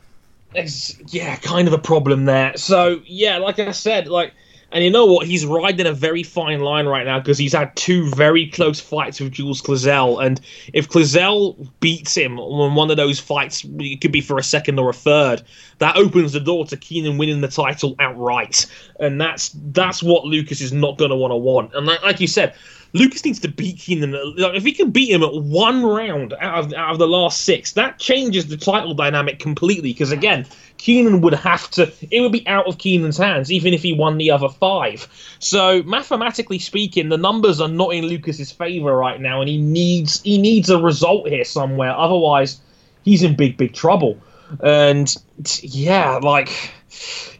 [0.53, 2.55] it's yeah, kind of a problem there.
[2.57, 4.33] So yeah, like I said, like,
[4.71, 5.27] and you know what?
[5.27, 9.19] He's riding a very fine line right now because he's had two very close fights
[9.19, 10.41] with Jules Cluzel, and
[10.73, 14.79] if Cluzel beats him on one of those fights, it could be for a second
[14.79, 15.43] or a third.
[15.79, 18.65] That opens the door to Kenan winning the title outright,
[18.99, 21.73] and that's that's what Lucas is not going to want to want.
[21.73, 22.55] And like, like you said.
[22.95, 24.13] Lucas needs to beat Kenan.
[24.37, 27.41] Like, if he can beat him at one round out of out of the last
[27.41, 29.91] six, that changes the title dynamic completely.
[29.91, 30.45] Because again,
[30.77, 31.91] Kenan would have to.
[32.09, 35.09] It would be out of Kenan's hands, even if he won the other five.
[35.39, 40.21] So mathematically speaking, the numbers are not in Lucas's favor right now, and he needs
[40.21, 41.91] he needs a result here somewhere.
[41.91, 42.61] Otherwise,
[43.03, 44.17] he's in big big trouble.
[44.63, 45.13] And
[45.61, 46.71] yeah, like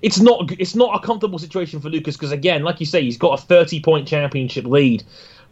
[0.01, 3.17] it's not it's not a comfortable situation for Lucas because again, like you say, he's
[3.17, 5.03] got a thirty point championship lead,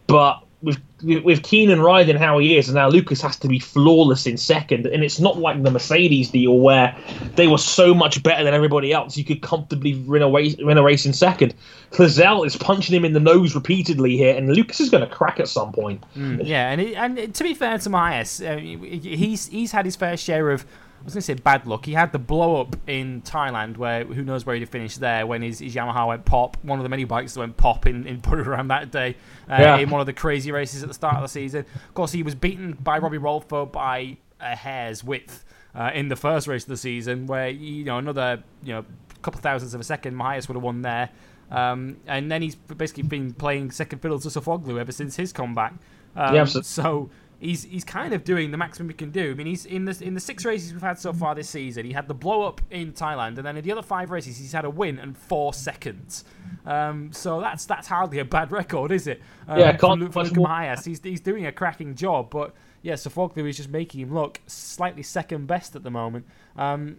[0.06, 4.26] but with with Kenan riding how he is, and now Lucas has to be flawless
[4.26, 4.86] in second.
[4.86, 6.96] And it's not like the Mercedes deal where
[7.34, 10.78] they were so much better than everybody else, you could comfortably win a race, win
[10.78, 11.54] a race in second.
[11.90, 15.38] Cluzel is punching him in the nose repeatedly here, and Lucas is going to crack
[15.38, 16.02] at some point.
[16.16, 19.96] Mm, yeah, and it, and to be fair to Mahias, uh, he's he's had his
[19.96, 20.64] fair share of
[21.04, 21.84] I was going to say bad luck.
[21.84, 25.26] He had the blow up in Thailand, where who knows where he'd have finished there
[25.26, 26.56] when his, his Yamaha went pop.
[26.62, 29.16] One of the many bikes that went pop in, in around that day
[29.50, 29.76] uh, yeah.
[29.76, 31.66] in one of the crazy races at the start of the season.
[31.88, 35.44] Of course, he was beaten by Robbie Rolfo by a hair's width
[35.74, 38.86] uh, in the first race of the season, where you know another you know
[39.20, 41.10] couple thousandths of a second, Mahias would have won there.
[41.50, 45.74] Um, and then he's basically been playing second fiddle to Sofuoglu ever since his comeback.
[46.16, 47.10] Um, yeah, so
[47.44, 49.30] he's he's kind of doing the maximum he can do.
[49.30, 51.84] I mean, he's in the in the six races we've had so far this season.
[51.84, 54.52] He had the blow up in Thailand, and then in the other five races, he's
[54.52, 56.24] had a win and four seconds.
[56.64, 59.20] Um, so that's that's hardly a bad record, is it?
[59.46, 63.58] Um, yeah, can't for Luke He's he's doing a cracking job, but yeah, Sofuoglu is
[63.58, 66.26] just making him look slightly second best at the moment.
[66.56, 66.96] Um,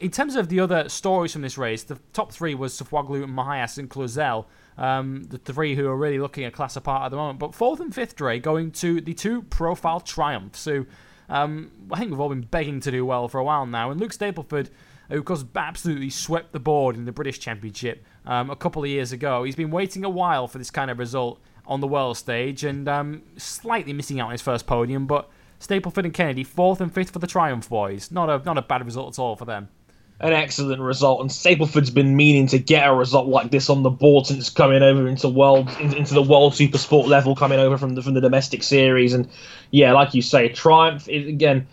[0.00, 3.78] in terms of the other stories from this race, the top three was Sofuoglu, Mahias,
[3.78, 4.46] and Cluzel.
[4.78, 7.38] Um, the three who are really looking a class apart at the moment.
[7.38, 10.86] But fourth and fifth, Dre, going to the two profile triumphs, who
[11.28, 13.90] um, I think we've all been begging to do well for a while now.
[13.90, 14.68] And Luke Stapleford,
[15.08, 18.88] who of course absolutely swept the board in the British Championship um, a couple of
[18.88, 22.16] years ago, he's been waiting a while for this kind of result on the world
[22.16, 25.06] stage and um, slightly missing out on his first podium.
[25.06, 25.28] But
[25.58, 28.10] Stapleford and Kennedy, fourth and fifth for the Triumph boys.
[28.10, 29.68] Not a not a bad result at all for them
[30.18, 33.90] an excellent result, and Stapleford's been meaning to get a result like this on the
[33.90, 37.94] board since coming over into world into the world super sport level, coming over from
[37.94, 39.28] the from the domestic series, and
[39.70, 41.66] yeah, like you say, Triumph is, again.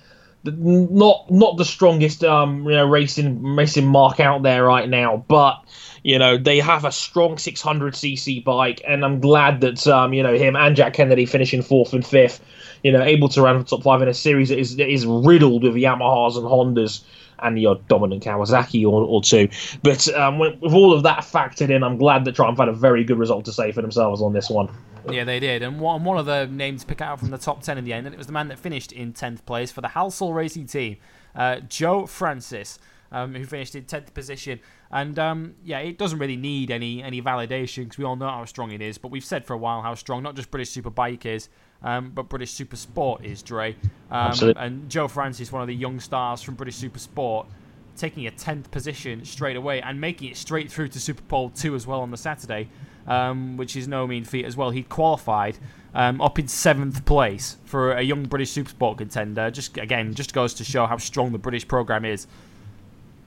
[0.45, 5.63] Not not the strongest um you know racing racing mark out there right now, but
[6.03, 10.33] you know they have a strong 600cc bike, and I'm glad that um you know
[10.33, 12.41] him and Jack Kennedy finishing fourth and fifth,
[12.83, 15.63] you know able to run top five in a series that is that is riddled
[15.63, 17.05] with Yamahas and Hondas
[17.43, 19.49] and your dominant Kawasaki or, or two.
[19.83, 23.03] But um, with, all of that factored in, I'm glad that Triumph had a very
[23.03, 24.69] good result to say for themselves on this one.
[25.09, 25.61] Yeah, they did.
[25.61, 27.93] And one, one of the names to pick out from the top 10 in the
[27.93, 30.67] end, and it was the man that finished in 10th place for the Halsall Racing
[30.67, 30.97] Team,
[31.35, 32.79] uh, Joe Francis.
[33.11, 34.59] Um, who finished in 10th position.
[34.89, 38.43] And um, yeah, it doesn't really need any any validation because we all know how
[38.45, 38.97] strong it is.
[38.97, 41.47] But we've said for a while how strong not just British Superbike is,
[41.83, 43.75] um, but British Super Sport is, Dre.
[44.09, 47.47] Um, and Joe Francis, one of the young stars from British Super Sport,
[47.97, 51.75] taking a 10th position straight away and making it straight through to Super Pole 2
[51.75, 52.69] as well on the Saturday,
[53.07, 54.69] um, which is no mean feat as well.
[54.69, 55.57] He qualified
[55.93, 59.51] um, up in seventh place for a young British Super Sport contender.
[59.51, 62.27] Just again, just goes to show how strong the British program is.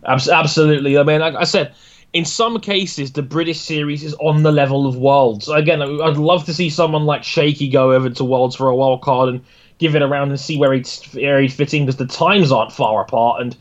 [0.04, 0.98] Absolutely.
[0.98, 1.74] I mean, like I said,
[2.16, 5.50] in some cases, the British series is on the level of Worlds.
[5.50, 9.02] Again, I'd love to see someone like Shakey go over to Worlds for a wild
[9.02, 9.44] card and
[9.76, 12.72] give it around and see where he'd, where he'd fit in because the times aren't
[12.72, 13.42] far apart.
[13.42, 13.54] And,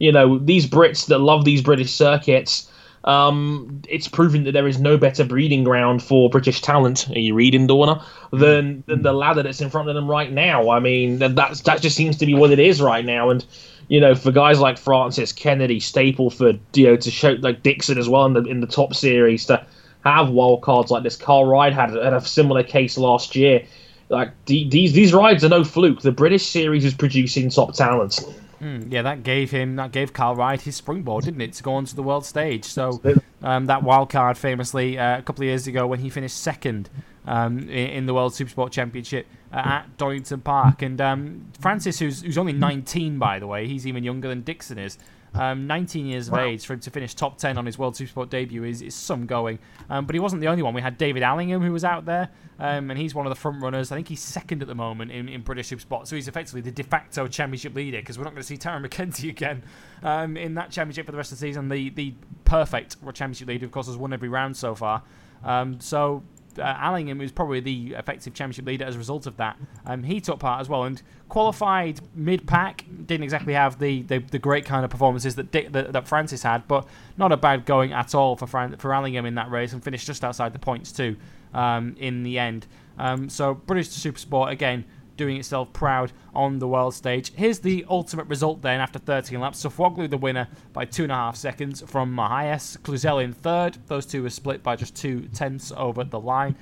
[0.00, 2.68] you know, these Brits that love these British circuits,
[3.04, 7.08] um, it's proven that there is no better breeding ground for British talent.
[7.10, 8.02] Are you reading, Dorna?
[8.32, 10.70] Than, than the ladder that's in front of them right now.
[10.70, 13.30] I mean, that's that just seems to be what it is right now.
[13.30, 13.46] And
[13.90, 18.08] you know, for guys like Francis, Kennedy, Stapleford, you know, to show like Dixon as
[18.08, 19.66] well in the in the top series to
[20.04, 21.16] have wild cards like this.
[21.16, 23.66] Kyle Ryde had, had a similar case last year.
[24.08, 26.02] Like these these rides are no fluke.
[26.02, 28.24] The British series is producing top talents.
[28.62, 31.72] Mm, yeah, that gave him that gave Kyle Ryde his springboard, didn't it, to go
[31.72, 32.66] onto the world stage?
[32.66, 33.02] So
[33.42, 36.88] um, that wild card, famously, uh, a couple of years ago when he finished second
[37.26, 40.82] um, in, in, the World Supersport Championship at Donington Park.
[40.82, 44.78] And um, Francis, who's, who's only 19, by the way, he's even younger than Dixon
[44.78, 44.98] is.
[45.32, 46.44] Um, 19 years of wow.
[46.44, 49.26] age for him to finish top 10 on his World Supersport debut is, is some
[49.26, 49.60] going.
[49.88, 50.74] Um, but he wasn't the only one.
[50.74, 53.62] We had David Allingham who was out there, um, and he's one of the front
[53.62, 53.92] runners.
[53.92, 56.72] I think he's second at the moment in, in British Supersport, so he's effectively the
[56.72, 59.62] de facto championship leader because we're not going to see Tarran Mackenzie again
[60.02, 61.68] um, in that championship for the rest of the season.
[61.68, 62.14] The the
[62.44, 65.02] perfect championship leader, of course, has won every round so far.
[65.44, 66.24] Um, so
[66.58, 70.20] uh, Allingham, who's probably the effective championship leader as a result of that, um, he
[70.20, 72.84] took part as well and qualified mid pack.
[73.06, 76.42] Didn't exactly have the, the, the, great kind of performances that, Dick, that, that Francis
[76.42, 76.86] had, but
[77.16, 80.06] not a bad going at all for Fran- for Allingham in that race and finished
[80.06, 81.16] just outside the points too
[81.54, 82.66] um, in the end.
[82.98, 84.84] Um, so British Super Sport again
[85.20, 87.30] doing itself proud on the world stage.
[87.36, 89.62] Here's the ultimate result then after 13 laps.
[89.62, 92.78] Sofuoglu the winner by two and a half seconds from Mahias.
[92.78, 93.76] Cluzel in third.
[93.86, 96.56] Those two were split by just two tenths over the line.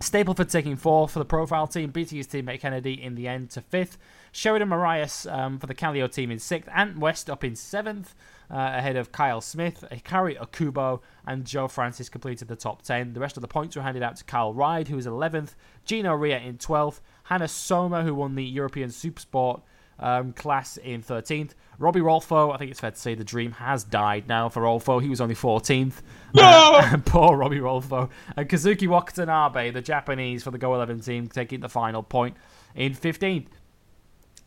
[0.00, 3.62] Stapleford taking fourth for the profile team, beating his teammate Kennedy in the end to
[3.62, 3.96] fifth.
[4.30, 6.68] Sheridan Morais um, for the Kallio team in sixth.
[6.70, 8.14] Ant West up in seventh.
[8.50, 13.12] uh, ahead of Kyle Smith, Hikari Okubo, and Joe Francis completed the top 10.
[13.12, 15.54] The rest of the points were handed out to Kyle Ryde, who was 11th,
[15.84, 19.62] Gino Rea in 12th, Hannes Soomer, who won the European Supersport
[19.98, 21.50] um, class in 13th.
[21.78, 25.02] Robbie Rolfo, I think it's fair to say the dream has died now for Rolfo.
[25.02, 26.02] He was only 14th.
[26.34, 26.42] No!
[26.42, 28.10] Uh, poor Robbie Rolfo.
[28.36, 32.36] And Kazuki Watanabe, the Japanese for the Go 11 team, taking the final point
[32.74, 33.46] in 15th.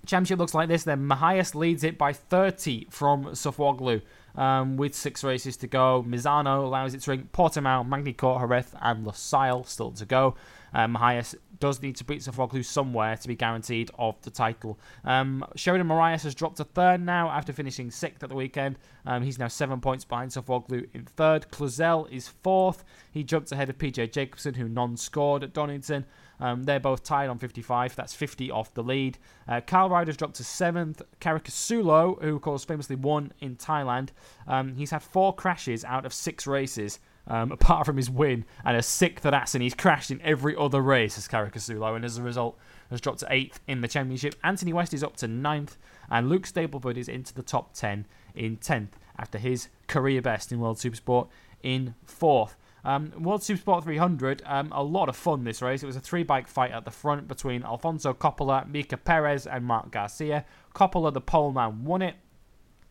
[0.06, 0.84] Championship looks like this.
[0.84, 4.02] Then Mahias leads it by 30 from Sofuoglu.
[4.36, 9.06] Um, with six races to go, Misano allows it to ring Portimao, Magny-Cours, Jerez, and
[9.06, 10.36] Losail still to go.
[10.74, 14.80] Um, Mahias does need to beat Sofuoglu somewhere to be guaranteed of the title.
[15.04, 18.78] Um, Sheridan Morais has dropped to third now after finishing sixth at the weekend.
[19.06, 21.50] Um, he's now seven points behind Sofuoglu in third.
[21.52, 22.84] Cluzel is fourth.
[23.12, 26.06] He jumped ahead of PJ Jacobson, who non-scored at Donington.
[26.40, 27.96] Um, they're both tied on 55.
[27.96, 29.18] That's 50 off the lead.
[29.48, 31.02] Uh, Kyle Ryde's dropped to seventh.
[31.20, 34.10] Caricasulo, who of course famously won in Thailand,
[34.48, 37.00] um, he's had four crashes out of six races.
[37.28, 40.82] Um, apart from his win and a sixth at Assen, he's crashed in every other
[40.82, 42.58] race as Caricasulo, and as a result
[42.90, 44.36] has dropped to eighth in the championship.
[44.44, 45.78] Anthony West is up to ninth,
[46.10, 50.60] and Luke Stapleford is into the top ten in tenth after his career best in
[50.60, 51.28] World Supersport
[51.64, 52.56] in fourth.
[52.86, 55.84] Um, World Supersport 300, um, a lot of fun this race.
[55.84, 59.66] It was a three bike fight at the front between Alfonso Coppola, Mika Perez, and
[59.66, 60.46] Marc Garcia.
[60.74, 62.16] Coppola, the poleman, won it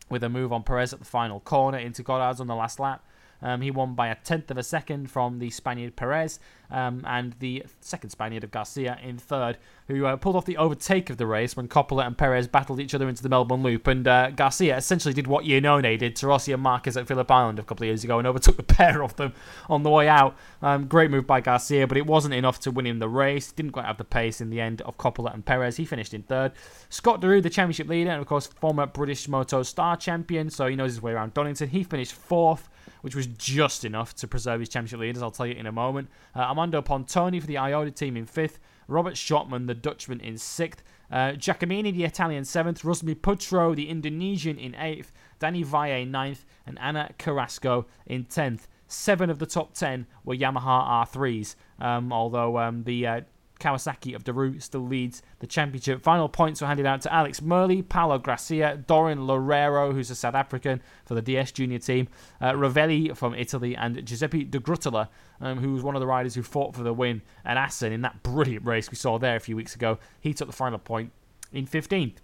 [0.09, 3.03] with a move on Perez at the final corner into Goddard's on the last lap.
[3.41, 6.39] Um, he won by a tenth of a second from the Spaniard Perez
[6.69, 9.57] um, and the second Spaniard of Garcia in third,
[9.87, 12.93] who uh, pulled off the overtake of the race when Coppola and Perez battled each
[12.93, 13.87] other into the Melbourne Loop.
[13.87, 17.59] And uh, Garcia essentially did what Iannone did to Rossi and Marquez at Phillip Island
[17.59, 19.33] a couple of years ago and overtook the pair of them
[19.69, 20.35] on the way out.
[20.61, 23.51] Um, great move by Garcia, but it wasn't enough to win him the race.
[23.51, 25.77] Didn't quite have the pace in the end of Coppola and Perez.
[25.77, 26.51] He finished in third.
[26.89, 30.75] Scott Deroue, the championship leader, and of course former British Moto Star champion, so he
[30.75, 31.69] knows his way around Donington.
[31.69, 32.69] He finished fourth
[33.07, 35.23] which was just enough to preserve his championship leaders.
[35.23, 36.09] I'll tell you in a moment.
[36.35, 38.59] Uh, Armando Pontone for the Iota team in fifth.
[38.89, 40.83] Robert Schotman, the Dutchman, in sixth.
[41.09, 42.81] Uh, Giacomini, the Italian, seventh.
[42.81, 45.13] Rusmi Putro, the Indonesian, in eighth.
[45.39, 46.43] Danny Valle, ninth.
[46.65, 48.67] And Anna Carrasco in tenth.
[48.89, 53.21] Seven of the top ten were Yamaha R3s, um, although um, the uh,
[53.59, 56.01] Kawasaki of Deroue still leads the championship.
[56.01, 60.35] Final points were handed out to Alex Murley, Paolo Gracia, Dorren Loureiro, who's a South
[60.35, 62.07] African for the DS Junior team,
[62.41, 65.09] uh, Ravelli from Italy, and Giuseppe De Gruttola,
[65.41, 68.01] um, who was one of the riders who fought for the win at Assen in
[68.01, 69.97] that brilliant race we saw there a few weeks ago.
[70.19, 71.11] He took the final point
[71.51, 72.17] in 15th.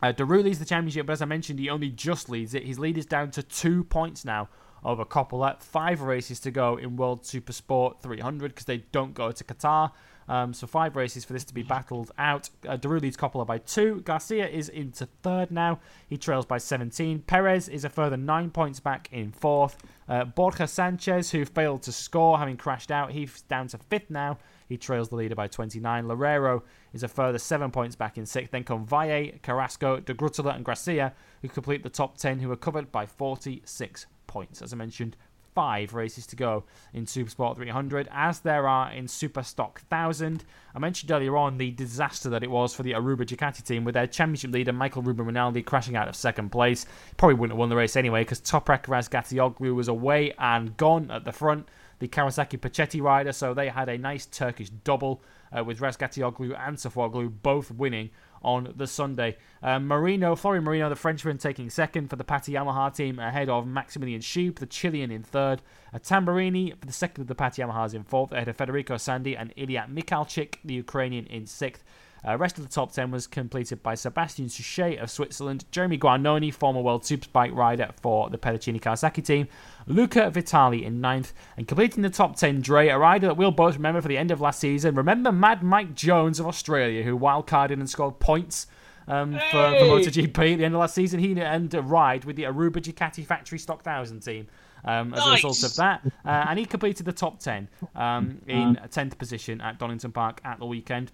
[0.00, 2.64] Uh, Deroue leads the championship, but as I mentioned, he only just leads it.
[2.64, 4.48] His lead is down to two points now
[4.84, 5.60] over Coppola.
[5.60, 9.90] Five races to go in World Super Sport 300 because they don't go to Qatar.
[10.28, 12.50] Um, so five races for this to be battled out.
[12.66, 14.00] Uh, leads Coppola by two.
[14.02, 15.80] Garcia is into third now.
[16.06, 17.20] He trails by 17.
[17.20, 19.78] Perez is a further nine points back in fourth.
[20.08, 24.38] Uh, Borja Sanchez, who failed to score, having crashed out, he's down to fifth now.
[24.68, 26.04] He trails the leader by 29.
[26.04, 28.52] Loureiro is a further seven points back in sixth.
[28.52, 32.56] Then come Valle, Carrasco, De Gruttola, and Gracia, who complete the top 10, who are
[32.56, 34.60] covered by 46 points.
[34.60, 35.16] As I mentioned,
[35.58, 36.62] five races to go
[36.94, 40.44] in Supersport 300, as there are in Super Stock 1000.
[40.72, 43.94] I mentioned earlier on the disaster that it was for the Aruba Ducati team with
[43.94, 46.86] their championship leader Michael Ruben Rinaldi crashing out of second place.
[47.16, 51.24] Probably wouldn't have won the race anyway because Toprak Razgatlioglu was away and gone at
[51.24, 51.66] the front.
[51.98, 55.20] The Kawasaki Puccetti rider, so they had a nice Turkish double
[55.50, 58.10] uh, with Razgatlioglu and Sofuoglu both winning
[58.42, 59.36] on the Sunday.
[59.62, 63.66] Um, Marino, Florian Marino, the Frenchman, taking second for the Pata Yamaha team ahead of
[63.66, 65.62] Maximilian Scheib, the Chilean, in third.
[65.92, 69.36] A Tamburini for the second of the Pata Yamahas in fourth, ahead of Federico Sandi
[69.36, 71.82] and Ilya Mykhalchyk, the Ukrainian, in sixth.
[72.26, 76.52] Uh, rest of the top 10 was completed by Sebastian Suchet of Switzerland, Jeremy Guarnoni,
[76.52, 79.46] former World Superbike rider for the Pedercini Kawasaki team,
[79.86, 83.76] Luca Vitali in ninth, and completing the top 10, Dre, a rider that we'll both
[83.76, 84.94] remember for the end of last season.
[84.94, 88.66] Remember Mad Mike Jones of Australia, who wildcarded and scored points
[89.06, 89.40] um, for,
[89.78, 91.20] for MotoGP at the end of last season.
[91.20, 94.48] He earned a ride with the Aruba Ducati Factory Stock 1000 team.
[94.84, 95.28] Um, as Nice.
[95.44, 99.60] a result of that, uh, and he completed the top 10 um, in 10th position
[99.60, 101.10] at Donington Park at the weekend.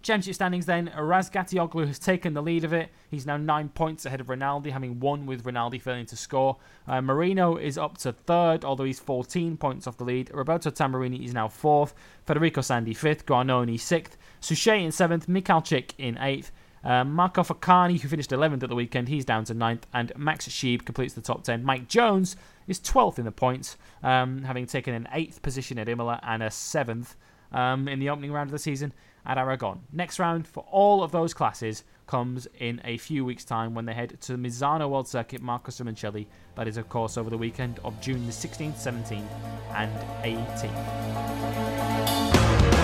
[0.00, 2.90] Championship standings then, Razgatlioglu has taken the lead of it.
[3.10, 6.56] He's now nine points ahead of Rinaldi, having won with Rinaldi failing to score.
[6.86, 10.30] Uh, Marino is up to third, although he's 14 points off the lead.
[10.32, 11.94] Roberto Tamburini is now fourth.
[12.24, 13.26] Federico Sandi fifth.
[13.26, 14.16] Guarnoni sixth.
[14.40, 15.26] Suchet in seventh.
[15.26, 16.52] Mykhalchyk in eighth.
[16.84, 19.86] Uh, Marco Faccani, who finished 11th at the weekend, he's down to ninth.
[19.92, 21.64] And Max Scheib completes the top 10.
[21.64, 22.36] Mike Jones
[22.68, 26.52] is 12th in the points, um, having taken an eighth position at Imola and a
[26.52, 27.16] seventh
[27.50, 28.92] um, in the opening round of the season
[29.28, 29.82] at Aragon.
[29.92, 33.92] Next round for all of those classes comes in a few weeks' time when they
[33.92, 36.26] head to the Misano World Circuit Marco Simoncelli.
[36.56, 39.28] That is, of course, over the weekend of June the 16th, 17th,
[39.74, 39.92] and
[40.24, 42.77] 18th.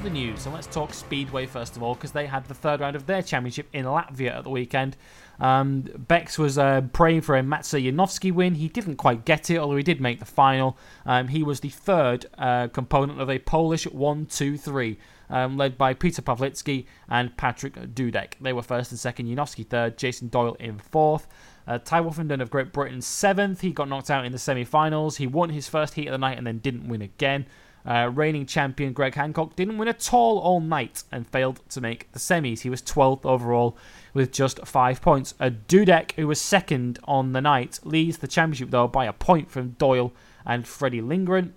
[0.00, 0.40] To the news.
[0.40, 3.20] So let's talk Speedway first of all, because they had the third round of their
[3.20, 4.96] championship in Latvia at the weekend.
[5.38, 8.54] Um, Bex was uh, praying for a Maciej Janowski win.
[8.54, 10.78] He didn't quite get it, although he did make the final.
[11.04, 14.98] Um, he was the third uh, component of a Polish 1 2 3,
[15.28, 18.34] um, led by Peter Pawlicki and Patryk Dudek.
[18.40, 21.26] They were first and second, Janowski third, Jason Doyle in fourth.
[21.66, 23.60] Uh, Tai Woffinden of Great Britain seventh.
[23.60, 25.18] He got knocked out in the semi finals.
[25.18, 27.44] He won his first heat of the night and then didn't win again.
[27.86, 32.10] Uh, reigning champion Greg Hancock didn't win at all all night and failed to make
[32.12, 32.60] the semis.
[32.60, 33.76] He was 12th overall
[34.12, 35.34] with just five points.
[35.40, 39.50] A Dudek, who was second on the night, leads the championship though by a point
[39.50, 40.12] from Doyle
[40.44, 41.54] and Freddie Lindgren.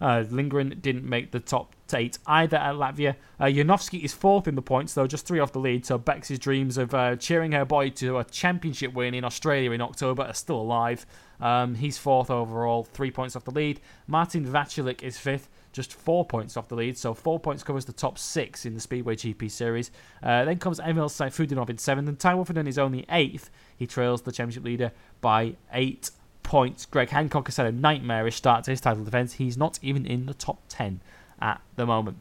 [0.00, 3.16] Uh, Lindgren didn't make the top eight either at Latvia.
[3.38, 5.86] Uh, Janowski is fourth in the points, though, just three off the lead.
[5.86, 9.80] So Bex's dreams of uh, cheering her boy to a championship win in Australia in
[9.80, 11.06] October are still alive.
[11.40, 13.80] Um, he's fourth overall, three points off the lead.
[14.06, 16.96] Martin Vaculik is fifth, just four points off the lead.
[16.96, 19.90] So four points covers the top six in the Speedway GP series.
[20.22, 23.50] Uh, then comes Emil Sayfutdinov in seventh, and Tai Woffinden is only eighth.
[23.76, 26.10] He trails the championship leader by eight
[26.42, 26.86] points.
[26.86, 29.34] Greg Hancock has had a nightmarish start to his title defence.
[29.34, 31.00] He's not even in the top 10
[31.40, 32.18] at the moment.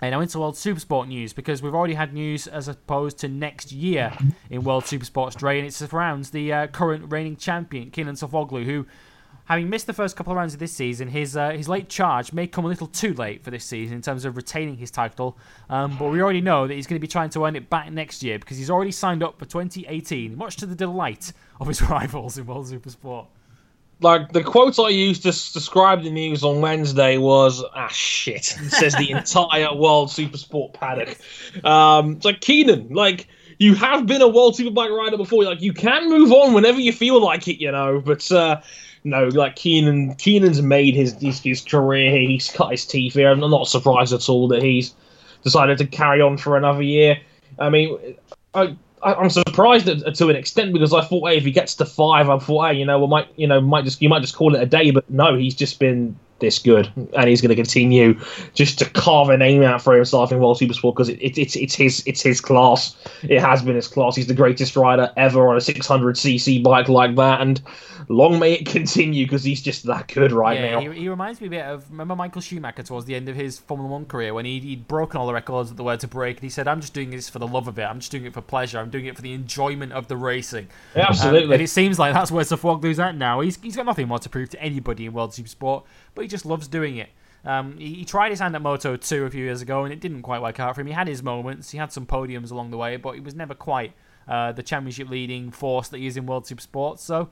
[0.00, 3.72] And now into World Supersport news because we've already had news as opposed to next
[3.72, 4.12] year
[4.50, 8.86] in World Supersport Stray, and it surrounds the uh, current reigning champion, Kenan Sofuoglu, who,
[9.46, 12.32] having missed the first couple of rounds of this season, his uh, his late charge
[12.32, 15.38] may come a little too late for this season in terms of retaining his title.
[15.70, 17.90] Um, but we already know that he's going to be trying to earn it back
[17.90, 21.82] next year because he's already signed up for 2018, much to the delight of his
[21.90, 23.26] rivals in World Supersport
[24.00, 28.44] like the quote I used to s- describe the news on Wednesday was ah shit.
[28.68, 31.16] Says the entire world super sport paddock.
[31.64, 33.28] Um, it's like Kenan, like
[33.58, 35.44] you have been a world superbike rider before.
[35.44, 38.00] Like you can move on whenever you feel like it, you know.
[38.04, 38.60] But uh,
[39.04, 42.10] no, like Kenan, Kenan's made his, his his career.
[42.10, 43.30] He's cut his teeth here.
[43.30, 44.94] I'm not surprised at all that he's
[45.42, 47.18] decided to carry on for another year.
[47.58, 48.16] I mean,
[48.54, 51.86] I, I'm surprised at, to an extent because I thought, hey, if he gets to
[51.86, 54.34] five, I thought, hey, you know, we might, you know, might just you might just
[54.34, 54.90] call it a day.
[54.90, 58.18] But no, he's just been this good, and he's going to continue
[58.54, 61.56] just to carve a name out for himself in World Supersport because it, it, it's
[61.56, 62.96] it's his it's his class.
[63.22, 64.16] It has been his class.
[64.16, 67.60] He's the greatest rider ever on a 600cc bike like that, and
[68.08, 70.80] long may it continue because he's just that good right yeah, now.
[70.80, 73.58] He, he reminds me a bit of remember Michael Schumacher towards the end of his
[73.58, 76.36] Formula One career when he'd, he'd broken all the records at the word to break,
[76.36, 77.82] and he said, "I'm just doing this for the love of it.
[77.84, 78.78] I'm just doing it for pleasure.
[78.78, 81.54] I'm doing it for the enjoyment of the racing." Yeah, Um, absolutely.
[81.54, 83.40] and it seems like that's where Sofuoglu's at now.
[83.40, 85.84] He's he's got nothing more to prove to anybody in World super sport,
[86.14, 87.10] but he just loves doing it.
[87.44, 90.00] Um, he, he tried his hand at Moto 2 a few years ago, and it
[90.00, 90.88] didn't quite work out for him.
[90.88, 93.54] He had his moments, he had some podiums along the way, but he was never
[93.54, 93.92] quite
[94.26, 96.98] uh, the championship leading force that he is in World Supersport.
[96.98, 97.30] So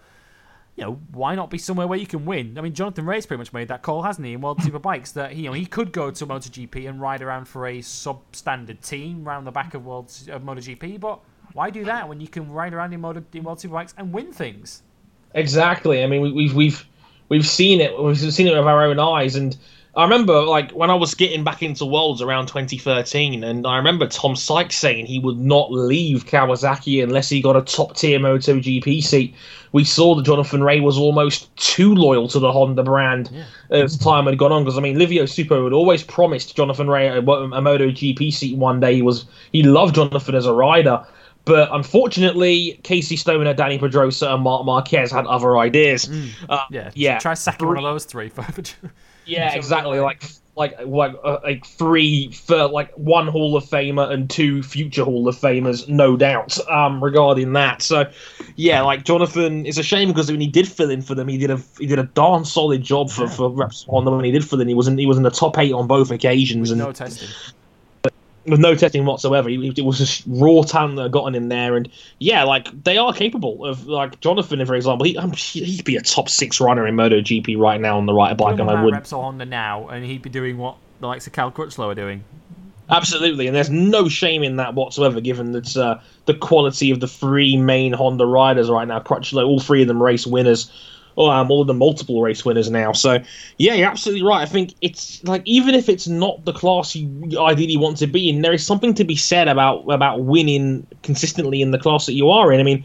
[0.77, 2.59] you know, why not be somewhere where you can win?
[2.59, 5.33] I mean, Jonathan Rea's pretty much made that call, hasn't he, in World Superbikes that
[5.33, 9.27] he, you know he could go to MotoGP and ride around for a substandard team
[9.27, 11.21] around the back of World of MotoGP, but
[11.53, 14.33] why do that when you can ride around in, Moto, in World Superbikes and win
[14.33, 14.83] things?
[15.35, 16.03] Exactly.
[16.03, 16.87] I mean, we, we've we've
[17.29, 17.97] we've seen it.
[18.01, 19.37] We've seen it with our own eyes.
[19.37, 19.57] And
[19.97, 24.09] I remember, like, when I was getting back into Worlds around 2013, and I remember
[24.09, 29.03] Tom Sykes saying he would not leave Kawasaki unless he got a top tier MotoGP
[29.05, 29.35] seat.
[29.71, 33.31] We saw that Jonathan Rea was almost too loyal to the Honda brand
[33.71, 34.65] as time had gone on.
[34.65, 38.81] Because I mean, Livio Suppo had always promised Jonathan Rea a, a MotoGP seat one
[38.81, 38.95] day.
[38.95, 41.05] He was he loved Jonathan as a rider.
[41.45, 46.09] But unfortunately, Casey Stoner, Dani Pedrosa, and Marc Marquez had other ideas.
[46.49, 48.31] Uh, Yeah, yeah, Try sacking one of those three.
[49.27, 50.01] Yeah, exactly.
[50.01, 50.23] Like,
[50.57, 55.27] like, like, uh, like three for like one Hall of Famer and two future Hall
[55.27, 56.59] of Famers, no doubt.
[56.69, 58.11] Um, regarding that, so
[58.57, 61.39] yeah, like Jonathan, it's a shame because when he did fill in for them, he
[61.39, 64.31] did a he did a darn solid job for for reps on them when he
[64.31, 64.69] did fill in.
[64.69, 67.29] He wasn't he was in the top eight on both occasions, and no testing.
[68.47, 69.49] With no testing whatsoever.
[69.49, 71.89] He, it was just raw talent that got him there, and
[72.19, 75.07] yeah, like they are capable of like Jonathan, for example.
[75.07, 78.37] He, um, he'd be a top six runner in MotoGP right now on the right
[78.37, 78.95] bike, and I would.
[78.95, 82.25] Repsol Honda now, and he'd be doing what the likes of Cal Crutchlow are doing.
[82.91, 87.09] Absolutely, and there's no shame in that whatsoever, given that uh, the quality of the
[87.09, 89.01] three main Honda riders right now.
[89.01, 90.71] Crutchlow, all three of them race winners,
[91.17, 92.93] or um, all of them multiple race winners now.
[92.93, 93.19] So,
[93.59, 94.43] yeah, you're absolutely right.
[94.43, 98.29] I think it's like even if it's not the class you ideally want to be
[98.29, 102.15] in, there is something to be said about about winning consistently in the class that
[102.15, 102.61] you are in.
[102.61, 102.85] I mean,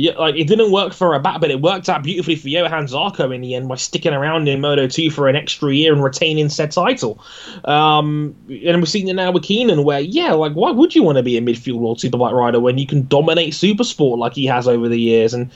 [0.00, 2.86] yeah, like it didn't work for a bat, but it worked out beautifully for Johan
[2.86, 6.04] Zarco in the end by sticking around in Moto 2 for an extra year and
[6.04, 7.20] retaining said title.
[7.64, 11.18] Um, and we're seeing it now with Kenan, where yeah, like why would you want
[11.18, 14.68] to be a midfield world superbike rider when you can dominate supersport like he has
[14.68, 15.34] over the years?
[15.34, 15.50] And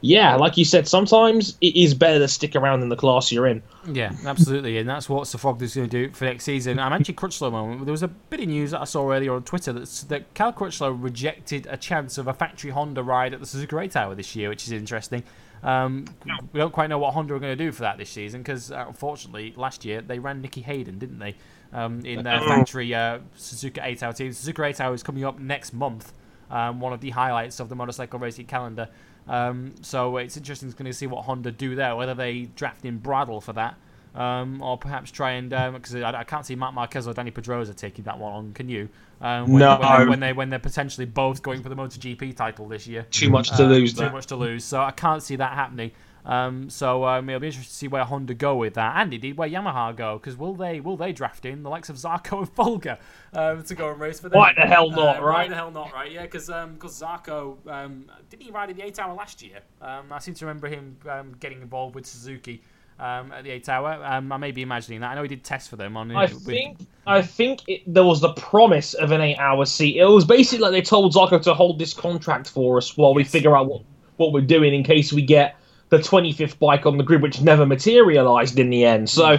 [0.00, 3.46] yeah, like you said, sometimes it is better to stick around in the class you're
[3.46, 3.62] in.
[3.90, 6.78] Yeah, absolutely, and that's what Sofuoglu's going to do for next season.
[6.78, 7.84] I mentioned Crutchlow moment.
[7.84, 10.52] There was a bit of news that I saw earlier on Twitter that, that Cal
[10.52, 14.36] Crutchlow rejected a chance of a factory Honda ride at the Suzuka 8 Hour this
[14.36, 15.22] year, which is interesting.
[15.62, 16.04] Um,
[16.52, 18.70] we don't quite know what Honda are going to do for that this season because,
[18.70, 21.34] uh, unfortunately, last year they ran Nicky Hayden, didn't they?
[21.72, 24.30] Um, in their factory uh, Suzuka 8 Hour team.
[24.30, 26.12] Suzuka 8 Hour is coming up next month,
[26.50, 28.88] um, one of the highlights of the motorcycle racing calendar.
[29.28, 33.42] Um, so it's interesting to see what Honda do there, whether they draft in Bradl
[33.42, 33.74] for that,
[34.14, 37.74] um, or perhaps try and because I, I, can't see Marc Marquez or Dani Pedrosa
[37.74, 38.52] taking that one on.
[38.52, 38.88] Can you?
[39.20, 39.78] Um, when, no.
[39.78, 43.06] When, they, when they when they're potentially both going for the MotoGP title this year.
[43.10, 43.94] Too much to Uh, lose.
[43.94, 44.12] Too there.
[44.12, 44.64] much to lose.
[44.64, 45.90] So I can't see that happening.
[46.26, 49.36] Um, so um, it'll be interesting to see where Honda go with that, and indeed
[49.36, 52.48] where Yamaha go, because will they will they draft in the likes of Zarco and
[52.48, 52.98] Folger
[53.32, 54.38] um, to go and race for them?
[54.38, 55.48] Why the hell not, Uh, Why right?
[55.48, 56.10] the hell not, right?
[56.10, 59.60] Yeah, because because Zarco um, didn't he ride in the eight hour last year?
[59.80, 62.60] Um, I seem to remember him um, getting involved with Suzuki
[62.98, 64.00] um, at the eight hour.
[64.04, 65.12] Um, I may be imagining that.
[65.12, 66.10] I know he did tests for them on.
[66.10, 69.96] I with- think I think it, there was the promise of an eight-hour seat.
[69.96, 73.22] It was basically like they told Zarco to hold this contract for us while we
[73.22, 73.82] figure out what
[74.16, 75.54] what we're doing in case we get
[75.88, 79.08] the 25th bike on the grid, which never materialized in the end.
[79.08, 79.36] So,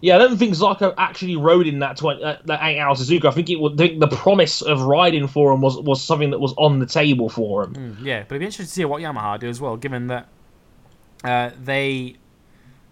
[0.00, 3.26] yeah, I don't think Zarco actually rode in that 20, uh, that eight-hour Suzuka.
[3.26, 6.38] I think it would think the promise of riding for him was was something that
[6.38, 7.74] was on the table for him.
[7.74, 10.28] Mm, yeah, but it'd be interesting to see what Yamaha do as well, given that
[11.24, 12.16] uh, they,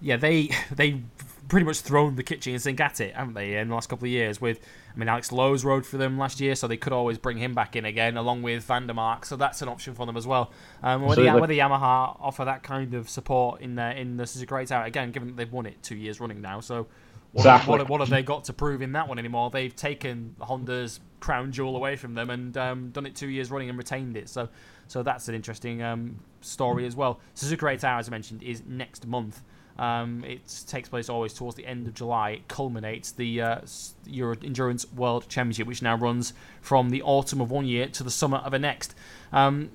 [0.01, 1.03] yeah, they they
[1.49, 4.11] pretty much thrown the kitchen sink at it, haven't they, in the last couple of
[4.11, 4.41] years?
[4.41, 4.61] With,
[4.95, 7.53] I mean, Alex Lowes rode for them last year, so they could always bring him
[7.53, 9.25] back in again, along with van der Mark.
[9.27, 10.53] So that's an option for them as well.
[10.85, 14.71] Um, whether, whether Yamaha offer that kind of support in the in the Suzuka Race
[14.71, 16.87] Hour again, given that they've won it two years running now, so.
[17.33, 17.71] What, Exactly.
[17.79, 19.51] what, what have they got to prove in that one anymore?
[19.51, 23.69] They've taken Honda's crown jewel away from them and um, done it two years running
[23.69, 24.29] and retained it.
[24.29, 24.49] So,
[24.87, 27.19] so that's an interesting um, story as well.
[27.35, 29.43] Suzuka 8 Hour, as I mentioned, is next month.
[29.79, 32.31] Um, it takes place always towards the end of July.
[32.31, 33.61] It culminates the uh,
[34.07, 38.11] Euro Endurance World Championship, which now runs from the autumn of one year to the
[38.11, 38.95] summer of the next.
[39.33, 39.71] Um,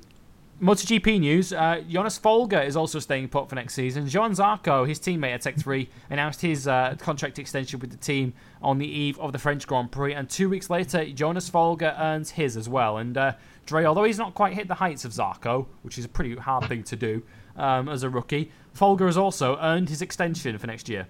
[0.61, 4.07] MotoGP news: uh, Jonas Folger is also staying put for next season.
[4.07, 8.33] Johann Zarco, his teammate at Tech 3, announced his uh, contract extension with the team
[8.61, 12.31] on the eve of the French Grand Prix, and two weeks later, Jonas Folger earns
[12.31, 12.97] his as well.
[12.97, 13.33] And uh,
[13.65, 16.67] Dre, although he's not quite hit the heights of Zarco, which is a pretty hard
[16.67, 17.23] thing to do
[17.55, 21.07] um, as a rookie, Folger has also earned his extension for next year.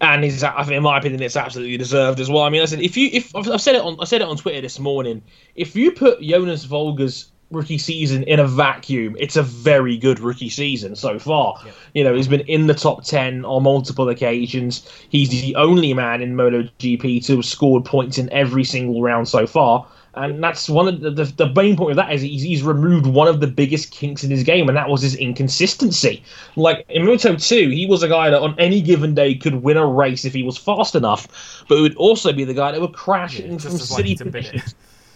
[0.00, 2.44] and is I think in my opinion it's absolutely deserved as well.
[2.44, 4.60] I mean, listen, if you if I've said it on I said it on Twitter
[4.60, 5.22] this morning,
[5.54, 10.50] if you put Jonas Folger's rookie season in a vacuum, it's a very good rookie
[10.50, 11.58] season so far.
[11.94, 14.88] You know, he's been in the top ten on multiple occasions.
[15.08, 19.46] He's the only man in MotoGP to have scored points in every single round so
[19.46, 19.86] far.
[20.14, 23.06] And that's one of the, the, the main point of that is he's, he's removed
[23.06, 26.22] one of the biggest kinks in his game, and that was his inconsistency.
[26.56, 29.76] Like in Moto 2, he was a guy that on any given day could win
[29.76, 32.80] a race if he was fast enough, but it would also be the guy that
[32.80, 34.62] would crash in just from city likely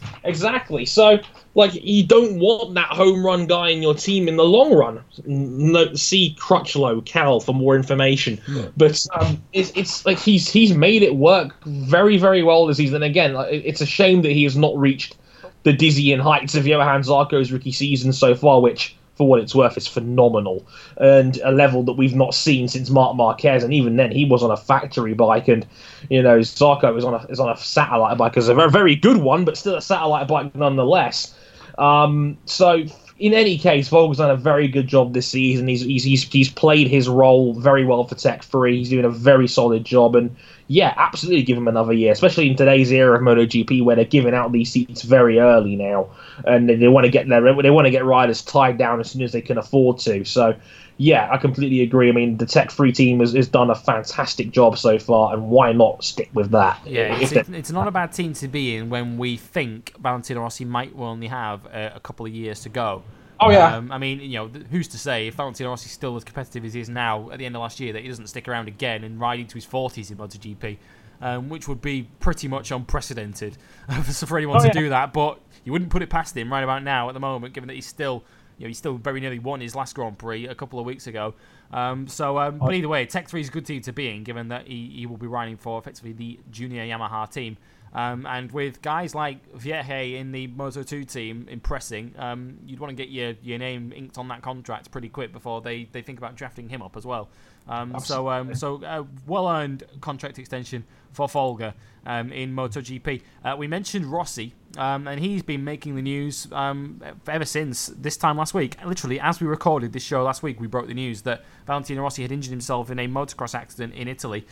[0.03, 0.23] to bin it.
[0.23, 0.25] positions.
[0.25, 0.87] Exactly.
[0.87, 1.19] So,
[1.55, 5.03] like, you don't want that home run guy in your team in the long run.
[5.27, 8.41] No, see Crutchlow, Cal for more information.
[8.77, 13.03] But um, it's it's like he's he's made it work very very well this season.
[13.03, 15.17] Again, like, it's a shame that he has not reached
[15.65, 18.97] the dizzying heights of Johann Zarco's rookie season so far, which.
[19.23, 20.67] For what it's worth, is phenomenal,
[20.97, 23.63] and a level that we've not seen since Marc Marquez.
[23.63, 25.65] And even then, he was on a factory bike, and
[26.11, 28.97] you know Zarco is on a is on a satellite bike, is a very very
[28.97, 31.37] good one, but still a satellite bike nonetheless.
[31.79, 32.83] Um, so
[33.23, 35.69] in any case, Folger's done a very good job this season.
[35.69, 38.79] He's, he's he's he's played his role very well for Tech Three.
[38.79, 40.35] He's doing a very solid job, and
[40.67, 44.35] yeah, absolutely give him another year, especially in today's era of MotoGP where they're giving
[44.35, 46.11] out these seats very early now,
[46.45, 49.13] and they, they want to get their they want to get riders tied down as
[49.13, 50.25] soon as they can afford to.
[50.25, 50.57] So.
[51.03, 52.09] Yeah, I completely agree.
[52.09, 55.51] I mean, the Tech Three team has, has done a fantastic job so far, and
[55.51, 56.79] why not stick with that?
[56.87, 60.43] Yeah, it's, it's, it's not a bad team to be in when we think Valentino
[60.43, 63.03] Rossi might only have a, a couple of years to go.
[63.41, 63.75] Oh, yeah.
[63.75, 66.75] Um, I mean, you know, who's to say if Valentino Rossi's still as competitive as
[66.75, 69.03] he is now at the end of last year that he doesn't stick around again
[69.03, 70.79] and ride into his 40s in MotoGP?
[71.23, 73.57] um, which would be pretty much unprecedented
[74.05, 74.73] for anyone Oh, to yeah.
[74.73, 75.13] do that.
[75.13, 77.75] But you wouldn't put it past him right about now at the moment, given that
[77.75, 78.25] he's still,
[78.59, 81.07] you know, he still very nearly won his last Grand Prix a couple of weeks
[81.07, 81.35] ago.
[81.73, 84.25] Um, so, um, but either way, Tech 3 is a good team to be in,
[84.25, 87.57] given that he, he will be riding for effectively the junior Yamaha team.
[87.95, 92.91] Um, and with guys like Vierge in the Moto 2 team impressing, um, you'd want
[92.91, 96.19] to get your, your name inked on that contract pretty quick before they, they think
[96.19, 97.29] about drafting him up as well.
[97.69, 101.75] Um, so, um, so uh, well earned contract extension for Folger
[102.07, 103.23] um, in MotoGP.
[103.45, 108.17] Uh, we mentioned Rossi, um, and he's been making the news um, ever since this
[108.17, 108.77] time last week.
[108.85, 112.23] Literally, as we recorded this show last week, we broke the news that Valentino Rossi
[112.23, 114.47] had injured himself in a motocross accident in Italy.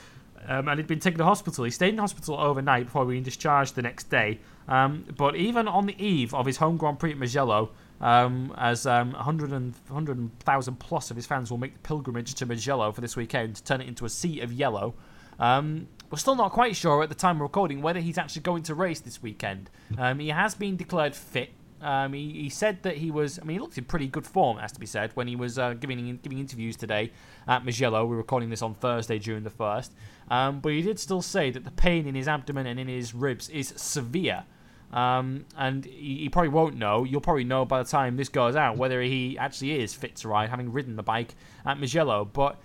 [0.49, 1.65] Um, and he'd been taken to hospital.
[1.65, 4.41] He stayed in hospital overnight before being discharged the next day.
[4.69, 7.71] Um, but even on the eve of his home Grand Prix at Mugello,
[8.01, 12.91] um, as um, 100 100,000 plus of his fans will make the pilgrimage to Mugello
[12.93, 14.95] for this weekend to turn it into a sea of yellow.
[15.39, 18.63] Um, we're still not quite sure at the time of recording whether he's actually going
[18.65, 19.71] to race this weekend.
[19.97, 21.51] Um, he has been declared fit.
[21.81, 23.39] Um, he, he said that he was.
[23.39, 25.59] I mean, he looked in pretty good form, has to be said, when he was
[25.59, 27.13] uh, giving giving interviews today
[27.49, 28.05] at Mugello.
[28.05, 29.93] We're recording this on Thursday June the first,
[30.31, 33.15] um, but he did still say that the pain in his abdomen and in his
[33.15, 34.45] ribs is severe.
[34.93, 37.05] Um, and he, he probably won't know.
[37.05, 40.29] You'll probably know by the time this goes out whether he actually is fit to
[40.29, 41.35] ride, having ridden the bike
[41.65, 42.25] at Mugello.
[42.25, 42.61] But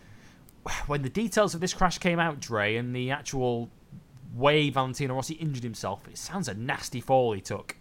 [0.88, 3.70] when the details of this crash came out, Dre, and the actual
[4.36, 7.76] way Valentino Rossi injured himself, it sounds a nasty fall he took.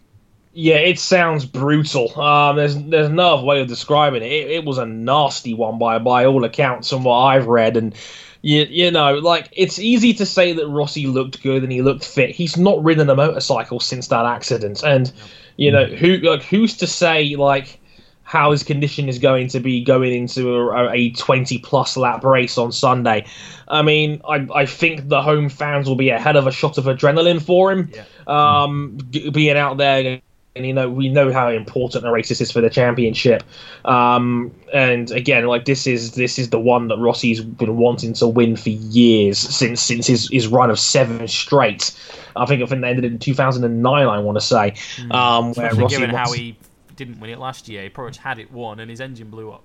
[0.53, 2.17] Yeah, it sounds brutal.
[2.19, 4.31] Um, there's there's no other way of describing it.
[4.31, 4.51] it.
[4.51, 7.93] It was a nasty one by by all accounts from what I've read, and
[8.41, 12.05] you you know like it's easy to say that Rossi looked good and he looked
[12.05, 12.29] fit.
[12.29, 15.11] He's not ridden a motorcycle since that accident, and
[15.57, 17.81] you know who like who's to say like
[18.25, 22.57] how his condition is going to be going into a, a 20 plus lap race
[22.57, 23.25] on Sunday.
[23.67, 26.85] I mean, I, I think the home fans will be ahead of a shot of
[26.85, 27.91] adrenaline for him,
[28.27, 30.19] um, g- being out there.
[30.55, 33.43] And you know, we know how important a race this is for the championship.
[33.83, 38.27] Um, and again, like this is this is the one that Rossi's been wanting to
[38.27, 41.91] win for years since since his, his run of seven straight.
[42.37, 44.07] I think I think it ended in 2009.
[44.07, 44.75] I want to say,
[45.11, 46.55] um, where Rossi given how he
[46.95, 47.83] didn't win it last year.
[47.83, 49.63] He much had it won, and his engine blew up.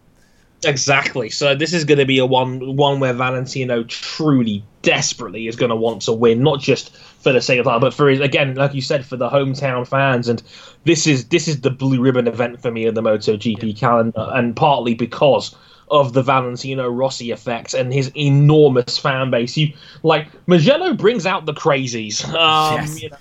[0.64, 1.30] Exactly.
[1.30, 5.70] So this is going to be a one one where Valentino truly, desperately is going
[5.70, 8.54] to want to win, not just for the sake of that, but for his again,
[8.54, 10.28] like you said, for the hometown fans.
[10.28, 10.42] And
[10.84, 14.54] this is this is the blue ribbon event for me in the MotoGP calendar, and
[14.54, 15.54] partly because
[15.90, 19.56] of the Valentino Rossi effect and his enormous fan base.
[19.56, 22.24] You like Mugello brings out the crazies.
[22.28, 23.02] Um, Yes.
[23.02, 23.16] you know,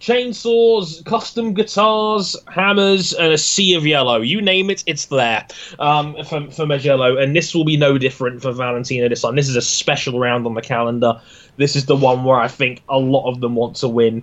[0.00, 4.20] chainsaws, custom guitars, hammers, and a sea of yellow.
[4.20, 5.46] You name it, it's there
[5.78, 7.16] um, for, for Mugello.
[7.16, 9.36] And this will be no different for Valentino this time.
[9.36, 11.20] This is a special round on the calendar.
[11.56, 14.22] This is the one where I think a lot of them want to win.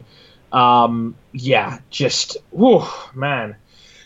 [0.52, 2.84] Um, yeah, just, whew,
[3.14, 3.58] man.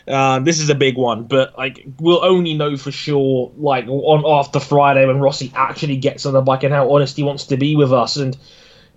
[0.08, 4.24] Uh, this is a big one, but like we'll only know for sure like on
[4.26, 7.56] after Friday when Rossi actually gets on the bike and how honest he wants to
[7.56, 8.36] be with us, and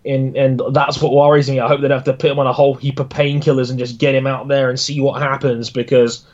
[0.06, 1.60] and and that's what worries me.
[1.60, 3.80] I hope they don't have to put him on a whole heap of painkillers and
[3.80, 6.26] just get him out there and see what happens because,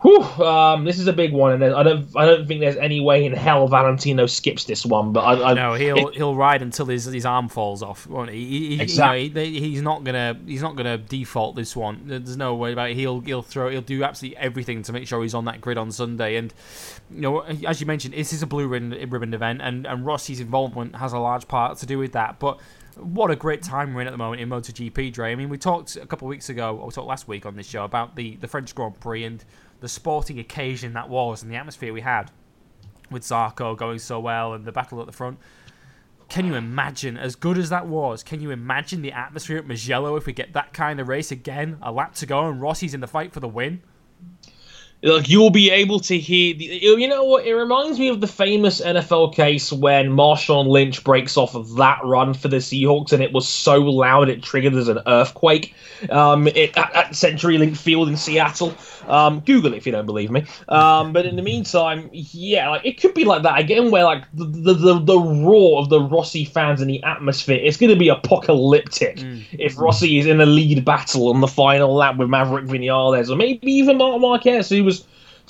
[0.00, 3.00] whew, um, this is a big one, and I don't I don't think there's any
[3.00, 5.12] way in hell Valentino skips this one.
[5.12, 8.38] But I, I No, he'll he'll ride until his, his arm falls off, won't he?
[8.46, 9.24] he, he Exactly.
[9.24, 12.02] You know, he- he's not gonna he's not gonna default this one.
[12.06, 12.96] There's no way about it.
[12.96, 15.92] He'll he'll throw he'll do absolutely everything to make sure he's on that grid on
[15.92, 16.36] Sunday.
[16.36, 16.54] And
[17.10, 20.40] you know, as you mentioned, this is a blue ribbon, ribbon event, and and Rossi's
[20.40, 22.38] involvement has a large part to do with that.
[22.38, 22.58] But
[22.96, 25.32] what a great time we're in at the moment in MotoGP, Dre.
[25.32, 27.56] I mean, we talked a couple of weeks ago, or we talked last week on
[27.56, 29.44] this show about the the French Grand Prix and
[29.80, 32.30] the sporting occasion that was and the atmosphere we had
[33.10, 35.38] with Zarco going so well and the battle at the front.
[36.28, 40.14] Can you imagine, as good as that was, can you imagine the atmosphere at Mugello
[40.16, 41.76] if we get that kind of race again?
[41.82, 43.82] A lap to go and Rossi's in the fight for the win?
[45.02, 46.54] Like you'll be able to hear.
[46.54, 47.46] The, you know what?
[47.46, 52.00] It reminds me of the famous NFL case when Marshawn Lynch breaks off of that
[52.04, 55.74] run for the Seahawks, and it was so loud it triggered as an earthquake.
[56.10, 58.74] Um, it, at, at CenturyLink Field in Seattle.
[59.08, 60.44] Um, Google it if you don't believe me.
[60.68, 64.24] Um, but in the meantime, yeah, like it could be like that again, where like
[64.34, 67.98] the the, the, the roar of the Rossi fans and the atmosphere, it's going to
[67.98, 69.18] be apocalyptic
[69.52, 73.36] if Rossi is in a lead battle on the final lap with Maverick Vinales, or
[73.36, 74.89] maybe even Marc Marquez, who was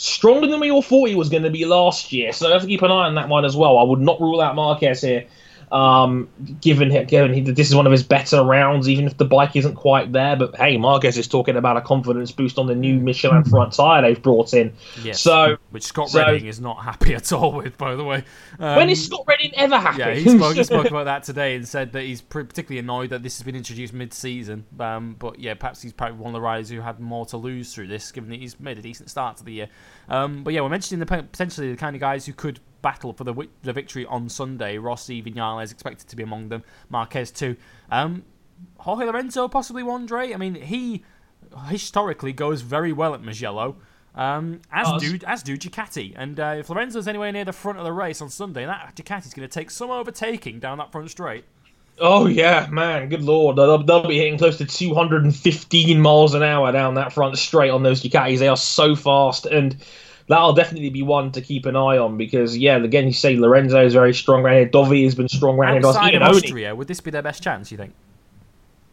[0.01, 2.33] stronger than we all thought he was going to be last year.
[2.33, 3.77] So I have to keep an eye on that one as well.
[3.77, 5.27] I would not rule out Marquez here.
[5.73, 6.29] Um,
[6.61, 9.77] given given he, this is one of his better rounds, even if the bike isn't
[9.77, 10.35] quite there.
[10.35, 14.03] But hey, Marquez is talking about a confidence boost on the new Michelin front tire
[14.03, 14.73] they've brought in.
[15.03, 15.21] Yes.
[15.21, 18.25] So which Scott so- Redding is not happy at all with, by the way.
[18.59, 19.99] Um, when is Scott Redding ever happy?
[19.99, 23.23] Yeah, he spoke, he spoke about that today and said that he's particularly annoyed that
[23.23, 24.67] this has been introduced mid-season.
[24.81, 27.73] Um, but yeah, perhaps he's probably one of the riders who had more to lose
[27.73, 29.69] through this, given that he's made a decent start to the year.
[30.09, 33.24] Um, but yeah, we're mentioning the potentially the kind of guys who could battle for
[33.24, 34.78] the the victory on Sunday.
[34.78, 36.62] Rossi, Vinales expected to be among them.
[36.89, 37.57] Marquez too.
[37.90, 38.24] Um,
[38.78, 40.07] Jorge Lorenzo possibly one.
[40.07, 40.32] Dre.
[40.32, 41.05] I mean, he
[41.69, 43.77] historically goes very well at Mugello.
[44.15, 47.78] Um, as Oh, do as do Ducati, and uh, if Lorenzo's anywhere near the front
[47.78, 51.11] of the race on Sunday, that Ducati's going to take some overtaking down that front
[51.11, 51.44] straight.
[52.01, 56.73] Oh yeah, man, good lord, they'll, they'll be hitting close to 215 miles an hour
[56.73, 58.39] down that front straight on those Ducatis.
[58.39, 59.77] They are so fast, and
[60.31, 63.85] that'll definitely be one to keep an eye on because yeah, again, you say Lorenzo
[63.85, 64.69] is very strong around here.
[64.69, 65.86] Dovi has been strong around here.
[65.86, 67.73] Outside of Austria, would this be their best chance?
[67.73, 67.93] You think?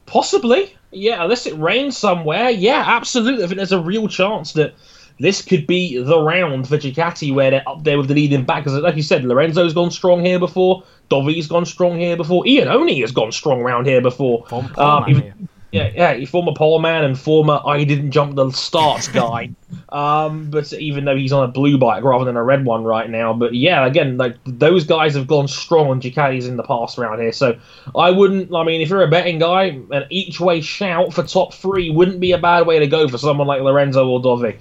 [0.07, 1.23] Possibly, yeah.
[1.23, 3.43] Unless it rains somewhere, yeah, absolutely.
[3.43, 4.73] I think there's a real chance that
[5.19, 8.64] this could be the round for Ducati where they're up there with the leading back.
[8.64, 10.84] Because, like you said, Lorenzo's gone strong here before.
[11.11, 12.43] Dovi's gone strong here before.
[12.45, 14.43] Iannone has gone strong round here before.
[14.51, 15.49] Um, even-.
[15.78, 19.52] Yeah, yeah, he former pole man and former I didn't jump the starts guy.
[19.90, 23.10] um, but even though he's on a blue bike rather than a red one right
[23.10, 26.98] now, but yeah, again, like those guys have gone strong on Ducatis in the past
[26.98, 27.32] around here.
[27.32, 27.60] So
[27.95, 28.54] I wouldn't.
[28.54, 32.20] I mean, if you're a betting guy, an each way shout for top three wouldn't
[32.20, 34.58] be a bad way to go for someone like Lorenzo or Dovi.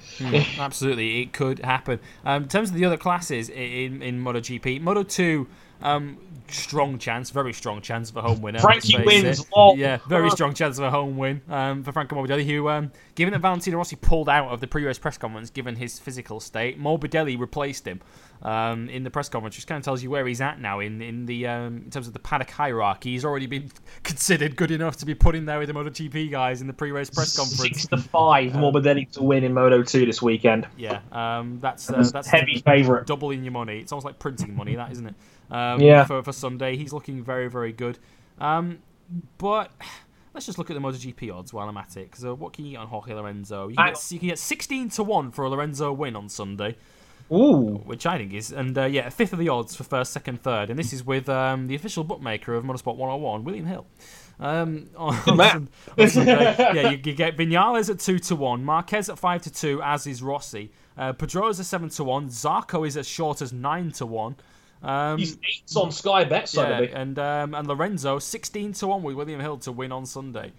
[0.59, 1.99] Absolutely, it could happen.
[2.25, 5.47] Um, in terms of the other classes in in MotoGP, Moto Two,
[5.83, 6.19] um,
[6.53, 8.59] strong chance, very strong chance of a home winner.
[8.59, 9.45] Frankie wins.
[9.77, 13.33] Yeah, very strong chance of a home win um, for Franco Morbidelli, who, um, given
[13.33, 17.39] that Valentino Rossi pulled out of the pre-race press conference, given his physical state, Morbidelli
[17.39, 18.01] replaced him
[18.43, 21.01] um, in the press conference, which kind of tells you where he's at now in
[21.03, 23.13] in the um, in terms of the paddock hierarchy.
[23.13, 23.71] He's already been
[24.03, 27.11] considered good enough to be put in there with the MotoGP guys in the pre-race
[27.11, 27.83] press conference.
[27.83, 30.67] Six to five, Morbidelli to win in Moto Two this weekend.
[30.77, 33.07] Yeah, um, that's uh, that's Heavy favourite.
[33.07, 33.81] doubling your money.
[33.81, 35.15] It's almost like printing money, that isn't it?
[35.51, 36.05] Um, Yeah.
[36.05, 37.99] For, for Sunday, he's looking very very good.
[38.39, 38.79] Um,
[39.39, 39.71] but
[40.35, 42.11] let's just look at the MotoGP odds while I'm at it.
[42.11, 43.69] Because uh, what can you get on Jorge Lorenzo?
[43.69, 46.77] You can, get, you can get 16 to one for a Lorenzo win on Sunday,
[47.33, 50.13] Ooh, which I think is, and uh, yeah, a fifth of the odds for first,
[50.13, 53.87] second, third, and this is with um, the official bookmaker of Motorsport 101, William Hill.
[54.39, 55.69] Um, on, on
[55.99, 59.51] on Sunday, yeah, you, you get Vinales at two to one, Marquez at five to
[59.51, 60.71] two, as is Rossi.
[60.99, 62.29] Uh, Pedrosa at seven to one.
[62.29, 64.37] Zarco is as short as nine to one.
[64.83, 69.03] Um, he's eights on Sky Bet side yeah, and um, and Lorenzo sixteen to one
[69.03, 70.53] with William Hill to win on Sunday.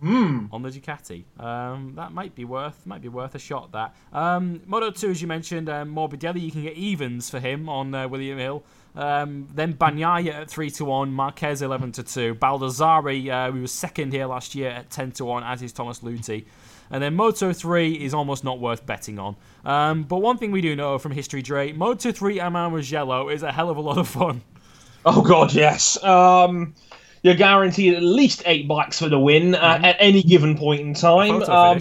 [0.00, 0.48] Hmm.
[0.52, 3.72] On the Ducati, um, that might be worth might be worth a shot.
[3.72, 7.66] That um, Moto two, as you mentioned, um, Morbidelli, you can get evens for him
[7.68, 8.62] on uh, William Hill.
[8.94, 13.72] Um, then Bagnaia at three to one, Marquez eleven to two, Baldassari, uh, who was
[13.72, 16.44] second here last year at ten to one, as is Thomas Luthi.
[16.90, 19.36] And then Moto 3 is almost not worth betting on.
[19.64, 23.42] Um, but one thing we do know from history, Dre, Moto 3 Amar Mugello is
[23.42, 24.42] a hell of a lot of fun.
[25.04, 26.02] Oh god, yes.
[26.02, 26.74] Um,
[27.22, 30.94] you're guaranteed at least eight bikes for the win uh, at any given point in
[30.94, 31.42] time.
[31.42, 31.80] Um,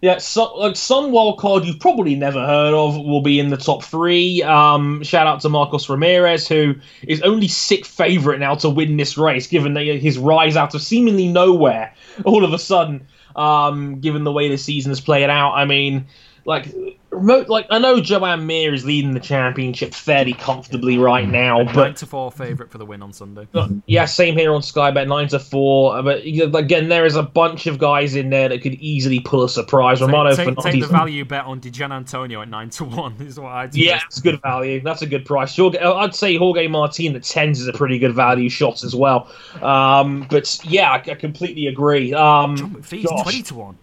[0.00, 3.56] yeah, so, like some wild card you've probably never heard of will be in the
[3.56, 4.42] top three.
[4.42, 9.18] Um, shout out to Marcos Ramirez, who is only sixth favourite now to win this
[9.18, 11.92] race, given that his rise out of seemingly nowhere
[12.24, 13.06] all of a sudden.
[13.38, 16.06] Um, given the way the season is playing out, I mean,
[16.48, 16.74] like
[17.10, 21.74] remote, like I know Joan Mir is leading the championship fairly comfortably right now, Nine
[21.74, 23.46] but to four favourite for the win on Sunday.
[23.86, 26.02] yeah, same here on Sky Bet nine to four.
[26.02, 29.48] But again, there is a bunch of guys in there that could easily pull a
[29.50, 30.00] surprise.
[30.00, 33.38] Romano Take, take, take the value bet on Di Giannantonio at nine to one is
[33.38, 34.04] what I'd Yeah, suggest.
[34.06, 34.80] that's good value.
[34.80, 35.54] That's a good price.
[35.54, 39.30] Jorge, I'd say Jorge Martin at tens is a pretty good value shot as well.
[39.60, 42.14] Um, but yeah, I, I completely agree.
[42.14, 43.78] Um, John McPhee's twenty to one.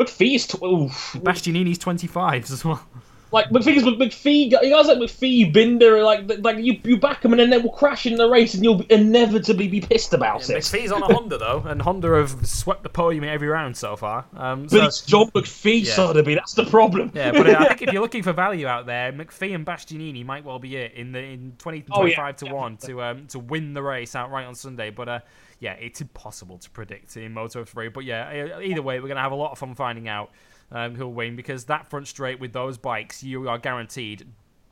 [0.00, 1.16] McPhee's tw- oof.
[1.22, 2.84] Bastianini's twenty fives as well.
[3.32, 4.50] like McPhee's McPhee.
[4.50, 7.58] You guys like McPhee, you Binder, like like you you back them and then they
[7.58, 10.56] will crash in the race and you'll inevitably be pissed about it.
[10.56, 13.94] McPhee's on a Honda though, and Honda have swept the podium in every round so
[13.94, 14.24] far.
[14.36, 15.94] Um, But so, it's John McPhee, Yeah.
[15.94, 16.34] Sutterby.
[16.34, 17.12] That's the problem.
[17.14, 20.24] yeah, but uh, I think if you're looking for value out there, McPhee and Bastianini
[20.24, 23.26] might well be it in the in 20 Oh, yeah, 25 to one to um
[23.28, 24.90] to win the race outright on Sunday.
[24.90, 25.20] But uh,
[25.60, 27.88] yeah, it's impossible to predict in Moto 3.
[27.90, 30.30] But yeah, either way, we're gonna have a lot of fun finding out
[30.72, 34.26] um, who'll win because that front straight with those bikes, you are guaranteed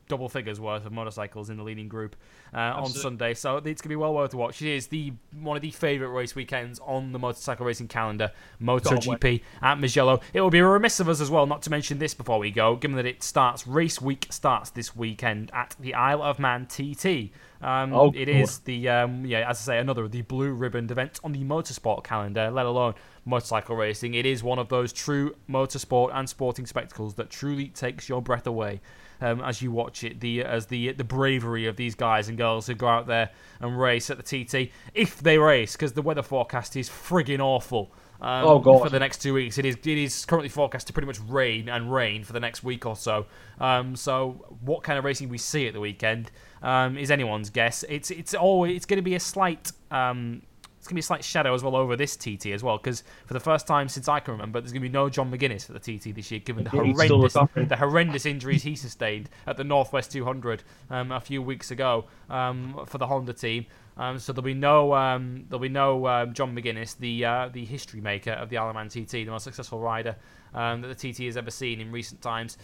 [0.07, 2.15] double figures worth of motorcycles in the leading group
[2.53, 3.35] uh, on Sunday.
[3.35, 4.61] So it's gonna be well worth a watch.
[4.63, 9.41] It is the one of the favourite race weekends on the motorcycle racing calendar, MotoGP
[9.61, 10.19] at Mugello.
[10.33, 12.75] It will be remiss of us as well not to mention this before we go,
[12.75, 17.31] given that it starts race week starts this weekend at the Isle of Man TT.
[17.61, 20.91] Um, Oh, it is the um, yeah, as I say, another of the blue ribboned
[20.91, 22.49] events on the motorsport calendar.
[22.51, 22.93] Let alone
[23.25, 24.13] motorcycle racing.
[24.13, 28.47] It is one of those true motorsport and sporting spectacles that truly takes your breath
[28.47, 28.79] away
[29.21, 30.19] um, as you watch it.
[30.21, 33.29] The as the the bravery of these guys and girls who go out there
[33.59, 37.91] and race at the TT, if they race, because the weather forecast is frigging awful.
[38.21, 38.83] Um, Oh, God.
[38.83, 41.69] For the next two weeks, it is it is currently forecast to pretty much rain
[41.69, 43.25] and rain for the next week or so.
[43.61, 46.29] Um, so what kind of racing we see at the weekend
[46.61, 47.83] um, is anyone's guess.
[47.89, 49.71] It's it's always it's going to be a slight.
[49.91, 50.43] Um,
[50.77, 53.03] it's going to be a slight shadow as well over this TT as well, because
[53.25, 55.65] for the first time since I can remember, there's going to be no John McGuinness
[55.65, 58.77] for the TT this year, given the Yeah, he's still horrendous the horrendous injuries he
[58.77, 63.65] sustained at the Northwest 200 um, a few weeks ago um, for the Honda team.
[63.97, 67.65] Um, so there'll be no um, there'll be no um, John McGuinness, the uh, the
[67.65, 70.15] history maker of the Isle of Man TT, the most successful rider
[70.53, 72.57] um, that the TT has ever seen in recent times.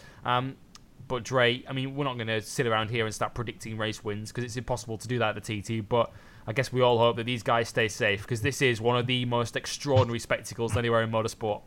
[1.08, 4.02] But Dre, I mean, we're not going to sit around here and start predicting race
[4.02, 5.88] wins because it's impossible to do that at the TT.
[5.88, 6.10] But
[6.46, 9.06] I guess we all hope that these guys stay safe because this is one of
[9.06, 11.62] the most extraordinary spectacles anywhere in motorsport.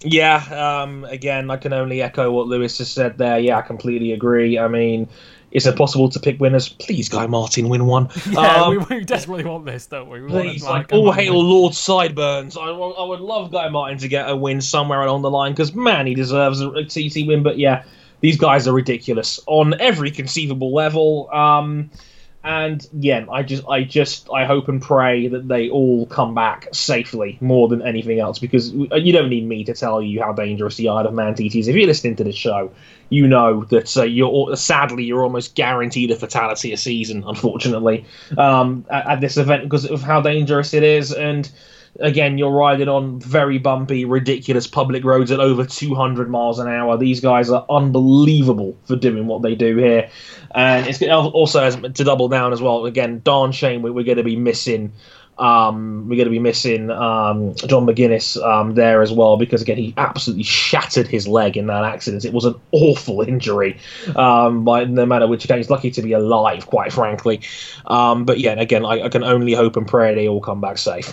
[0.00, 3.38] Yeah, um, again, I can only echo what Lewis has said there.
[3.38, 4.58] Yeah, I completely agree.
[4.58, 5.08] I mean,
[5.52, 6.68] it's impossible to pick winners.
[6.68, 8.10] Please, Guy Martin, win one.
[8.30, 10.20] Yeah, Um, we, we desperately want this, don't we?
[10.20, 11.46] we Please, like, all hail win.
[11.46, 12.58] Lord Sideburns.
[12.58, 15.74] I, I would love Guy Martin to get a win somewhere along the line because,
[15.74, 17.42] man, he deserves a TT win.
[17.42, 17.84] But yeah,
[18.20, 21.28] these guys are ridiculous on every conceivable level.
[21.32, 21.90] Um,
[22.46, 26.68] and yeah, I just, I just, I hope and pray that they all come back
[26.72, 30.76] safely more than anything else because you don't need me to tell you how dangerous
[30.76, 31.66] the Isle of Man TT is.
[31.66, 32.70] If you're listening to the show,
[33.08, 38.04] you know that uh, you're sadly you're almost guaranteed a fatality a season, unfortunately,
[38.38, 41.12] um, at, at this event because of how dangerous it is.
[41.12, 41.50] And
[42.00, 46.96] again, you're riding on very bumpy, ridiculous public roads at over 200 miles an hour.
[46.96, 50.10] These guys are unbelievable for doing what they do here,
[50.54, 52.86] and it's also to double down as well.
[52.86, 54.92] Again, darn shame we- we're going to be missing.
[55.38, 59.76] Um, we're going to be missing um, John McGuinness um, there as well because again
[59.76, 62.24] he absolutely shattered his leg in that accident.
[62.24, 63.78] It was an awful injury.
[64.14, 67.40] Um, by no matter which again, he's lucky to be alive, quite frankly.
[67.86, 70.78] Um, but yeah, again, I, I can only hope and pray they all come back
[70.78, 71.12] safe.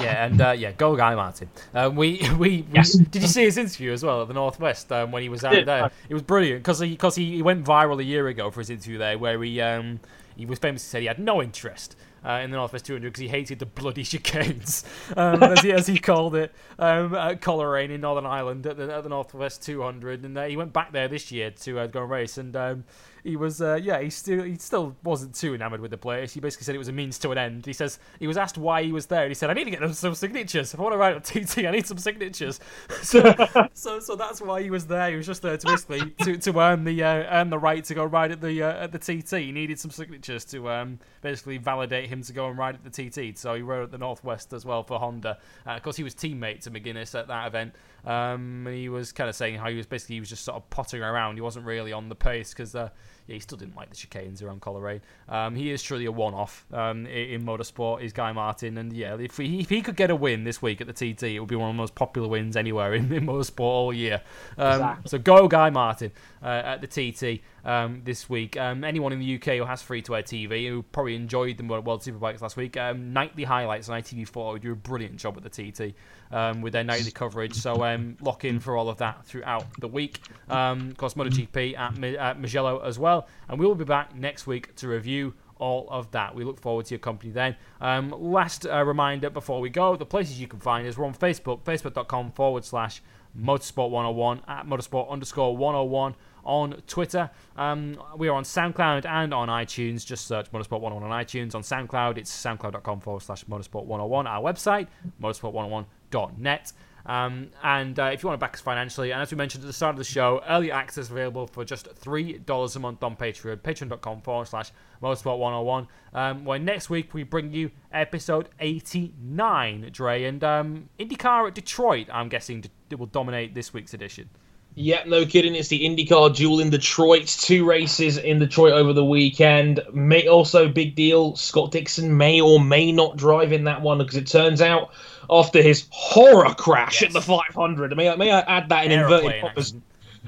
[0.00, 1.48] Yeah, and uh, yeah, go Guy Martin.
[1.74, 2.92] Um, we, we, we Yes.
[2.92, 5.52] did you see his interview as well at the Northwest um, when he was out
[5.52, 5.66] did.
[5.66, 5.90] there?
[6.08, 8.70] It was brilliant because he because he, he went viral a year ago for his
[8.70, 10.00] interview there, where he um,
[10.36, 11.96] he was famously said he had no interest.
[12.24, 14.82] Uh, in the Northwest 200 because he hated the bloody chicanes,
[15.16, 18.90] um, as, he, as he called it, um, at Coleraine in Northern Ireland at the,
[18.90, 22.00] at the Northwest 200, and uh, he went back there this year to uh, go
[22.00, 22.84] and race, and um,
[23.24, 26.34] he was uh, yeah he still he still wasn't too enamored with the place.
[26.34, 27.64] He basically said it was a means to an end.
[27.64, 29.70] He says he was asked why he was there, and he said I need to
[29.70, 30.74] get some signatures.
[30.74, 32.60] If I want to ride on TT, I need some signatures.
[33.02, 33.34] so,
[33.72, 35.10] so so that's why he was there.
[35.10, 37.94] He was just there to basically to, to earn the uh, earn the right to
[37.94, 39.32] go ride at the uh, at the TT.
[39.38, 42.90] He needed some signatures to um, basically validate him to go and ride at the
[42.90, 43.38] TT.
[43.38, 45.38] So he rode at the Northwest as well for Honda.
[45.66, 47.74] Uh, of course, he was teammate to McGuinness at that event.
[48.06, 50.56] Um, and he was kind of saying how he was basically he was just sort
[50.56, 51.36] of pottering around.
[51.36, 52.90] He wasn't really on the pace because uh,
[53.26, 55.00] yeah, he still didn't like the chicanes around Coleraine.
[55.28, 58.02] Um, he is truly a one-off um, i- in motorsport.
[58.02, 60.80] Is Guy Martin, and yeah, if he, if he could get a win this week
[60.80, 63.26] at the TT, it would be one of the most popular wins anywhere in, in
[63.26, 64.20] motorsport all year.
[64.58, 65.08] Um, Exactly.
[65.08, 68.56] So go Guy Martin uh, at the TT um, this week.
[68.56, 72.40] Um, anyone in the UK who has free-to-air TV who probably enjoyed the World Superbikes
[72.40, 75.94] last week, um, nightly highlights on ITV4 do a brilliant job at the TT
[76.32, 77.54] um, with their nightly coverage.
[77.54, 80.20] So um, lock in for all of that throughout the week.
[80.48, 82.36] Um, of course, MotoGP at, Mi- at
[82.84, 86.34] as well, and we will be back next week to review all of that.
[86.34, 87.56] We look forward to your company then.
[87.80, 91.14] Um, last uh, reminder before we go the places you can find us we're on
[91.14, 93.02] Facebook, facebook.com forward slash
[93.38, 96.14] motorsport 101 at motorsport underscore 101
[96.44, 97.30] on Twitter.
[97.56, 100.04] Um, we are on SoundCloud and on iTunes.
[100.04, 101.54] Just search Motorsport 101 on iTunes.
[101.54, 104.26] On SoundCloud, it's soundcloud.com forward slash Motorsport 101.
[104.26, 104.88] Our website,
[105.20, 106.72] motorsport101.net.
[107.06, 109.66] Um, and uh, if you want to back us financially, and as we mentioned at
[109.66, 113.58] the start of the show, early access available for just $3 a month on Patreon,
[113.58, 114.72] patreon.com forward slash
[115.02, 115.86] motorsport101.
[116.14, 120.24] Um, where next week we bring you episode 89, Dre.
[120.24, 124.30] And um, IndyCar at Detroit, I'm guessing, d- will dominate this week's edition.
[124.76, 125.54] Yeah, no kidding.
[125.54, 127.26] It's the IndyCar duel in Detroit.
[127.28, 129.80] Two races in Detroit over the weekend.
[129.92, 131.36] May also big deal.
[131.36, 134.90] Scott Dixon may or may not drive in that one because it turns out
[135.30, 137.10] after his horror crash Yes.
[137.10, 137.96] at the 500.
[137.96, 139.56] May I, may I add that in inverted Aeroplane commas?
[139.58, 139.82] accident.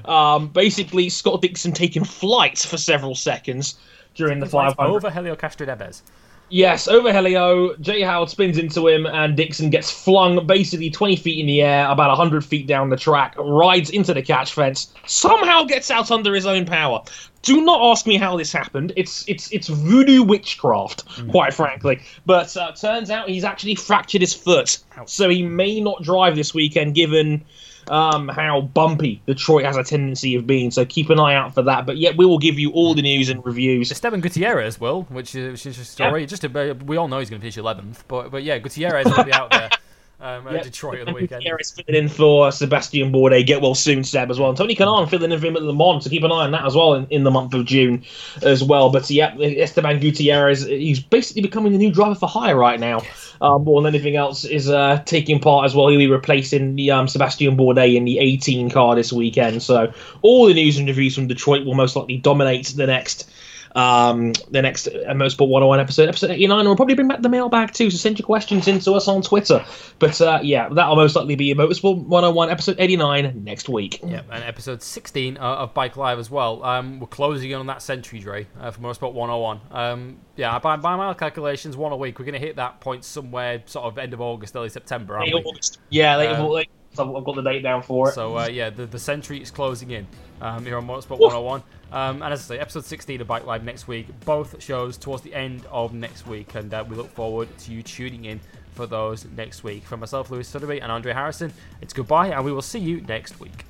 [0.05, 3.75] Um, basically, Scott Dixon taking flight for several seconds
[4.15, 4.95] during the Flights 500.
[4.95, 6.01] over Helio Castroneves.
[6.49, 11.39] Yes, over Helio, Jay Howard spins into him, and Dixon gets flung basically 20 feet
[11.39, 15.63] in the air, about 100 feet down the track, rides into the catch fence, somehow
[15.63, 17.03] gets out under his own power.
[17.41, 18.93] Do not ask me how this happened.
[18.95, 22.01] It's it's it's voodoo witchcraft, quite frankly.
[22.25, 26.53] But uh, turns out he's actually fractured his foot, so he may not drive this
[26.53, 27.45] weekend, given
[27.89, 30.71] um, how bumpy Detroit has a tendency of being.
[30.71, 31.85] So keep an eye out for that.
[31.85, 33.91] But yet we will give you all the news and reviews.
[33.91, 36.25] Esteban Gutierrez will, which is, which is a story.
[36.25, 39.23] Just to, we all know he's going to finish 11th, but but yeah, Gutierrez will
[39.23, 39.69] be out there.
[40.19, 40.63] Um, at Yep.
[40.63, 41.43] Detroit at the weekend.
[41.43, 43.45] Gutierrez filling in for Sebastian Bourdais.
[43.45, 44.49] Get well soon, Seb, as well.
[44.49, 46.51] And Tony Kanaan filling in for him at Le Mans, so keep an eye on
[46.51, 48.03] that as well in, in the month of June
[48.41, 48.89] as well.
[48.89, 53.01] But yeah, Esteban Gutierrez, he's basically becoming the new driver for hire right now.
[53.39, 55.87] Um, more than anything else, is uh, taking part as well.
[55.89, 59.61] He'll be replacing the um, Sebastian Bourdais in the 18 car this weekend.
[59.61, 63.29] So all the news and reviews from Detroit will most likely dominate the next
[63.75, 66.59] um, the next uh, Motorsport 101 episode, episode 89.
[66.59, 69.07] And we'll probably bring back the mailbag too, so send your questions in to us
[69.07, 69.65] on Twitter.
[69.99, 73.99] But uh, yeah, that'll most likely be your Motorsport 101 episode 89 next week.
[74.03, 76.63] Yeah, and episode 16 uh, of Bike Live as well.
[76.63, 79.61] Um, we're closing in on that century, Dre, uh, for Motorsport 101.
[79.71, 82.19] Um, yeah, by, by my calculations, one a week.
[82.19, 85.33] We're going to hit that point somewhere sort of end of August, early September, aren't
[85.33, 85.51] Late we?
[85.51, 85.79] August.
[85.89, 88.13] Yeah, late, Um, late, I've I've got the date down for it.
[88.13, 90.07] So uh, yeah, the, the century is closing in
[90.41, 91.63] um, here on Motorsport 101.
[91.91, 94.07] Um, and as I say, episode 16 of Bike Live next week.
[94.25, 97.81] Both shows towards the end of next week, and uh, we look forward to you
[97.81, 98.39] tuning in
[98.73, 99.83] for those next week.
[99.83, 103.39] From myself, Lewis Sutterby, and Andre Harrison, it's goodbye, and we will see you next
[103.39, 103.65] week.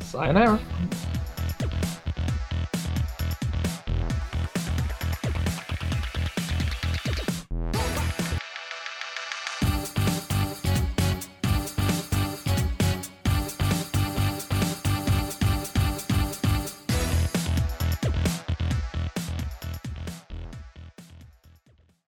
[0.00, 0.60] Sayonara.